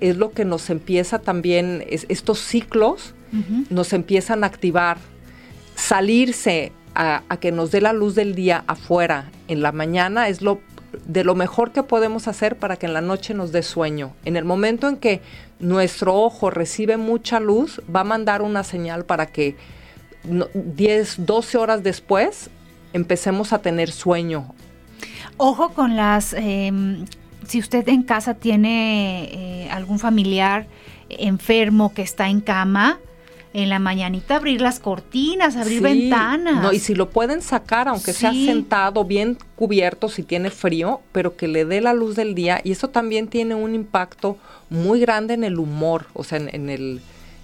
es 0.00 0.18
lo 0.18 0.32
que 0.32 0.44
nos 0.44 0.68
empieza 0.68 1.18
también, 1.18 1.82
estos 1.88 2.40
ciclos 2.40 3.14
nos 3.70 3.94
empiezan 3.94 4.44
a 4.44 4.48
activar. 4.48 4.98
Salirse 5.74 6.72
a, 6.94 7.22
a, 7.30 7.36
que 7.38 7.52
nos 7.52 7.70
dé 7.70 7.80
la 7.80 7.94
luz 7.94 8.14
del 8.14 8.34
día 8.34 8.64
afuera 8.66 9.30
en 9.48 9.62
la 9.62 9.72
mañana 9.72 10.28
es 10.28 10.42
lo 10.42 10.60
de 11.06 11.24
lo 11.24 11.34
mejor 11.34 11.72
que 11.72 11.82
podemos 11.82 12.28
hacer 12.28 12.56
para 12.56 12.76
que 12.76 12.86
en 12.86 12.92
la 12.92 13.00
noche 13.00 13.34
nos 13.34 13.52
dé 13.52 13.62
sueño. 13.62 14.12
En 14.24 14.36
el 14.36 14.44
momento 14.44 14.88
en 14.88 14.96
que 14.96 15.20
nuestro 15.58 16.14
ojo 16.14 16.50
recibe 16.50 16.96
mucha 16.96 17.40
luz, 17.40 17.80
va 17.94 18.00
a 18.00 18.04
mandar 18.04 18.42
una 18.42 18.64
señal 18.64 19.04
para 19.04 19.26
que 19.26 19.56
10, 20.24 21.26
12 21.26 21.58
horas 21.58 21.82
después 21.82 22.50
empecemos 22.92 23.52
a 23.52 23.60
tener 23.60 23.90
sueño. 23.90 24.54
Ojo 25.36 25.70
con 25.70 25.96
las, 25.96 26.34
em, 26.34 27.04
si 27.46 27.58
usted 27.58 27.88
en 27.88 28.02
casa 28.02 28.34
tiene 28.34 29.64
eh, 29.64 29.70
algún 29.70 29.98
familiar 29.98 30.66
enfermo 31.08 31.92
que 31.94 32.02
está 32.02 32.28
en 32.28 32.40
cama, 32.40 32.98
en 33.54 33.68
la 33.68 33.78
mañanita 33.78 34.36
abrir 34.36 34.60
las 34.60 34.80
cortinas, 34.80 35.56
abrir 35.56 35.82
ventanas. 35.82 36.62
No, 36.62 36.72
y 36.72 36.78
si 36.78 36.94
lo 36.94 37.10
pueden 37.10 37.42
sacar, 37.42 37.88
aunque 37.88 38.12
sea 38.12 38.32
sentado, 38.32 39.04
bien 39.04 39.36
cubierto, 39.56 40.08
si 40.08 40.22
tiene 40.22 40.50
frío, 40.50 41.00
pero 41.12 41.36
que 41.36 41.48
le 41.48 41.64
dé 41.64 41.80
la 41.80 41.92
luz 41.92 42.16
del 42.16 42.34
día. 42.34 42.60
Y 42.64 42.72
eso 42.72 42.88
también 42.88 43.28
tiene 43.28 43.54
un 43.54 43.74
impacto 43.74 44.38
muy 44.70 45.00
grande 45.00 45.34
en 45.34 45.44
el 45.44 45.58
humor, 45.58 46.06
o 46.14 46.24
sea, 46.24 46.38
en, 46.38 46.70
el, 46.70 47.00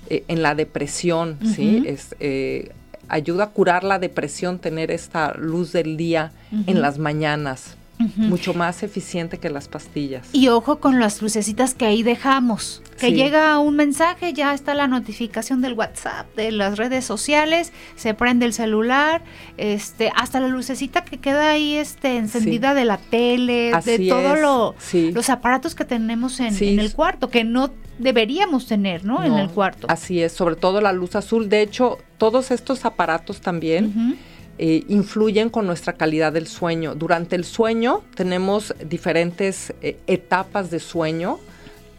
eh, 0.08 0.24
en 0.28 0.42
la 0.42 0.54
depresión, 0.54 1.38
¿sí? 1.54 1.82
Es, 1.86 2.14
eh, 2.20 2.72
ayuda 3.08 3.44
a 3.44 3.50
curar 3.50 3.84
la 3.84 3.98
depresión 3.98 4.58
tener 4.58 4.90
esta 4.90 5.34
luz 5.34 5.72
del 5.72 5.96
día 5.96 6.32
en 6.66 6.80
las 6.80 6.98
mañanas 6.98 7.77
mucho 8.16 8.54
más 8.54 8.82
eficiente 8.82 9.38
que 9.38 9.50
las 9.50 9.68
pastillas. 9.68 10.28
Y 10.32 10.48
ojo 10.48 10.78
con 10.78 11.00
las 11.00 11.20
lucecitas 11.20 11.74
que 11.74 11.86
ahí 11.86 12.02
dejamos. 12.02 12.82
Que 12.98 13.12
llega 13.12 13.58
un 13.58 13.76
mensaje, 13.76 14.32
ya 14.32 14.54
está 14.54 14.74
la 14.74 14.88
notificación 14.88 15.60
del 15.60 15.74
WhatsApp, 15.74 16.26
de 16.34 16.50
las 16.50 16.78
redes 16.78 17.04
sociales, 17.04 17.72
se 17.94 18.12
prende 18.14 18.44
el 18.44 18.52
celular, 18.52 19.22
este, 19.56 20.10
hasta 20.16 20.40
la 20.40 20.48
lucecita 20.48 21.04
que 21.04 21.18
queda 21.18 21.50
ahí 21.50 21.76
este, 21.76 22.16
encendida 22.16 22.74
de 22.74 22.84
la 22.84 22.98
tele, 22.98 23.72
de 23.84 24.08
todos 24.08 24.74
los 24.92 25.30
aparatos 25.30 25.74
que 25.74 25.84
tenemos 25.84 26.40
en, 26.40 26.80
el 26.80 26.92
cuarto, 26.92 27.30
que 27.30 27.44
no 27.44 27.70
deberíamos 27.98 28.66
tener, 28.66 29.04
¿no? 29.04 29.24
En 29.24 29.34
el 29.34 29.48
cuarto. 29.48 29.86
Así 29.90 30.22
es, 30.22 30.32
sobre 30.32 30.56
todo 30.56 30.80
la 30.80 30.92
luz 30.92 31.14
azul. 31.14 31.48
De 31.48 31.62
hecho, 31.62 31.98
todos 32.16 32.50
estos 32.50 32.84
aparatos 32.84 33.40
también 33.40 34.18
eh, 34.58 34.84
influyen 34.88 35.50
con 35.50 35.66
nuestra 35.66 35.92
calidad 35.92 36.32
del 36.32 36.48
sueño. 36.48 36.96
Durante 36.96 37.36
el 37.36 37.44
sueño 37.44 38.02
tenemos 38.16 38.74
diferentes 38.84 39.72
eh, 39.82 39.98
etapas 40.08 40.70
de 40.70 40.80
sueño. 40.80 41.38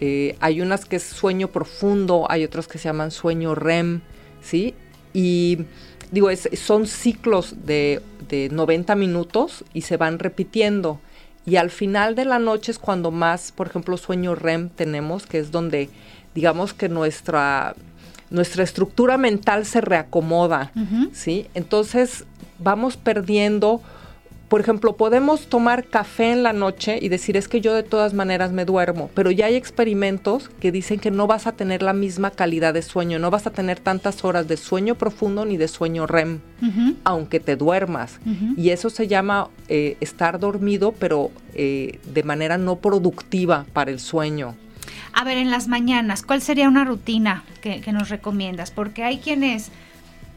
Eh, 0.01 0.35
hay 0.41 0.59
unas 0.59 0.83
que 0.83 0.97
es 0.97 1.03
sueño 1.03 1.47
profundo, 1.49 2.25
hay 2.29 2.43
otras 2.43 2.67
que 2.67 2.77
se 2.77 2.89
llaman 2.89 3.11
sueño 3.11 3.55
REM, 3.55 4.01
¿sí? 4.41 4.75
Y 5.13 5.59
digo, 6.11 6.29
son 6.35 6.85
ciclos 6.85 7.55
de, 7.65 8.01
de 8.27 8.49
90 8.51 8.93
minutos 8.95 9.63
y 9.73 9.81
se 9.81 9.95
van 9.95 10.19
repitiendo. 10.19 10.99
Y 11.45 11.55
al 11.55 11.69
final 11.69 12.13
de 12.15 12.25
la 12.25 12.39
noche 12.39 12.73
es 12.73 12.79
cuando 12.79 13.09
más, 13.09 13.53
por 13.53 13.67
ejemplo, 13.67 13.95
sueño 13.95 14.35
REM 14.35 14.69
tenemos, 14.69 15.25
que 15.25 15.39
es 15.39 15.51
donde 15.51 15.89
digamos 16.35 16.73
que 16.73 16.89
nuestra, 16.89 17.75
nuestra 18.29 18.63
estructura 18.63 19.17
mental 19.17 19.65
se 19.65 19.81
reacomoda, 19.81 20.71
¿sí? 21.11 21.47
Entonces, 21.53 22.25
vamos 22.59 22.97
perdiendo, 22.97 23.81
por 24.49 24.61
ejemplo, 24.61 24.95
podemos 24.95 25.47
tomar 25.47 25.85
café 25.85 26.31
en 26.31 26.43
la 26.43 26.53
noche 26.53 26.99
y 27.01 27.09
decir 27.09 27.37
es 27.37 27.47
que 27.47 27.61
yo 27.61 27.73
de 27.73 27.83
todas 27.83 28.13
maneras 28.13 28.51
me 28.51 28.65
duermo, 28.65 29.09
pero 29.13 29.31
ya 29.31 29.47
hay 29.47 29.55
experimentos 29.55 30.49
que 30.59 30.71
dicen 30.71 30.99
que 30.99 31.11
no 31.11 31.27
vas 31.27 31.47
a 31.47 31.53
tener 31.53 31.81
la 31.81 31.93
misma 31.93 32.31
calidad 32.31 32.73
de 32.73 32.81
sueño, 32.81 33.19
no 33.19 33.31
vas 33.31 33.47
a 33.47 33.51
tener 33.51 33.79
tantas 33.79 34.23
horas 34.23 34.47
de 34.47 34.57
sueño 34.57 34.95
profundo 34.95 35.45
ni 35.45 35.57
de 35.57 35.67
sueño 35.67 36.05
REM, 36.05 36.39
aunque 37.03 37.39
te 37.39 37.55
duermas. 37.55 38.19
Y 38.57 38.69
eso 38.69 38.89
se 38.89 39.07
llama 39.07 39.49
eh, 39.67 39.97
estar 40.01 40.39
dormido, 40.39 40.93
pero 40.99 41.31
eh, 41.55 41.99
de 42.13 42.23
manera 42.23 42.57
no 42.57 42.75
productiva 42.75 43.65
para 43.73 43.91
el 43.91 43.99
sueño. 43.99 44.55
A 45.13 45.23
ver, 45.23 45.37
en 45.37 45.51
las 45.51 45.67
mañanas, 45.67 46.23
¿cuál 46.23 46.41
sería 46.41 46.67
una 46.67 46.85
rutina 46.85 47.43
que, 47.61 47.81
nos 47.91 48.09
recomiendas? 48.09 48.71
Porque 48.71 49.03
hay 49.03 49.17
quienes 49.19 49.71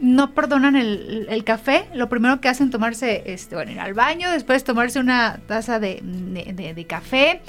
no 0.01 0.33
perdonan 0.33 0.75
el, 0.75 1.45
café, 1.45 1.85
lo 1.95 2.09
primero 2.09 2.41
que 2.41 2.49
hacen 2.49 2.67
es 2.67 2.73
tomarse, 2.73 3.23
este, 3.27 3.55
bueno, 3.55 3.71
ir 3.71 3.81
al 3.81 3.95
baño, 3.95 4.31
después 4.31 4.65
tomarse 4.65 4.99
una 4.99 5.41
taza 5.47 5.79
de, 5.79 6.87
café. 6.89 7.41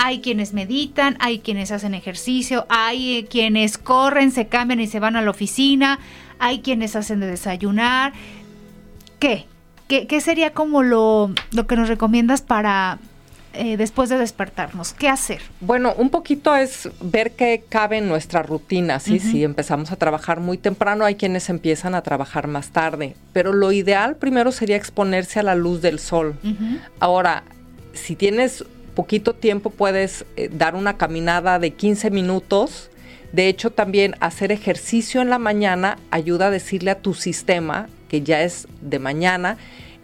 Hay 0.00 0.20
quienes 0.20 0.52
meditan, 0.52 1.16
hay 1.18 1.40
quienes 1.40 1.72
hacen 1.72 1.94
ejercicio, 1.94 2.66
hay 2.68 3.26
quienes 3.28 3.78
corren, 3.78 4.30
se 4.30 4.46
cambian 4.46 4.80
y 4.80 4.86
se 4.86 5.00
van 5.00 5.16
a 5.16 5.22
la 5.22 5.30
oficina, 5.30 5.98
hay 6.38 6.60
quienes 6.60 6.94
hacen 6.94 7.18
de 7.18 7.26
desayunar. 7.26 8.12
¿Qué? 9.18 9.46
¿Qué, 9.88 10.20
sería 10.20 10.52
como 10.52 10.82
lo, 10.82 11.32
lo 11.50 11.66
que 11.66 11.74
nos 11.74 11.88
recomiendas 11.88 12.42
para 12.42 12.98
eh, 13.58 13.76
después 13.76 14.08
de 14.08 14.16
despertarnos? 14.16 14.92
¿Qué 14.92 15.08
hacer? 15.08 15.42
Bueno, 15.60 15.92
un 15.96 16.10
poquito 16.10 16.54
es 16.54 16.88
ver 17.00 17.32
qué 17.32 17.64
cabe 17.68 17.98
en 17.98 18.08
nuestra 18.08 18.42
rutina, 18.42 19.00
¿sí? 19.00 19.18
Si 19.18 19.44
empezamos 19.44 19.92
a 19.92 19.96
trabajar 19.96 20.40
muy 20.40 20.56
temprano, 20.56 21.04
hay 21.04 21.16
quienes 21.16 21.50
empiezan 21.50 21.94
a 21.94 22.02
trabajar 22.02 22.46
más 22.46 22.70
tarde, 22.70 23.16
pero 23.32 23.52
lo 23.52 23.72
ideal 23.72 24.16
primero 24.16 24.52
sería 24.52 24.76
exponerse 24.76 25.40
a 25.40 25.42
la 25.42 25.54
luz 25.54 25.82
del 25.82 25.98
sol. 25.98 26.36
Ahora, 27.00 27.42
si 27.92 28.16
tienes 28.16 28.64
poquito 28.94 29.34
tiempo, 29.34 29.70
puedes 29.70 30.24
eh, 30.36 30.48
dar 30.52 30.74
una 30.74 30.96
caminada 30.96 31.58
de 31.58 31.72
15 31.72 32.10
minutos, 32.10 32.90
de 33.32 33.48
hecho, 33.48 33.70
también 33.70 34.14
hacer 34.20 34.52
ejercicio 34.52 35.20
en 35.20 35.30
la 35.30 35.38
mañana 35.38 35.98
ayuda 36.10 36.46
a 36.46 36.50
decirle 36.50 36.90
a 36.90 37.00
tu 37.00 37.14
sistema 37.14 37.88
que 38.08 38.22
ya 38.22 38.42
es 38.42 38.66
de 38.80 38.98
mañana. 38.98 39.58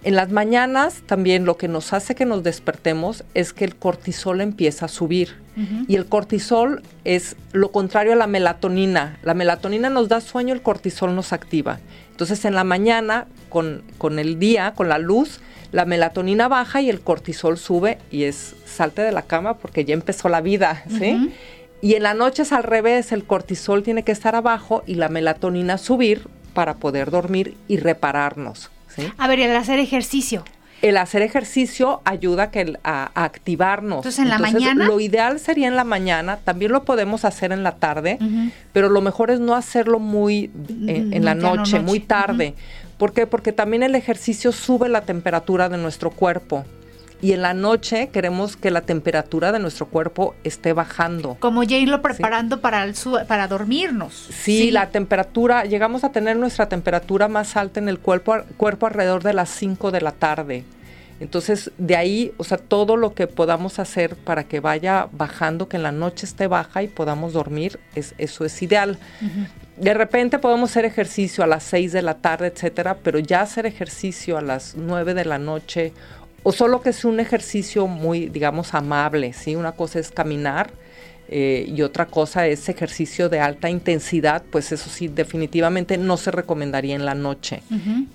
En 0.04 0.16
las 0.16 0.30
mañanas 0.30 1.02
también 1.06 1.46
lo 1.46 1.56
que 1.56 1.66
nos 1.66 1.94
hace 1.94 2.14
que 2.14 2.26
nos 2.26 2.42
despertemos 2.42 3.24
es 3.32 3.54
que 3.54 3.64
el 3.64 3.74
cortisol 3.74 4.42
empieza 4.42 4.84
a 4.84 4.88
subir. 4.88 5.42
Y 5.86 5.94
el 5.94 6.06
cortisol 6.06 6.82
es 7.04 7.36
lo 7.52 7.70
contrario 7.70 8.12
a 8.12 8.16
la 8.16 8.26
melatonina. 8.26 9.18
La 9.22 9.34
melatonina 9.34 9.88
nos 9.88 10.08
da 10.08 10.20
sueño, 10.20 10.52
el 10.52 10.62
cortisol 10.62 11.14
nos 11.14 11.32
activa. 11.32 11.78
Entonces 12.10 12.44
en 12.44 12.54
la 12.54 12.64
mañana, 12.64 13.26
con, 13.48 13.82
con 13.96 14.18
el 14.18 14.38
día, 14.38 14.74
con 14.74 14.88
la 14.88 14.98
luz, 14.98 15.40
la 15.72 15.84
melatonina 15.86 16.48
baja 16.48 16.82
y 16.82 16.90
el 16.90 17.00
cortisol 17.00 17.56
sube 17.56 17.98
y 18.10 18.24
es 18.24 18.54
salte 18.64 19.02
de 19.02 19.12
la 19.12 19.22
cama 19.22 19.58
porque 19.58 19.84
ya 19.84 19.94
empezó 19.94 20.28
la 20.28 20.40
vida, 20.40 20.84
¿sí? 20.88 21.32
Y 21.80 21.94
en 21.94 22.02
la 22.02 22.14
noche 22.14 22.42
es 22.42 22.52
al 22.52 22.62
revés, 22.62 23.10
el 23.12 23.24
cortisol 23.24 23.82
tiene 23.82 24.04
que 24.04 24.12
estar 24.12 24.34
abajo 24.34 24.82
y 24.86 24.94
la 24.94 25.08
melatonina 25.08 25.78
subir 25.78 26.28
para 26.52 26.74
poder 26.74 27.10
dormir 27.10 27.56
y 27.68 27.78
repararnos. 27.78 28.70
A 29.18 29.28
ver, 29.28 29.40
el 29.40 29.56
hacer 29.56 29.78
ejercicio. 29.78 30.44
El 30.82 30.98
hacer 30.98 31.22
ejercicio 31.22 32.02
ayuda 32.04 32.50
a, 32.82 33.10
activarnos. 33.14 33.98
Entonces, 33.98 34.18
en 34.18 34.28
la 34.28 34.38
mañana. 34.38 34.86
Lo 34.86 35.00
ideal 35.00 35.40
sería 35.40 35.68
en 35.68 35.76
la 35.76 35.84
mañana, 35.84 36.38
también 36.44 36.72
lo 36.72 36.84
podemos 36.84 37.24
hacer 37.24 37.52
en 37.52 37.62
la 37.62 37.76
tarde, 37.76 38.18
pero 38.72 38.90
lo 38.90 39.00
mejor 39.00 39.30
es 39.30 39.40
no 39.40 39.54
hacerlo 39.54 39.98
muy 39.98 40.50
en, 40.86 41.24
la 41.24 41.34
noche, 41.34 41.80
muy 41.80 42.00
tarde. 42.00 42.54
¿Por 42.98 43.12
qué? 43.12 43.26
Porque 43.26 43.52
también 43.52 43.82
el 43.82 43.94
ejercicio 43.94 44.52
sube 44.52 44.88
la 44.88 45.00
temperatura 45.00 45.68
de 45.68 45.78
nuestro 45.78 46.10
cuerpo 46.10 46.64
y 47.24 47.32
en 47.32 47.40
la 47.40 47.54
noche 47.54 48.10
queremos 48.12 48.54
que 48.54 48.70
la 48.70 48.82
temperatura 48.82 49.50
de 49.50 49.58
nuestro 49.58 49.86
cuerpo 49.86 50.34
esté 50.44 50.74
bajando. 50.74 51.38
Como 51.40 51.62
ya 51.62 51.78
irlo 51.78 52.02
preparando 52.02 52.60
para, 52.60 52.84
el 52.84 52.94
para 53.26 53.48
dormirnos. 53.48 54.28
Sí, 54.30 54.70
la 54.70 54.90
temperatura, 54.90 55.64
llegamos 55.64 56.04
a 56.04 56.12
tener 56.12 56.36
nuestra 56.36 56.68
temperatura 56.68 57.26
más 57.28 57.56
alta 57.56 57.80
en 57.80 57.88
el 57.88 57.98
cuerpo, 57.98 58.36
cuerpo 58.58 58.88
alrededor 58.88 59.22
de 59.22 59.32
las 59.32 59.48
5 59.48 59.90
de 59.90 60.02
la 60.02 60.12
tarde. 60.12 60.64
Entonces, 61.18 61.70
de 61.78 61.96
ahí, 61.96 62.32
o 62.36 62.44
sea, 62.44 62.58
todo 62.58 62.98
lo 62.98 63.14
que 63.14 63.26
podamos 63.26 63.78
hacer 63.78 64.16
para 64.16 64.44
que 64.44 64.60
vaya 64.60 65.08
bajando, 65.10 65.66
que 65.66 65.78
en 65.78 65.82
la 65.82 65.92
noche 65.92 66.26
esté 66.26 66.46
baja 66.46 66.82
y 66.82 66.88
podamos 66.88 67.32
dormir, 67.32 67.80
es, 67.94 68.14
eso 68.18 68.44
es 68.44 68.60
ideal. 68.60 68.98
De 69.76 69.94
repente 69.94 70.38
podemos 70.38 70.70
hacer 70.70 70.84
ejercicio 70.84 71.42
a 71.42 71.46
las 71.46 71.62
6 71.64 71.92
de 71.92 72.02
la 72.02 72.14
tarde, 72.14 72.48
etcétera, 72.48 72.98
pero 73.02 73.18
ya 73.18 73.40
hacer 73.40 73.64
ejercicio 73.64 74.36
a 74.36 74.42
las 74.42 74.74
9 74.76 75.14
de 75.14 75.24
la 75.24 75.38
noche 75.38 75.92
o 76.44 76.52
solo 76.52 76.82
que 76.82 76.92
sea 76.92 77.10
un 77.10 77.18
ejercicio 77.18 77.88
muy, 77.88 78.28
digamos, 78.28 78.74
amable, 78.74 79.32
¿sí? 79.32 79.56
Una 79.56 79.72
cosa 79.72 79.98
es 79.98 80.10
caminar 80.10 80.70
eh, 81.28 81.64
y 81.74 81.80
otra 81.80 82.06
cosa 82.06 82.46
es 82.46 82.68
ejercicio 82.68 83.30
de 83.30 83.40
alta 83.40 83.70
intensidad, 83.70 84.42
pues 84.50 84.70
eso 84.70 84.90
sí, 84.90 85.08
definitivamente 85.08 85.96
no 85.96 86.18
se 86.18 86.30
recomendaría 86.30 86.94
en 86.94 87.06
la 87.06 87.14
noche. 87.14 87.62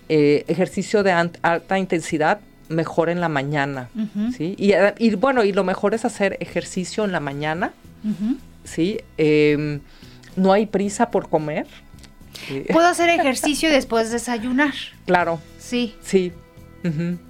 Eh, 0.10 0.46
ejercicio 0.48 1.02
de 1.02 1.12
alta 1.12 1.80
intensidad 1.80 2.40
mejor 2.70 3.10
en 3.10 3.20
la 3.20 3.30
mañana, 3.30 3.90
¿sí? 4.38 4.56
Y, 4.60 5.16
bueno, 5.16 5.44
y 5.44 5.52
lo 5.52 5.64
mejor 5.64 5.96
es 5.96 6.06
hacer 6.06 6.38
ejercicio 6.40 7.04
en 7.04 7.12
la 7.12 7.20
mañana, 7.20 7.74
¿sí? 8.64 9.02
Em, 9.18 9.80
no 10.36 10.54
hay 10.54 10.68
prisa 10.68 11.10
por 11.10 11.30
comer. 11.30 11.66
Puedo 12.72 12.88
hacer 12.88 13.10
ejercicio 13.10 13.70
y 13.70 13.72
después 13.72 14.12
desayunar. 14.12 14.74
Claro. 15.08 15.42
Sí. 15.58 15.96
Sí, 16.04 16.32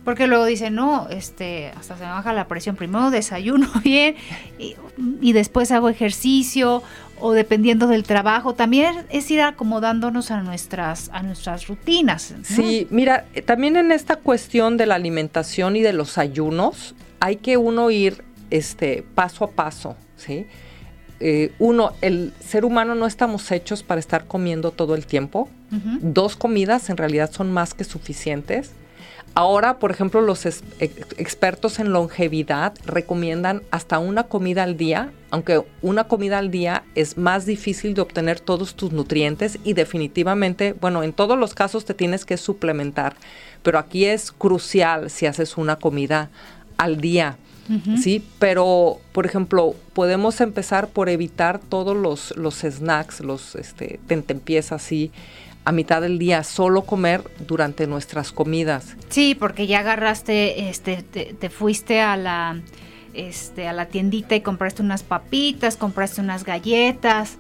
porque 0.03 0.27
luego 0.27 0.45
dicen, 0.45 0.75
no, 0.75 1.07
este, 1.09 1.71
hasta 1.75 1.97
se 1.97 2.03
me 2.03 2.09
baja 2.09 2.33
la 2.33 2.47
presión, 2.47 2.75
primero 2.75 3.09
desayuno 3.09 3.67
bien 3.83 4.15
y, 4.57 5.33
después 5.33 5.71
hago 5.71 5.89
ejercicio 5.89 6.83
o 7.19 7.33
dependiendo 7.33 7.88
del 7.88 8.03
trabajo, 8.03 8.53
también 8.53 9.05
es 9.09 9.29
ir 9.31 9.41
acomodándonos 9.41 10.31
a 10.31 10.41
nuestras, 10.41 11.09
a 11.13 11.23
nuestras 11.23 11.67
rutinas. 11.67 12.33
Sí, 12.43 12.88
mira, 12.89 13.25
también 13.45 13.75
en 13.75 13.91
esta 13.91 14.15
cuestión 14.15 14.77
de 14.77 14.85
la 14.85 14.95
alimentación 14.95 15.75
y 15.75 15.81
de 15.81 15.93
los 15.93 16.17
ayunos, 16.17 16.95
hay 17.19 17.38
que 17.38 17.57
uno 17.57 17.91
ir 17.91 18.23
este, 18.51 19.03
paso 19.15 19.45
a 19.45 19.51
paso, 19.51 19.95
¿sí? 20.15 20.45
Eh, 21.19 21.51
uno, 21.59 21.91
el 22.01 22.31
ser 22.39 22.63
humano 22.63 22.95
no 22.95 23.05
estamos 23.05 23.51
hechos 23.51 23.83
para 23.83 23.99
estar 23.99 24.25
comiendo 24.25 24.71
todo 24.71 24.95
el 24.95 25.05
tiempo. 25.05 25.49
Dos 26.01 26.35
comidas 26.35 26.89
en 26.89 26.97
realidad 26.97 27.29
son 27.31 27.51
más 27.51 27.75
que 27.75 27.83
suficientes. 27.83 28.71
Ahora, 29.35 29.79
por 29.79 29.91
ejemplo, 29.91 30.21
los 30.21 30.45
expertos 30.45 31.79
en 31.79 31.93
longevidad 31.93 32.73
recomiendan 32.85 33.61
hasta 33.71 33.99
una 33.99 34.23
comida 34.23 34.63
al 34.63 34.75
día, 34.75 35.11
aunque 35.31 35.63
una 35.81 36.05
comida 36.05 36.39
al 36.39 36.51
día 36.51 36.83
es 36.95 37.17
más 37.17 37.45
difícil 37.45 37.93
de 37.93 38.01
obtener 38.01 38.39
todos 38.39 38.75
tus 38.75 38.91
nutrientes 38.91 39.57
y 39.63 39.73
definitivamente, 39.73 40.73
bueno, 40.73 41.03
en 41.03 41.13
todos 41.13 41.37
los 41.37 41.53
casos 41.53 41.85
te 41.85 41.93
tienes 41.93 42.25
que 42.25 42.37
suplementar, 42.37 43.15
pero 43.63 43.79
aquí 43.79 44.05
es 44.05 44.31
crucial 44.31 45.09
si 45.09 45.25
haces 45.25 45.57
una 45.57 45.77
comida 45.77 46.29
al 46.77 46.99
día. 46.99 47.37
Sí, 48.01 48.25
pero 48.39 48.99
por 49.11 49.27
ejemplo, 49.27 49.75
podemos 49.93 50.41
empezar 50.41 50.87
por 50.87 51.07
evitar 51.07 51.59
todos 51.59 51.95
los, 51.95 52.35
los 52.35 52.55
snacks, 52.55 53.19
los 53.19 53.53
este, 53.53 53.99
tentempiés 54.07 54.71
así, 54.71 55.11
a 55.65 55.72
mitad 55.72 56.02
del 56.02 56.17
día, 56.17 56.43
solo 56.43 56.84
comer 56.84 57.24
durante 57.45 57.86
nuestras 57.88 58.32
comidas. 58.32 58.95
Sí, 59.10 59.36
porque 59.36 59.67
ya 59.67 59.80
agarraste, 59.80 60.69
este, 60.69 61.04
te, 61.04 61.50
fuiste 61.50 62.02
a 62.02 62.17
la, 62.17 62.62
este, 63.13 63.67
a 63.67 63.74
la 63.74 63.86
tiendita 63.88 64.36
y 64.36 64.41
compraste 64.41 64.82
unas 64.82 65.04
papitas, 65.04 65.76
compraste 65.78 66.22
unas 66.22 66.43
galletas. 66.43 67.38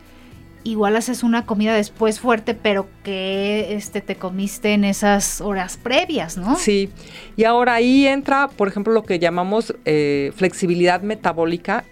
Igual 0.65 0.97
haces 0.97 1.23
una 1.23 1.45
comida 1.45 1.73
después 1.73 2.19
fuerte, 2.19 2.53
pero 2.53 2.87
que 3.03 3.73
este, 3.75 4.01
te 4.01 4.15
comiste 4.15 4.73
en 4.73 4.83
esas 4.83 5.39
horas 5.39 5.77
previas, 5.77 6.35
¿no? 6.37 6.57
Sí, 6.57 6.89
y 7.37 7.45
ahora 7.45 7.75
ahí 7.75 8.05
entra, 8.05 8.49
por 8.49 8.67
ejemplo, 8.67 8.93
lo 8.93 9.03
que 9.03 9.19
llamamos 9.19 9.73
eh, 9.85 10.33
flexibilidad 10.35 11.01
metabólica, 11.01 11.85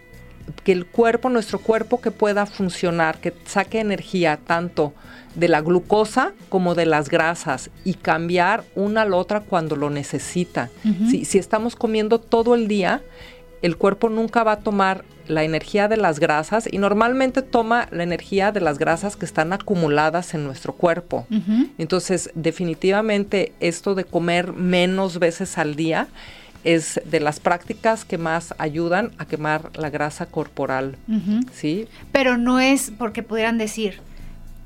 que 0.65 0.73
el 0.73 0.85
cuerpo, 0.85 1.29
nuestro 1.29 1.59
cuerpo 1.59 2.01
que 2.01 2.11
pueda 2.11 2.45
funcionar, 2.45 3.19
que 3.19 3.33
saque 3.45 3.79
energía 3.79 4.37
tanto 4.45 4.93
de 5.37 5.47
la 5.47 5.61
glucosa 5.61 6.33
como 6.49 6.75
de 6.75 6.85
las 6.85 7.09
grasas 7.09 7.69
y 7.85 7.93
cambiar 7.93 8.63
una 8.75 9.03
a 9.03 9.05
la 9.05 9.15
otra 9.15 9.41
cuando 9.41 9.75
lo 9.75 9.89
necesita. 9.89 10.69
si, 11.09 11.37
estamos 11.37 11.75
comiendo 11.75 12.19
todo 12.19 12.55
el 12.55 12.67
día, 12.67 13.01
el 13.61 13.77
cuerpo 13.77 14.09
nunca 14.09 14.43
va 14.43 14.53
a 14.53 14.59
tomar 14.59 15.05
la 15.27 15.43
energía 15.43 15.87
de 15.87 15.97
las 15.97 16.19
grasas 16.19 16.67
y 16.71 16.77
normalmente 16.77 17.41
toma 17.41 17.87
la 17.91 18.03
energía 18.03 18.51
de 18.51 18.61
las 18.61 18.79
grasas 18.79 19.15
que 19.15 19.25
están 19.25 19.53
acumuladas 19.53 20.33
en 20.33 20.43
nuestro 20.43 20.73
cuerpo. 20.73 21.27
Entonces, 21.77 22.31
definitivamente 22.33 23.53
esto 23.59 23.93
de 23.93 24.05
comer 24.05 24.53
menos 24.53 25.19
veces 25.19 25.57
al 25.57 25.75
día 25.75 26.07
es 26.63 26.99
de 27.05 27.19
las 27.19 27.39
prácticas 27.39 28.05
que 28.05 28.17
más 28.17 28.55
ayudan 28.57 29.11
a 29.17 29.25
quemar 29.25 29.69
la 29.77 29.89
grasa 29.89 30.25
corporal, 30.25 30.97
¿sí? 31.53 31.87
Pero 32.11 32.37
no 32.37 32.59
es 32.59 32.91
porque 32.97 33.21
pudieran 33.21 33.57
decir, 33.57 33.99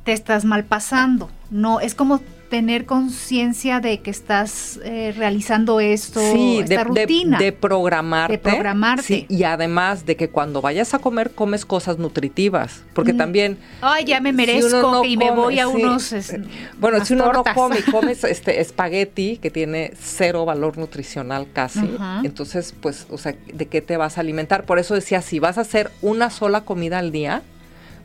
te 0.03 0.13
estás 0.13 0.45
mal 0.45 0.63
pasando. 0.63 1.29
No, 1.49 1.79
es 1.79 1.95
como 1.95 2.21
tener 2.51 2.85
conciencia 2.85 3.79
de 3.79 4.01
que 4.01 4.11
estás 4.11 4.77
eh, 4.83 5.13
realizando 5.15 5.79
esto, 5.79 6.19
esta 6.19 6.83
rutina. 6.83 7.37
De, 7.39 7.53
programarte. 7.53 8.33
De 8.33 8.37
programarte. 8.39 9.25
y 9.29 9.43
además 9.43 10.05
de 10.05 10.17
que 10.17 10.29
cuando 10.29 10.61
vayas 10.61 10.93
a 10.93 10.99
comer 10.99 11.31
comes 11.31 11.65
cosas 11.65 11.97
nutritivas, 11.97 12.83
porque 12.93 13.13
mm. 13.13 13.17
también... 13.17 13.57
Ay, 13.79 14.03
ya 14.03 14.19
me 14.19 14.33
merezco 14.33 15.05
y 15.05 15.15
me 15.15 15.31
voy 15.31 15.59
a 15.59 15.69
unos... 15.69 16.13
bueno, 16.77 17.05
si 17.05 17.13
uno 17.13 17.31
no 17.31 17.45
come 17.55 17.79
y 17.79 17.81
comes 17.91 18.25
este 18.25 18.59
espagueti 18.59 19.37
que 19.37 19.49
tiene 19.49 19.93
cero 19.97 20.43
valor 20.43 20.77
nutricional 20.77 21.47
casi, 21.53 21.89
entonces 22.23 22.75
pues, 22.81 23.07
o 23.09 23.17
sea, 23.17 23.33
¿de 23.53 23.65
qué 23.67 23.81
te 23.81 23.95
vas 23.95 24.17
a 24.17 24.21
alimentar? 24.21 24.65
Por 24.65 24.77
eso 24.77 24.93
decía, 24.93 25.21
si 25.21 25.39
vas 25.39 25.57
a 25.57 25.61
hacer 25.61 25.89
una 26.01 26.29
sola 26.29 26.65
comida 26.65 26.99
al 26.99 27.13
día, 27.13 27.43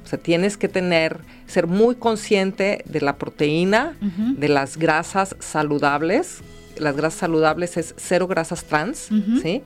o 0.06 0.08
sea, 0.08 0.20
tienes 0.20 0.56
que 0.56 0.68
tener, 0.68 1.18
ser 1.48 1.66
muy 1.66 1.96
consciente 1.96 2.84
de 2.84 3.00
la 3.00 3.16
proteína, 3.16 3.96
de 4.00 4.48
las 4.48 4.76
grasas 4.76 5.34
saludables. 5.40 6.42
Las 6.78 6.96
grasas 6.96 7.18
saludables 7.18 7.76
es 7.76 7.92
cero 7.96 8.28
grasas 8.28 8.66
trans, 8.66 9.08
¿sí? 9.42 9.62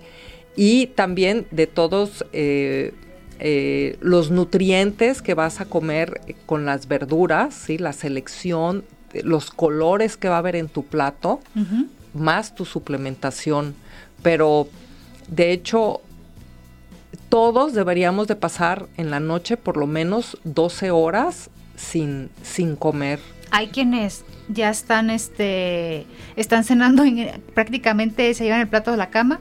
Y 0.57 0.87
también 0.87 1.46
de 1.50 1.66
todos 1.66 2.24
eh, 2.33 2.94
eh, 3.38 3.98
los 4.00 4.31
nutrientes 4.31 5.20
que 5.20 5.35
vas 5.35 5.61
a 5.61 5.66
comer 5.66 6.22
con 6.46 6.64
las 6.64 6.88
verduras, 6.88 7.53
¿sí? 7.53 7.76
La 7.76 7.92
selección, 7.92 8.83
los 9.22 9.50
colores 9.50 10.16
que 10.16 10.31
va 10.31 10.37
a 10.37 10.38
haber 10.38 10.57
en 10.57 10.68
tu 10.68 10.87
plato, 10.87 11.40
más 12.14 12.55
tu 12.55 12.64
suplementación. 12.64 13.74
Pero, 14.22 14.68
de 15.29 15.53
hecho, 15.53 16.00
todos 17.30 17.72
deberíamos 17.72 18.26
de 18.26 18.36
pasar 18.36 18.86
en 18.98 19.10
la 19.10 19.20
noche 19.20 19.56
por 19.56 19.78
lo 19.78 19.86
menos 19.86 20.36
12 20.44 20.90
horas 20.90 21.48
sin, 21.76 22.28
sin 22.42 22.76
comer. 22.76 23.20
Hay 23.52 23.68
quienes 23.68 24.24
ya 24.48 24.68
están, 24.68 25.08
este, 25.10 26.06
están 26.36 26.64
cenando 26.64 27.06
y 27.06 27.30
prácticamente 27.54 28.34
se 28.34 28.44
llevan 28.44 28.60
el 28.60 28.68
plato 28.68 28.90
de 28.90 28.96
la 28.96 29.10
cama, 29.10 29.40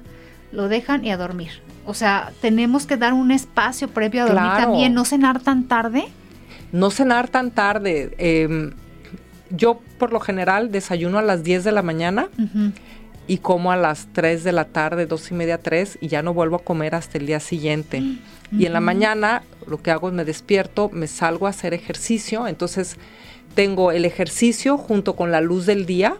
lo 0.51 0.69
dejan 0.69 1.03
y 1.03 1.11
a 1.11 1.17
dormir. 1.17 1.61
O 1.85 1.93
sea, 1.93 2.31
tenemos 2.41 2.85
que 2.85 2.95
dar 2.95 3.13
un 3.13 3.31
espacio 3.31 3.87
previo 3.89 4.23
a 4.23 4.27
dormir 4.27 4.51
también, 4.57 4.93
no 4.93 5.03
cenar 5.03 5.41
tan 5.41 5.67
tarde. 5.67 6.05
No 6.71 6.91
cenar 6.91 7.27
tan 7.27 7.49
tarde. 7.49 8.13
Em, 8.19 8.73
yo 9.49 9.81
por 9.97 10.13
lo 10.13 10.19
general 10.19 10.71
desayuno 10.71 11.17
a 11.17 11.23
las 11.23 11.43
10 11.43 11.63
de 11.63 11.71
la 11.71 11.81
mañana 11.81 12.29
y 13.29 13.37
como 13.37 13.71
a 13.71 13.77
las 13.77 14.07
3 14.11 14.43
de 14.43 14.51
la 14.51 14.65
tarde, 14.65 15.05
dos 15.05 15.29
y 15.29 15.35
media, 15.35 15.59
3 15.59 15.99
y 16.01 16.07
ya 16.07 16.23
no 16.23 16.33
vuelvo 16.33 16.55
a 16.55 16.63
comer 16.63 16.95
hasta 16.95 17.19
el 17.19 17.27
día 17.27 17.39
siguiente. 17.39 18.01
Y 18.51 18.65
en 18.65 18.73
la 18.73 18.79
mañana 18.79 19.43
lo 19.67 19.83
que 19.83 19.91
hago 19.91 20.07
es 20.07 20.15
me 20.15 20.25
despierto, 20.25 20.89
me 20.91 21.05
salgo 21.05 21.45
a 21.45 21.51
hacer 21.51 21.75
ejercicio, 21.75 22.47
entonces 22.47 22.97
tengo 23.53 23.91
el 23.91 24.05
ejercicio 24.05 24.79
junto 24.79 25.15
con 25.15 25.31
la 25.31 25.41
luz 25.41 25.67
del 25.67 25.85
día, 25.85 26.15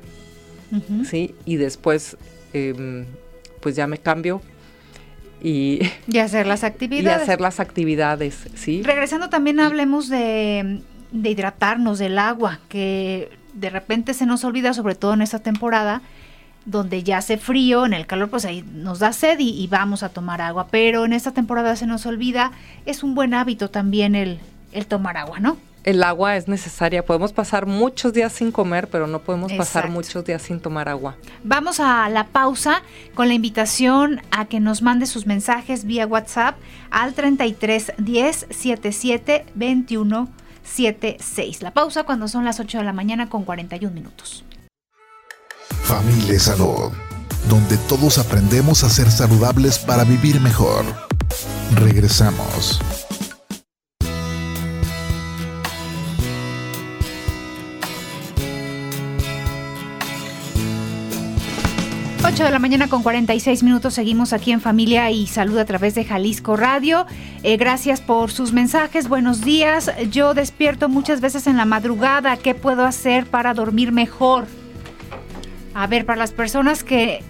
¿sí? 1.03 1.33
Y 1.45 1.55
después 1.55 2.15
em, 2.53 3.07
pues 3.59 3.75
ya 3.75 3.87
me 3.87 3.97
cambio 3.97 4.43
y, 5.41 5.79
y 6.07 6.19
hacer 6.19 6.45
las 6.45 6.63
actividades. 6.63 7.21
Y 7.21 7.23
hacer 7.23 7.41
las 7.41 7.59
actividades, 7.59 8.37
¿sí? 8.53 8.83
Regresando 8.83 9.29
también 9.29 9.59
hablemos 9.59 10.09
de, 10.09 10.83
de 11.11 11.29
hidratarnos, 11.31 11.97
del 11.97 12.19
agua, 12.19 12.59
que 12.69 13.31
de 13.55 13.71
repente 13.71 14.13
se 14.13 14.27
nos 14.27 14.43
olvida, 14.43 14.75
sobre 14.75 14.93
todo 14.93 15.15
en 15.15 15.23
esta 15.23 15.39
temporada, 15.39 16.03
donde 16.69 17.03
ya 17.03 17.17
hace 17.17 17.37
frío, 17.37 17.85
en 17.85 17.93
el 17.93 18.05
calor 18.05 18.29
pues 18.29 18.45
ahí 18.45 18.63
nos 18.73 18.99
da 18.99 19.13
sed 19.13 19.39
y, 19.39 19.67
vamos 19.67 20.03
a 20.03 20.09
tomar 20.09 20.41
agua, 20.41 20.67
pero 20.71 21.05
en 21.05 21.13
esta 21.13 21.31
temporada 21.31 21.75
se 21.75 21.85
nos 21.85 22.05
olvida, 22.05 22.51
es 22.85 23.03
un 23.03 23.15
buen 23.15 23.33
hábito 23.33 23.69
también 23.69 24.15
el, 24.15 24.39
el 24.71 24.87
tomar 24.87 25.17
agua, 25.17 25.39
¿no? 25.39 25.57
El 25.83 26.03
agua 26.03 26.35
es 26.35 26.47
necesaria, 26.47 27.05
podemos 27.05 27.31
pasar 27.31 27.65
muchos 27.65 28.13
días 28.13 28.33
sin 28.33 28.51
comer, 28.51 28.89
pero 28.89 29.07
no 29.07 29.19
podemos 29.19 29.53
pasar 29.53 29.89
muchos 29.89 30.25
días 30.25 30.41
sin 30.41 30.59
tomar 30.59 30.89
agua. 30.89 31.15
Vamos 31.43 31.79
a 31.79 32.09
la 32.09 32.27
pausa 32.27 32.81
con 33.15 33.29
la 33.29 33.33
invitación 33.33 34.21
a 34.29 34.45
que 34.45 34.59
nos 34.59 34.81
mande 34.81 35.05
sus 35.05 35.25
mensajes 35.25 35.85
vía 35.85 36.05
WhatsApp 36.05 36.57
al 36.91 37.13
33 37.13 37.93
10 37.97 38.47
77 38.49 39.45
21 39.55 40.27
76. 40.63 41.61
La 41.61 41.71
pausa 41.71 42.03
cuando 42.03 42.27
son 42.27 42.45
las 42.45 42.59
8 42.59 42.79
de 42.79 42.83
la 42.83 42.93
mañana 42.93 43.29
con 43.29 43.43
41 43.43 43.93
minutos. 43.93 44.43
Familia 45.83 46.39
Salud, 46.39 46.91
donde 47.49 47.77
todos 47.77 48.17
aprendemos 48.17 48.83
a 48.83 48.89
ser 48.89 49.11
saludables 49.11 49.79
para 49.79 50.03
vivir 50.03 50.39
mejor. 50.41 50.85
Regresamos. 51.75 52.79
8 62.39 62.43
de 62.43 62.51
la 62.51 62.59
mañana 62.59 62.87
con 62.87 63.01
46 63.01 63.63
minutos 63.63 63.95
seguimos 63.95 64.33
aquí 64.33 64.51
en 64.51 64.61
familia 64.61 65.09
y 65.09 65.25
salud 65.25 65.57
a 65.57 65.65
través 65.65 65.95
de 65.95 66.05
Jalisco 66.05 66.55
Radio. 66.55 67.07
Eh, 67.41 67.57
gracias 67.57 68.01
por 68.01 68.31
sus 68.31 68.53
mensajes, 68.53 69.09
buenos 69.09 69.41
días. 69.41 69.91
Yo 70.11 70.33
despierto 70.33 70.89
muchas 70.89 71.21
veces 71.21 71.47
en 71.47 71.57
la 71.57 71.65
madrugada. 71.65 72.37
¿Qué 72.37 72.53
puedo 72.55 72.85
hacer 72.85 73.25
para 73.25 73.53
dormir 73.53 73.91
mejor? 73.91 74.45
A 75.73 75.87
ver, 75.87 76.05
para 76.05 76.19
las 76.19 76.31
personas 76.31 76.83
que 76.83 77.21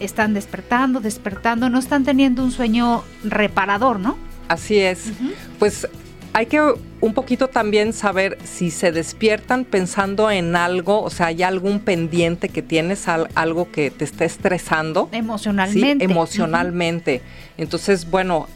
están 0.00 0.34
despertando, 0.34 1.00
despertando, 1.00 1.68
no 1.68 1.78
están 1.78 2.04
teniendo 2.04 2.44
un 2.44 2.52
sueño 2.52 3.02
reparador, 3.24 3.98
¿no? 3.98 4.16
Así 4.48 4.78
es. 4.78 5.12
Pues 5.58 5.86
hay 6.32 6.46
que 6.46 6.60
un 7.00 7.14
poquito 7.14 7.48
también 7.48 7.92
saber 7.92 8.38
si 8.44 8.70
se 8.70 8.92
despiertan 8.92 9.64
pensando 9.64 10.30
en 10.30 10.56
algo, 10.56 11.02
o 11.02 11.10
sea, 11.10 11.26
hay 11.26 11.42
algún 11.42 11.80
pendiente 11.80 12.48
que 12.48 12.62
tienes, 12.62 13.06
algo 13.08 13.70
que 13.70 13.90
te 13.90 14.04
está 14.04 14.24
estresando. 14.24 15.08
Emocionalmente. 15.12 16.04
Emocionalmente. 16.04 17.22
Entonces, 17.56 18.10
bueno, 18.10 18.48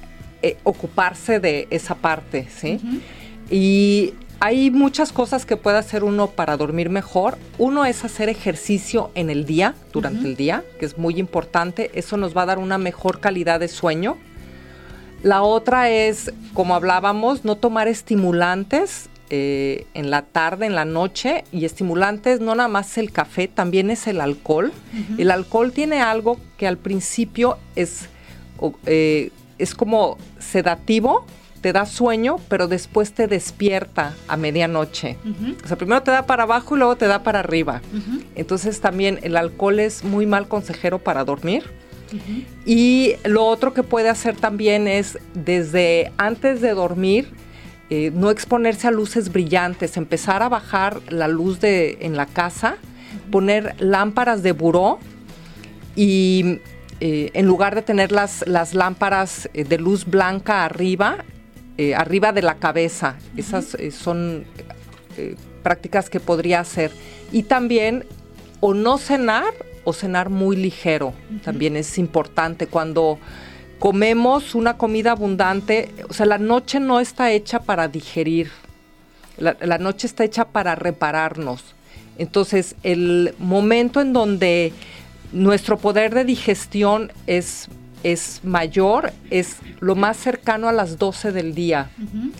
eh, 0.42 0.56
ocuparse 0.64 1.40
de 1.40 1.68
esa 1.70 1.94
parte, 1.94 2.48
¿sí? 2.54 2.80
Y 3.50 4.14
hay 4.44 4.72
muchas 4.72 5.12
cosas 5.12 5.46
que 5.46 5.56
puede 5.56 5.78
hacer 5.78 6.02
uno 6.02 6.26
para 6.26 6.56
dormir 6.56 6.90
mejor. 6.90 7.38
Uno 7.58 7.84
es 7.84 8.04
hacer 8.04 8.28
ejercicio 8.28 9.12
en 9.14 9.30
el 9.30 9.46
día, 9.46 9.76
durante 9.92 10.26
el 10.26 10.34
día, 10.34 10.64
que 10.80 10.84
es 10.84 10.98
muy 10.98 11.20
importante. 11.20 11.92
Eso 11.94 12.16
nos 12.16 12.36
va 12.36 12.42
a 12.42 12.46
dar 12.46 12.58
una 12.58 12.76
mejor 12.76 13.20
calidad 13.20 13.60
de 13.60 13.68
sueño. 13.68 14.18
La 15.22 15.44
otra 15.44 15.90
es, 15.90 16.32
como 16.54 16.74
hablábamos, 16.74 17.44
no 17.44 17.54
tomar 17.54 17.86
estimulantes 17.86 19.10
eh, 19.30 19.86
en 19.94 20.10
la 20.10 20.22
tarde, 20.22 20.66
en 20.66 20.74
la 20.74 20.86
noche. 20.86 21.44
Y 21.52 21.64
estimulantes 21.64 22.40
no 22.40 22.56
nada 22.56 22.68
más 22.68 22.98
el 22.98 23.12
café, 23.12 23.46
también 23.46 23.90
es 23.90 24.08
el 24.08 24.20
alcohol. 24.20 24.72
El 25.18 25.30
alcohol 25.30 25.70
tiene 25.70 26.00
algo 26.00 26.36
que 26.56 26.66
al 26.66 26.78
principio 26.78 27.58
es, 27.76 28.08
eh, 28.86 29.30
es 29.58 29.76
como 29.76 30.18
sedativo, 30.40 31.26
te 31.62 31.72
da 31.72 31.86
sueño, 31.86 32.36
pero 32.48 32.66
después 32.68 33.12
te 33.12 33.28
despierta 33.28 34.14
a 34.28 34.36
medianoche. 34.36 35.16
O 35.64 35.66
sea, 35.66 35.78
primero 35.78 36.02
te 36.02 36.10
da 36.10 36.26
para 36.26 36.42
abajo 36.42 36.74
y 36.74 36.78
luego 36.78 36.96
te 36.96 37.06
da 37.06 37.22
para 37.22 37.38
arriba. 37.38 37.80
Entonces 38.34 38.80
también 38.80 39.20
el 39.22 39.36
alcohol 39.36 39.78
es 39.78 40.04
muy 40.04 40.26
mal 40.26 40.48
consejero 40.48 40.98
para 40.98 41.24
dormir. 41.24 41.64
Y 42.66 43.14
lo 43.24 43.46
otro 43.46 43.72
que 43.72 43.82
puede 43.82 44.10
hacer 44.10 44.36
también 44.36 44.86
es 44.86 45.18
desde 45.32 46.12
antes 46.18 46.60
de 46.60 46.74
dormir, 46.74 47.30
eh, 47.88 48.10
no 48.12 48.30
exponerse 48.30 48.88
a 48.88 48.90
luces 48.90 49.32
brillantes, 49.32 49.96
empezar 49.96 50.42
a 50.42 50.48
bajar 50.48 51.00
la 51.08 51.28
luz 51.28 51.60
de, 51.60 51.98
en 52.00 52.16
la 52.16 52.26
casa, 52.26 52.76
poner 53.30 53.74
lámparas 53.78 54.42
de 54.42 54.52
buró 54.52 54.98
y 55.94 56.58
eh, 57.00 57.30
en 57.34 57.46
lugar 57.46 57.74
de 57.74 57.82
tener 57.82 58.12
las, 58.12 58.46
las 58.46 58.74
lámparas 58.74 59.48
eh, 59.54 59.64
de 59.64 59.78
luz 59.78 60.04
blanca 60.04 60.64
arriba, 60.64 61.24
eh, 61.78 61.94
arriba 61.94 62.32
de 62.32 62.42
la 62.42 62.56
cabeza. 62.56 63.16
Esas 63.36 63.74
eh, 63.74 63.90
son 63.90 64.44
eh, 65.16 65.36
prácticas 65.62 66.10
que 66.10 66.20
podría 66.20 66.60
hacer. 66.60 66.92
Y 67.32 67.44
también 67.44 68.04
o 68.60 68.74
no 68.74 68.98
cenar 68.98 69.54
o 69.84 69.92
cenar 69.92 70.30
muy 70.30 70.56
ligero. 70.56 71.14
También 71.44 71.76
es 71.76 71.98
importante 71.98 72.66
cuando 72.66 73.18
comemos 73.78 74.54
una 74.54 74.76
comida 74.76 75.12
abundante, 75.12 75.88
o 76.08 76.12
sea, 76.12 76.26
la 76.26 76.38
noche 76.38 76.78
no 76.78 77.00
está 77.00 77.32
hecha 77.32 77.60
para 77.60 77.88
digerir, 77.88 78.52
la, 79.38 79.56
la, 79.60 79.78
noche 79.78 80.06
está 80.06 80.22
hecha 80.22 80.44
para 80.44 80.76
repararnos. 80.76 81.74
Entonces, 82.16 82.76
el 82.84 83.34
momento 83.40 84.00
en 84.00 84.12
donde 84.12 84.72
nuestro 85.32 85.78
poder 85.78 86.14
de 86.14 86.24
digestión 86.24 87.10
es 87.26 87.68
es 88.02 88.40
mayor, 88.42 89.12
es 89.30 89.56
lo 89.80 89.94
más 89.94 90.16
cercano 90.16 90.68
a 90.68 90.72
las 90.72 90.98
12 90.98 91.32
del 91.32 91.54
día 91.54 91.90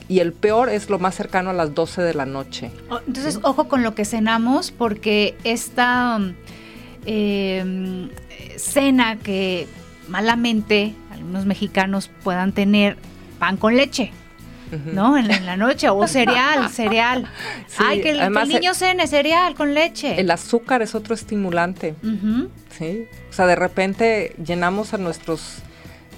y 0.09 0.20
el 0.20 0.33
peor 0.33 0.68
es 0.68 0.90
lo 0.90 0.98
más 0.98 1.14
cercano 1.14 1.51
a 1.51 1.53
las 1.53 1.75
12 1.75 2.03
de 2.03 2.14
la 2.14 2.27
noche. 2.27 2.70
Entonces, 3.07 3.38
ojo 3.42 3.68
con 3.68 3.83
lo 3.83 3.94
que 3.94 4.05
cenamos 4.05 4.70
porque 4.70 5.37
esta 5.44 6.18
em, 7.07 8.09
cena 8.57 9.16
que 9.16 9.66
malamente 10.09 10.94
algunos 11.11 11.46
mexicanos 11.46 12.11
puedan 12.22 12.53
tener 12.53 12.96
pan 13.38 13.57
con 13.57 13.77
leche. 13.77 14.12
¿no? 14.87 15.18
En 15.18 15.29
la, 15.29 15.57
noche, 15.59 15.90
o 15.90 16.07
cereal, 16.07 16.70
cereal. 16.72 17.29
Ay, 17.77 18.01
que 18.01 18.11
el, 18.11 18.33
niño 18.48 18.72
cene 18.72 19.07
cereal 19.07 19.55
con 19.55 19.75
leche. 19.75 20.18
El 20.18 20.31
azúcar 20.31 20.81
es 20.81 20.94
otro 20.94 21.14
estimulante, 21.14 21.94
¿sí? 22.79 23.05
O 23.33 23.35
sea, 23.35 23.47
de 23.47 23.57
repente 23.57 24.37
llenamos 24.45 24.92
a 24.92 24.99
nuestros 24.99 25.61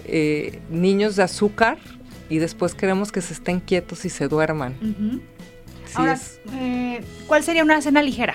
eh, 0.05 0.59
niños 0.69 1.15
de 1.15 1.23
azúcar 1.23 1.79
y 2.29 2.39
después 2.39 2.75
queremos 2.75 3.13
que 3.13 3.21
se 3.21 3.35
estén 3.35 3.61
quietos 3.61 4.05
y 4.05 4.11
se 4.11 4.27
duerman. 4.27 4.75
Ahora, 5.95 6.19
eh, 6.55 7.05
¿cuál 7.29 7.45
sería 7.45 7.63
una 7.63 7.81
cena 7.81 8.03
ligera? 8.03 8.35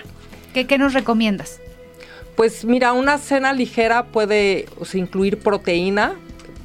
¿Qué, 0.53 0.65
¿Qué, 0.65 0.77
nos 0.77 0.93
recomiendas? 0.93 1.59
Pues 2.37 2.63
mira, 2.63 2.93
una 2.93 3.17
cena 3.17 3.51
ligera 3.51 4.05
puede 4.05 4.69
incluir 4.93 5.39
proteína, 5.39 6.15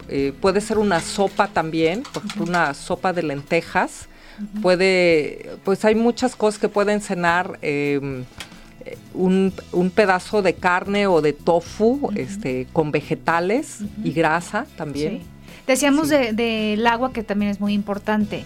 eh, 0.08 0.32
puede 0.40 0.60
ser 0.60 0.78
una 0.78 1.00
sopa 1.00 1.48
también, 1.48 2.04
por 2.04 2.24
ejemplo, 2.24 2.44
una 2.44 2.74
sopa 2.74 3.12
de 3.12 3.24
lentejas. 3.24 4.08
Puede, 4.62 5.56
pues 5.64 5.84
hay 5.84 5.96
muchas 5.96 6.36
cosas 6.36 6.60
que 6.60 6.68
pueden 6.68 7.00
cenar. 7.00 7.58
Em, 7.60 8.24
un, 9.14 9.52
pedazo 9.94 10.42
de 10.42 10.54
carne 10.54 11.06
o 11.06 11.20
de 11.20 11.32
tofu 11.32 12.10
este, 12.14 12.66
con 12.72 12.90
vegetales 12.90 13.80
y 14.02 14.12
grasa 14.12 14.66
también. 14.76 15.22
Decíamos 15.66 16.08
del 16.08 16.86
agua 16.86 17.12
que 17.12 17.22
también 17.22 17.50
es 17.50 17.60
muy 17.60 17.72
importante. 17.72 18.44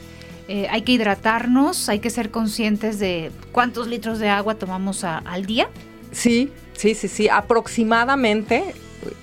Eh, 0.48 0.66
hay 0.70 0.82
que 0.82 0.92
hidratarnos, 0.92 1.88
hay 1.88 1.98
que 1.98 2.10
ser 2.10 2.30
conscientes 2.30 2.98
de 2.98 3.30
cuántos 3.52 3.86
litros 3.86 4.18
de 4.18 4.28
agua 4.28 4.54
tomamos 4.54 5.04
al 5.04 5.44
día. 5.44 5.68
Sí, 6.12 6.50
sí, 6.74 6.94
sí, 6.94 7.08
sí. 7.08 7.28
Aproximadamente 7.28 8.74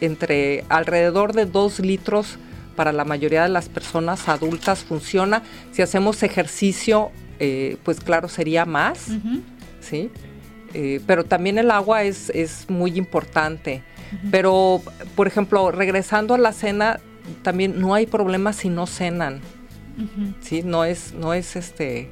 entre 0.01 0.63
alrededor 0.69 1.33
de 1.33 1.45
dos 1.45 1.79
litros 1.79 2.37
para 2.75 2.91
la 2.91 3.05
mayoría 3.05 3.43
de 3.43 3.49
las 3.49 3.69
personas 3.69 4.27
adultas 4.27 4.83
funciona. 4.83 5.41
Si 5.71 5.81
hacemos 5.81 6.21
ejercicio, 6.23 7.11
eh, 7.39 7.77
pues 7.83 8.01
claro, 8.01 8.27
sería 8.27 8.65
más, 8.65 9.07
¿sí? 9.81 10.11
Eh, 10.77 10.99
pero 11.07 11.23
también 11.23 11.57
el 11.57 11.71
agua 11.71 12.03
es, 12.03 12.29
es 12.31 12.69
muy 12.69 12.97
importante. 12.97 13.81
Pero, 14.29 14.81
por 15.15 15.25
ejemplo, 15.25 15.71
regresando 15.71 16.33
a 16.33 16.37
la 16.37 16.51
cena, 16.51 16.99
también 17.43 17.79
no 17.79 17.93
hay 17.93 18.05
problema 18.05 18.51
si 18.51 18.67
no 18.67 18.85
cenan. 18.85 19.39
Sí, 20.41 20.63
no 20.63 20.83
es, 20.83 21.13
no 21.13 21.33
es 21.33 21.55
este, 21.55 22.09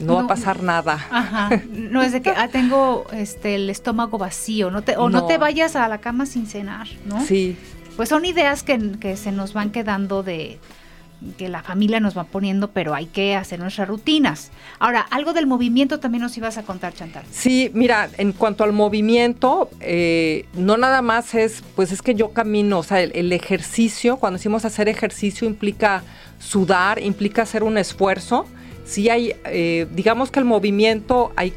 no, 0.00 0.16
va 0.16 0.22
a 0.22 0.26
pasar 0.26 0.62
nada. 0.62 1.06
Ajá. 1.10 1.62
No 1.72 2.02
es 2.02 2.12
de 2.12 2.20
que 2.20 2.30
ah, 2.36 2.48
tengo 2.48 3.06
este 3.12 3.54
el 3.54 3.70
estómago 3.70 4.18
vacío, 4.18 4.70
no 4.70 4.82
te, 4.82 4.96
o 4.98 5.08
no. 5.08 5.24
te 5.24 5.38
vayas 5.38 5.74
a 5.74 5.88
la 5.88 5.98
cama 5.98 6.26
sin 6.26 6.46
cenar, 6.46 6.88
¿no? 7.06 7.24
Sí. 7.24 7.56
Pues 7.96 8.10
son 8.10 8.26
ideas 8.26 8.62
que, 8.62 8.78
que 9.00 9.16
se 9.16 9.32
nos 9.32 9.54
van 9.54 9.70
quedando 9.70 10.22
de, 10.22 10.58
que 11.36 11.48
la 11.48 11.62
familia 11.62 12.00
nos 12.00 12.16
va 12.16 12.24
poniendo, 12.24 12.70
pero 12.70 12.94
hay 12.94 13.06
que 13.06 13.34
hacer 13.34 13.58
nuestras 13.58 13.88
rutinas. 13.88 14.50
Ahora, 14.78 15.00
algo 15.00 15.32
del 15.32 15.46
movimiento 15.46 15.98
también 15.98 16.22
nos 16.22 16.36
ibas 16.36 16.58
a 16.58 16.62
contar, 16.62 16.94
Chantal. 16.94 17.24
Sí, 17.30 17.70
mira, 17.74 18.08
en 18.18 18.32
cuanto 18.32 18.64
al 18.64 18.72
movimiento, 18.72 19.68
eh, 19.80 20.46
no 20.54 20.76
nada 20.76 21.02
más 21.02 21.34
es, 21.34 21.62
pues 21.74 21.90
es 21.92 22.02
que 22.02 22.14
yo 22.14 22.32
camino, 22.32 22.78
o 22.78 22.82
sea, 22.82 23.00
el, 23.00 23.32
ejercicio, 23.32 24.16
cuando 24.18 24.38
decimos 24.38 24.64
hacer 24.64 24.88
ejercicio 24.88 25.46
implica 25.46 26.02
sudar, 26.38 27.02
implica 27.02 27.42
hacer 27.42 27.62
un 27.62 27.78
esfuerzo. 27.78 28.46
Sí 28.84 29.10
hay, 29.10 29.34
eh, 29.44 29.86
digamos 29.92 30.30
que 30.30 30.38
el 30.38 30.44
movimiento 30.44 31.32
hay 31.36 31.52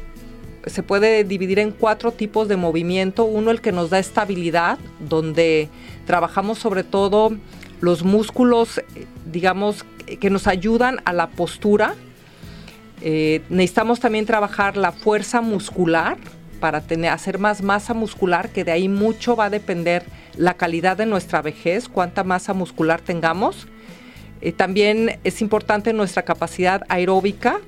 se 0.66 0.84
puede 0.84 1.24
dividir 1.24 1.58
en 1.58 1.72
cuatro 1.72 2.12
tipos 2.12 2.46
de 2.46 2.56
movimiento. 2.56 3.24
Uno, 3.24 3.50
el 3.50 3.60
que 3.60 3.72
nos 3.72 3.90
da 3.90 3.98
estabilidad, 3.98 4.78
donde 5.00 5.68
trabajamos 6.06 6.58
sobre 6.58 6.84
todo 6.84 7.32
los 7.80 8.04
músculos, 8.04 8.80
digamos, 9.24 9.84
que 10.20 10.30
nos 10.30 10.46
ayudan 10.46 11.00
a 11.04 11.12
la 11.12 11.28
postura. 11.28 11.94
Eh, 13.00 13.42
necesitamos 13.48 14.00
también 14.00 14.26
trabajar 14.26 14.76
la 14.76 14.92
fuerza 14.92 15.40
muscular 15.40 16.18
para 16.60 16.80
tener, 16.80 17.10
hacer 17.10 17.38
más 17.38 17.62
masa 17.62 17.94
muscular, 17.94 18.50
que 18.50 18.64
de 18.64 18.72
ahí 18.72 18.88
mucho 18.88 19.34
va 19.34 19.46
a 19.46 19.50
depender 19.50 20.04
la 20.36 20.54
calidad 20.54 20.96
de 20.96 21.06
nuestra 21.06 21.42
vejez, 21.42 21.88
cuánta 21.88 22.22
masa 22.22 22.54
muscular 22.54 23.00
tengamos. 23.00 23.66
Eh, 24.40 24.52
también 24.52 25.18
es 25.24 25.40
importante 25.40 25.92
nuestra 25.92 26.22
capacidad 26.22 26.82
aeróbica 26.88 27.60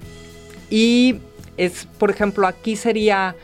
y 0.70 1.16
es, 1.56 1.86
por 1.98 2.10
ejemplo, 2.10 2.46
aquí 2.46 2.76
sería 2.76 3.36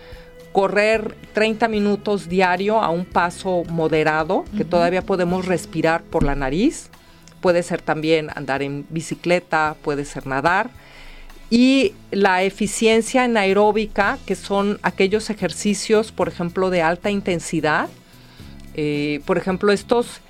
correr 0.53 1.17
30 1.33 1.69
minutos 1.69 2.29
diario 2.29 2.81
a 2.81 2.91
un 2.91 3.05
paso 3.05 3.63
moderado, 3.69 4.45
que 4.57 4.65
todavía 4.65 5.03
podemos 5.03 5.47
respirar 5.47 6.03
por 6.03 6.25
la 6.25 6.35
nariz. 6.35 6.91
Puede 7.41 7.63
ser 7.63 7.81
también 7.83 8.29
andar 8.35 8.63
en 8.63 8.87
bicicleta, 8.91 9.77
puede 9.83 10.05
ser 10.05 10.27
nadar. 10.27 10.71
Y 11.51 11.95
la 12.13 12.43
eficiencia 12.43 13.25
anaeróbica, 13.25 14.19
que 14.25 14.37
son 14.37 14.79
aquellos 14.83 15.31
ejercicios, 15.31 16.13
por 16.13 16.29
ejemplo, 16.29 16.71
de 16.71 16.83
alta 16.83 17.11
intensidad. 17.11 17.89
Eh, 18.75 19.21
por 19.27 19.37
ejemplo, 19.37 19.73
estos 19.73 20.21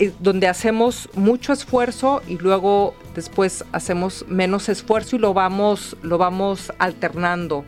eh, 0.00 0.12
donde 0.18 0.48
hacemos 0.48 1.08
mucho 1.14 1.52
esfuerzo 1.52 2.22
y 2.26 2.38
luego 2.38 2.96
después 3.14 3.64
hacemos 3.70 4.24
menos 4.26 4.68
esfuerzo 4.68 5.14
y 5.14 5.20
lo 5.20 5.32
vamos, 5.32 5.96
lo 6.02 6.18
vamos 6.18 6.72
alternando. 6.78 7.64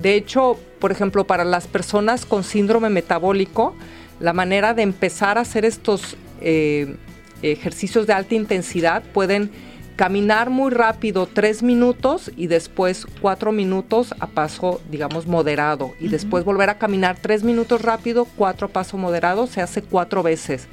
De 0.00 0.14
hecho, 0.14 0.58
por 0.80 0.90
ejemplo, 0.90 1.24
para 1.24 1.44
las 1.44 1.68
personas 1.68 2.26
con 2.26 2.42
síndrome 2.42 2.88
metabólico, 2.88 3.76
la 4.18 4.32
manera 4.32 4.74
de 4.74 4.82
empezar 4.82 5.38
a 5.38 5.42
hacer 5.42 5.64
estos 5.64 6.16
eh, 6.40 6.96
ejercicios 7.42 8.06
de 8.06 8.12
alta 8.12 8.34
intensidad 8.34 9.02
pueden 9.12 9.50
caminar 9.96 10.48
muy 10.50 10.70
rápido 10.70 11.26
tres 11.26 11.62
minutos 11.62 12.30
y 12.36 12.46
después 12.46 13.06
cuatro 13.20 13.50
minutos 13.50 14.14
a 14.20 14.28
paso, 14.28 14.80
digamos, 14.90 15.26
moderado. 15.26 15.94
Y 15.98 16.08
después 16.08 16.44
volver 16.44 16.70
a 16.70 16.78
caminar 16.78 17.18
tres 17.20 17.42
minutos 17.42 17.82
rápido, 17.82 18.26
cuatro 18.36 18.68
a 18.68 18.70
paso 18.70 18.96
moderado, 18.96 19.46
se 19.46 19.60
hace 19.60 19.82
cuatro 19.82 20.22
veces. 20.22 20.68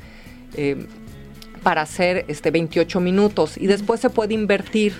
Eh, 0.55 0.85
para 1.63 1.81
hacer 1.81 2.25
este 2.27 2.51
28 2.51 2.99
minutos 2.99 3.57
y 3.57 3.65
después 3.65 3.99
se 3.99 4.11
puede 4.11 4.35
invertir 4.35 4.93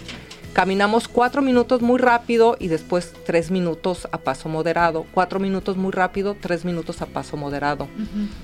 Caminamos 0.56 1.10
cuatro 1.10 1.42
minutos 1.42 1.82
muy 1.82 2.00
rápido 2.00 2.56
y 2.58 2.70
después 2.70 3.12
tres 3.26 3.52
minutos 3.52 4.08
a 4.14 4.20
paso 4.20 4.48
moderado. 4.48 5.06
Cuatro 5.14 5.38
minutos 5.38 5.76
muy 5.76 5.92
rápido, 5.92 6.34
tres 6.40 6.64
minutos 6.64 7.02
a 7.02 7.08
paso 7.08 7.36
moderado. 7.36 7.90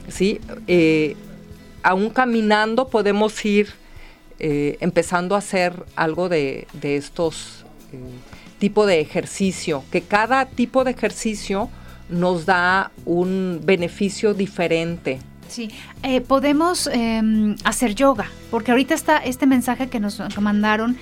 ¿Sí? 0.10 0.42
Eh, 0.68 1.16
aún 1.84 2.10
caminando 2.10 2.88
podemos 2.88 3.44
ir 3.46 3.74
eh, 4.40 4.78
empezando 4.82 5.36
a 5.36 5.40
hacer 5.40 5.74
algo 5.96 6.30
de, 6.30 6.68
estos 6.82 7.66
eh, 7.94 7.98
tipo 8.60 8.86
de 8.86 9.00
ejercicio, 9.00 9.84
que 9.92 10.02
cada 10.02 10.46
tipo 10.46 10.84
de 10.84 10.92
ejercicio 10.92 11.70
nos 12.10 12.46
da 12.46 12.92
un 13.06 13.62
beneficio 13.64 14.34
diferente. 14.34 15.20
Sí, 15.48 15.70
podemos 16.28 16.88
em, 16.88 17.56
hacer 17.66 17.94
yoga, 17.94 18.30
porque 18.50 18.72
ahorita 18.72 18.94
está 18.94 19.18
este 19.18 19.46
mensaje 19.46 19.90
que 19.90 20.00
nos 20.00 20.20
mandaron 20.40 20.98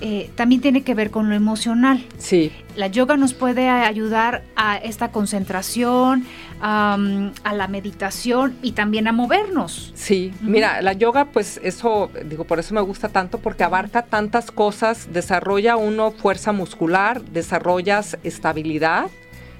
eh, 0.00 0.30
también 0.34 0.60
tiene 0.60 0.82
que 0.82 0.94
ver 0.94 1.10
con 1.10 1.28
lo 1.28 1.34
emocional. 1.34 2.04
Sí. 2.18 2.52
La 2.76 2.88
yoga 2.88 3.16
nos 3.16 3.32
puede 3.32 3.68
ayudar 3.68 4.42
a 4.56 4.76
esta 4.76 5.10
concentración, 5.10 6.26
a 6.60 7.54
la 7.54 7.68
meditación 7.68 8.56
y 8.62 8.72
también 8.72 9.06
a 9.06 9.12
movernos. 9.12 9.92
Sí, 9.94 10.32
mira, 10.40 10.80
la 10.80 10.94
yoga, 10.94 11.26
pues 11.26 11.60
eso, 11.62 12.10
digo, 12.24 12.44
por 12.44 12.58
eso 12.58 12.74
me 12.74 12.80
gusta 12.80 13.08
tanto, 13.08 13.38
porque 13.38 13.64
abarca 13.64 14.02
tantas 14.02 14.50
cosas, 14.50 15.08
desarrolla 15.12 15.76
uno 15.76 16.10
fuerza 16.10 16.52
muscular, 16.52 17.22
desarrollas 17.22 18.16
estabilidad, 18.22 19.06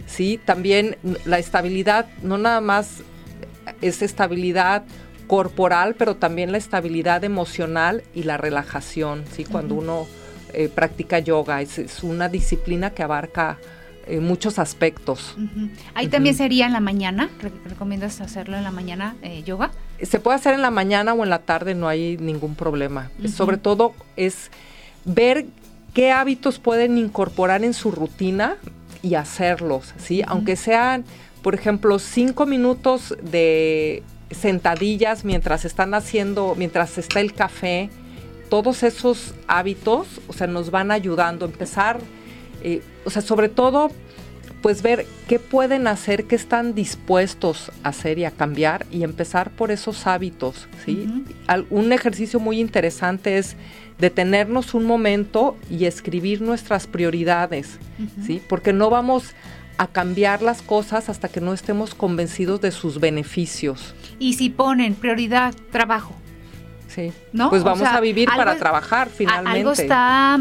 ¿sí? 0.07 0.41
También 0.45 0.97
la 1.25 1.39
estabilidad 1.39 2.07
no 2.23 2.39
nada 2.39 2.61
más 2.61 3.03
es 3.81 4.03
estabilidad 4.03 4.85
corporal, 5.27 5.95
pero 5.95 6.17
también 6.17 6.53
la 6.53 6.59
estabilidad 6.59 7.25
emocional 7.25 8.03
y 8.15 8.25
la 8.25 8.37
relajación, 8.37 9.25
¿sí? 9.31 9.45
Cuando 9.45 9.75
uno 9.75 10.07
eh, 10.57 10.69
practica 10.69 11.19
yoga. 11.19 11.61
Es, 11.63 12.03
una 12.05 12.29
disciplina 12.29 12.91
que 12.91 13.03
abarca 13.03 13.59
eh, 14.07 14.21
muchos 14.21 14.59
aspectos. 14.59 15.37
Ahí 15.95 16.09
también 16.09 16.35
sería 16.35 16.67
en 16.67 16.73
la 16.73 16.81
mañana. 16.81 17.31
¿Recomiendas 17.65 18.21
hacerlo 18.21 18.57
en 18.57 18.65
la 18.65 18.71
mañana, 18.71 19.17
eh, 19.23 19.43
yoga? 19.45 19.71
Se 20.03 20.21
puede 20.21 20.37
hacer 20.37 20.55
en 20.55 20.63
la 20.63 20.71
mañana 20.71 21.15
o 21.15 21.23
en 21.25 21.31
la 21.31 21.41
tarde, 21.41 21.75
no 21.75 21.89
hay 21.89 22.17
ningún 22.19 22.55
problema. 22.55 23.11
Sobre 23.27 23.57
todo 23.57 23.95
es 24.17 24.51
ver 25.05 25.47
qué 25.95 26.13
hábitos 26.13 26.59
pueden 26.59 26.99
incorporar 26.99 27.65
en 27.65 27.73
su 27.73 27.91
rutina 27.91 28.57
y 29.03 29.15
hacerlos, 29.15 29.95
¿sí? 29.99 30.23
Aunque 30.27 30.57
sean, 30.57 31.05
por 31.43 31.55
ejemplo, 31.55 31.99
cinco 31.99 32.47
minutos 32.47 33.17
de 33.23 34.03
sentadillas 34.31 35.25
mientras 35.25 35.65
están 35.65 35.95
haciendo, 35.95 36.55
mientras 36.57 36.99
está 36.99 37.21
el 37.21 37.33
café, 37.33 37.91
todos 38.49 38.83
esos 38.83 39.35
hábitos, 39.47 40.21
o 40.29 40.33
sea, 40.33 40.47
nos 40.47 40.71
van 40.71 40.91
ayudando 40.91 41.47
a 41.47 41.49
empezar, 41.49 41.99
eh, 42.63 42.83
o 43.05 43.11
sea, 43.11 43.23
sobre 43.23 43.49
todo, 43.49 43.91
pues 44.63 44.83
ver 44.83 45.07
qué 45.29 45.39
pueden 45.39 45.87
hacer, 45.87 46.25
qué 46.25 46.37
están 46.37 46.75
dispuestos 46.75 47.71
a 47.83 47.91
hacer 47.91 48.19
y 48.19 48.25
a 48.25 48.31
cambiar 48.31 48.87
y 48.91 49.05
empezar 49.05 49.51
por 49.51 49.71
esos 49.71 50.07
hábitos, 50.07 50.69
¿sí? 50.85 51.25
un 51.71 51.93
ejercicio 51.93 52.41
muy 52.41 52.61
interesante 52.61 53.39
es 53.39 53.57
detenernos 53.99 54.75
un 54.75 54.85
momento 54.85 55.57
y 55.71 55.85
escribir 55.85 56.41
nuestras 56.41 56.87
prioridades, 56.87 57.79
¿sí? 58.27 58.43
Porque 58.49 58.73
no 58.73 58.91
vamos 58.91 59.35
a 59.77 59.87
cambiar 59.87 60.43
las 60.43 60.63
cosas 60.63 61.09
hasta 61.09 61.29
que 61.29 61.41
no 61.41 61.53
estemos 61.53 61.95
convencidos 61.95 62.61
de 62.61 62.73
sus 62.73 63.01
beneficios. 63.01 63.95
Y 64.19 64.35
si 64.35 64.51
ponen 64.51 64.95
prioridad 64.95 65.55
trabajo, 65.71 66.15
Sí. 66.95 67.13
¿No? 67.33 67.51
Pues 67.51 67.65
vamos 67.65 67.89
a 67.89 68.01
vivir 68.01 68.29
para 68.37 68.57
trabajar 68.57 69.09
finalmente. 69.09 69.59
Algo 69.59 69.73
está 69.73 70.39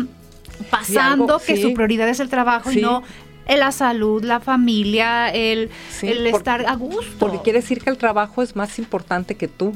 pasando 0.70 1.39
que 1.39 1.62
su 1.62 1.74
prioridad 1.74 2.08
es 2.10 2.20
el 2.20 2.30
trabajo 2.30 2.72
y 2.72 2.78
no 2.82 3.04
la 3.47 3.72
salud, 3.72 4.24
la 4.24 4.39
familia, 4.39 5.30
el, 5.30 5.70
estar 6.01 6.66
a 6.66 6.76
gusto. 6.76 7.18
Porque 7.20 7.39
quiere 7.43 7.62
decir 7.62 7.82
que 7.82 7.89
el 7.89 7.97
trabajo 7.97 8.41
es 8.41 8.56
más 8.56 8.80
importante 8.80 9.36
que 9.36 9.47
tú. 9.47 9.74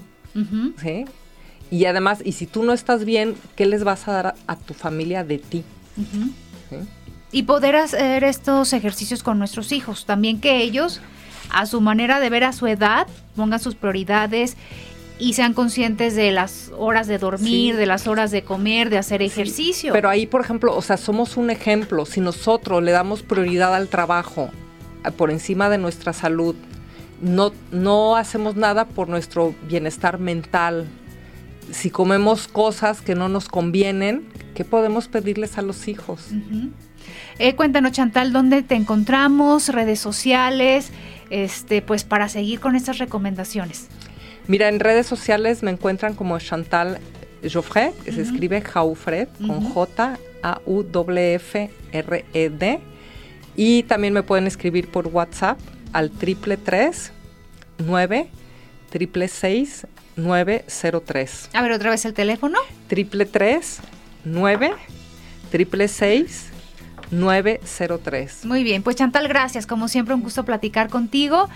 ¿sí? 0.82 1.06
Y 1.70 1.86
además, 1.86 2.22
y 2.24 2.34
si 2.34 2.46
tú 2.46 2.64
no 2.64 2.74
estás 2.74 3.06
bien, 3.06 3.36
¿qué 3.56 3.66
les 3.66 3.84
vas 3.84 4.08
a 4.08 4.12
dar 4.14 4.36
a, 4.48 4.56
tu 4.56 4.74
familia 4.74 5.24
de 5.24 5.40
ti? 5.40 5.64
Y 7.32 7.44
poder 7.44 7.76
hacer 7.76 8.24
estos 8.24 8.74
ejercicios 8.74 9.24
con 9.24 9.38
nuestros 9.38 9.72
hijos, 9.72 10.06
también 10.06 10.40
que 10.40 10.62
ellos, 10.62 11.02
a 11.50 11.66
su 11.66 11.82
manera 11.82 12.20
de 12.20 12.30
ver 12.30 12.46
a 12.46 12.54
su 12.54 12.68
edad, 12.68 13.08
pongan 13.36 13.60
sus 13.60 13.76
prioridades 13.76 14.56
y 15.20 15.34
sean 15.34 15.54
conscientes 15.54 16.16
de 16.16 16.32
las 16.32 16.72
horas 16.78 17.08
de 17.08 17.18
dormir, 17.18 17.76
de 17.76 17.86
las 17.86 18.08
horas 18.08 18.32
de 18.32 18.44
comer, 18.44 18.90
de 18.90 18.98
hacer 18.98 19.22
ejercicio. 19.22 19.94
Pero 19.94 20.10
ahí, 20.10 20.28
por 20.28 20.42
ejemplo, 20.42 20.76
o 20.76 20.82
sea, 20.82 20.98
somos 20.98 21.38
un 21.38 21.50
ejemplo. 21.50 22.06
Si 22.06 22.22
nosotros 22.22 22.84
le 22.84 22.92
damos 22.92 23.24
prioridad 23.24 23.74
al 23.74 23.88
trabajo 23.88 24.52
por 25.16 25.32
encima 25.32 25.70
de 25.70 25.78
nuestra 25.78 26.14
salud, 26.14 26.56
no, 27.22 27.52
no 27.72 28.16
hacemos 28.16 28.56
nada 28.56 28.86
por 28.86 29.10
nuestro 29.10 29.56
bienestar 29.68 30.20
mental. 30.20 30.88
si 31.72 31.90
comemos 31.90 32.48
cosas 32.48 33.02
que 33.02 33.14
no 33.14 33.28
nos 33.28 33.50
convienen, 33.50 34.26
¿qué 34.56 34.64
podemos 34.64 35.08
pedirles 35.10 35.58
a 35.58 35.62
los 35.62 35.88
hijos? 35.90 36.30
Eh, 37.40 37.56
cuéntanos, 37.56 37.92
Chantal, 37.92 38.32
¿dónde 38.32 38.64
te 38.64 38.76
encontramos? 38.76 39.68
Redes 39.70 40.00
sociales, 40.00 40.92
este, 41.30 41.82
pues 41.82 42.04
para 42.04 42.30
seguir 42.30 42.60
con 42.60 42.76
estas 42.76 43.00
recomendaciones. 43.00 43.88
Mira, 44.48 44.70
en 44.70 44.80
redes 44.80 45.06
sociales 45.08 45.62
me 45.64 45.72
encuentran 45.72 46.14
como 46.14 46.40
Chantal 46.40 47.00
Joffre, 47.52 47.94
que 48.04 48.12
se 48.12 48.22
escribe 48.22 48.62
Jaufred, 48.62 49.28
con 49.46 49.62
J-A-U-F-R-E-D. 49.62 50.00
Y 53.56 53.84
también 53.84 54.14
me 54.14 54.24
pueden 54.24 54.48
escribir 54.48 54.90
por 54.90 55.08
WhatsApp 55.08 55.60
al 55.94 56.12
triple 56.12 56.58
tres 56.58 57.12
nueve 57.78 58.30
triple 58.90 59.28
seis 59.28 59.86
903. 60.16 61.50
A 61.54 61.62
ver, 61.62 61.72
otra 61.72 61.90
vez 61.92 62.06
el 62.06 62.14
teléfono. 62.14 62.58
Triple 62.88 63.26
tres 63.26 63.80
nueve 64.24 64.74
triple 65.52 65.88
seis 65.88 66.50
903. 67.12 68.46
Muy 68.46 68.64
bien, 68.64 68.84
pues 68.84 68.96
Chantal, 68.96 69.28
gracias. 69.28 69.66
Como 69.66 69.88
siempre, 69.88 70.14
un 70.14 70.22
gusto 70.22 70.44
platicar 70.46 70.90
contigo 70.90 71.50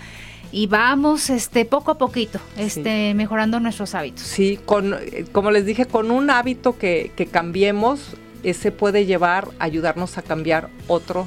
y 0.52 0.66
vamos 0.66 1.30
este 1.30 1.64
poco 1.64 1.90
a 1.90 1.98
poquito 1.98 2.38
este 2.56 3.14
mejorando 3.14 3.58
nuestros 3.58 3.94
hábitos. 3.94 4.22
Sí, 4.22 4.58
con 4.64 4.96
como 5.32 5.50
les 5.50 5.64
dije, 5.66 5.86
con 5.86 6.10
un 6.10 6.30
hábito 6.30 6.78
que, 6.78 7.10
que 7.16 7.26
cambiemos, 7.26 8.14
ese 8.42 8.70
puede 8.70 9.06
llevar 9.06 9.48
a 9.58 9.64
ayudarnos 9.64 10.18
a 10.18 10.22
cambiar 10.22 10.68
otro 10.88 11.26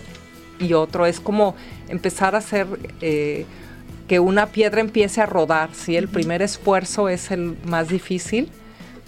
y 0.60 0.74
otro. 0.74 1.06
Es 1.06 1.20
como 1.20 1.56
empezar 1.90 2.36
a 2.36 2.40
hacer 2.40 2.68
eh, 3.02 3.46
que 4.08 4.20
una 4.20 4.48
piedra 4.48 4.82
empiece 4.82 5.22
a 5.22 5.26
rodar, 5.26 5.70
¿sí? 5.74 5.96
El 5.96 6.08
primer 6.08 6.42
esfuerzo 6.42 7.10
es 7.10 7.32
el 7.32 7.58
más 7.66 7.90
difícil, 7.90 8.50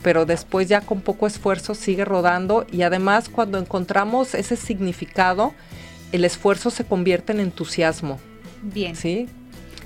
pero 0.02 0.26
después 0.26 0.68
ya 0.68 0.82
con 0.82 1.02
poco 1.02 1.28
esfuerzo 1.28 1.76
sigue 1.76 2.06
rodando 2.06 2.66
y 2.72 2.82
además 2.82 3.30
cuando 3.30 3.58
encontramos 3.58 4.34
ese 4.34 4.56
significado, 4.56 5.54
el 6.12 6.26
esfuerzo 6.26 6.70
se 6.70 6.86
convierte 6.86 7.34
en 7.34 7.40
entusiasmo. 7.42 8.20
Bien. 8.64 8.96
¿Sí? 8.96 9.28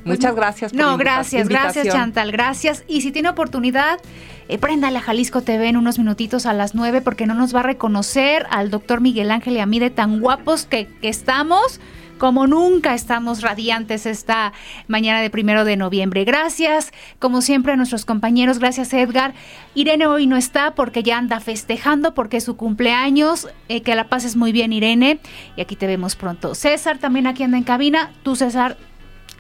Pues 0.04 0.20
Muchas 0.20 0.36
gracias. 0.36 0.72
Por 0.72 0.82
no, 0.82 0.97
gracias, 0.97 1.47
gracias 1.47 1.88
Chantal, 1.88 2.32
gracias. 2.32 2.84
Y 2.88 3.02
si 3.02 3.12
tiene 3.12 3.30
oportunidad, 3.30 3.99
eh, 4.47 4.58
préndale 4.58 4.97
a 4.97 5.02
Jalisco 5.02 5.41
TV 5.41 5.70
en 5.70 5.78
unos 5.78 5.99
minutitos 5.99 6.45
a 6.45 6.54
las 6.54 6.76
9 6.76 7.02
porque 7.02 7.26
no 7.28 7.34
nos 7.34 7.56
va 7.56 7.60
a 7.60 7.64
reconocer 7.64 8.45
al 8.49 8.70
doctor 8.70 9.02
Miguel 9.02 9.32
Ángel 9.32 9.56
y 9.56 9.60
a 9.60 9.66
mí 9.66 9.80
de 9.80 9.89
tan 9.89 10.20
guapos 10.20 10.66
que, 10.66 10.88
que 11.02 11.10
estamos 11.10 11.80
como 12.22 12.45
nunca 12.45 12.93
estamos 12.93 13.41
radiantes 13.41 14.06
esta 14.06 14.54
mañana 14.88 15.22
de 15.22 15.32
primero 15.32 15.66
de 15.66 15.76
noviembre. 15.76 16.24
Gracias, 16.24 16.91
como 17.18 17.41
siempre, 17.41 17.74
a 17.74 17.76
nuestros 17.76 18.06
compañeros. 18.06 18.60
Gracias, 18.60 18.93
Edgar. 18.93 19.34
Irene 19.74 20.06
hoy 20.06 20.28
no 20.28 20.38
está 20.38 20.76
porque 20.76 21.02
ya 21.02 21.18
anda 21.18 21.39
festejando, 21.39 22.14
porque 22.14 22.38
es 22.38 22.43
su 22.43 22.58
cumpleaños. 22.58 23.47
Eh, 23.70 23.82
que 23.82 23.95
la 23.95 24.08
pases 24.08 24.36
muy 24.36 24.52
bien, 24.52 24.72
Irene. 24.72 25.20
Y 25.58 25.62
aquí 25.62 25.76
te 25.76 25.88
vemos 25.88 26.16
pronto. 26.16 26.54
César 26.54 26.99
también 26.99 27.26
aquí 27.26 27.41
anda 27.41 27.58
en 27.58 27.64
cabina. 27.64 28.12
Tú, 28.22 28.36
César, 28.36 28.78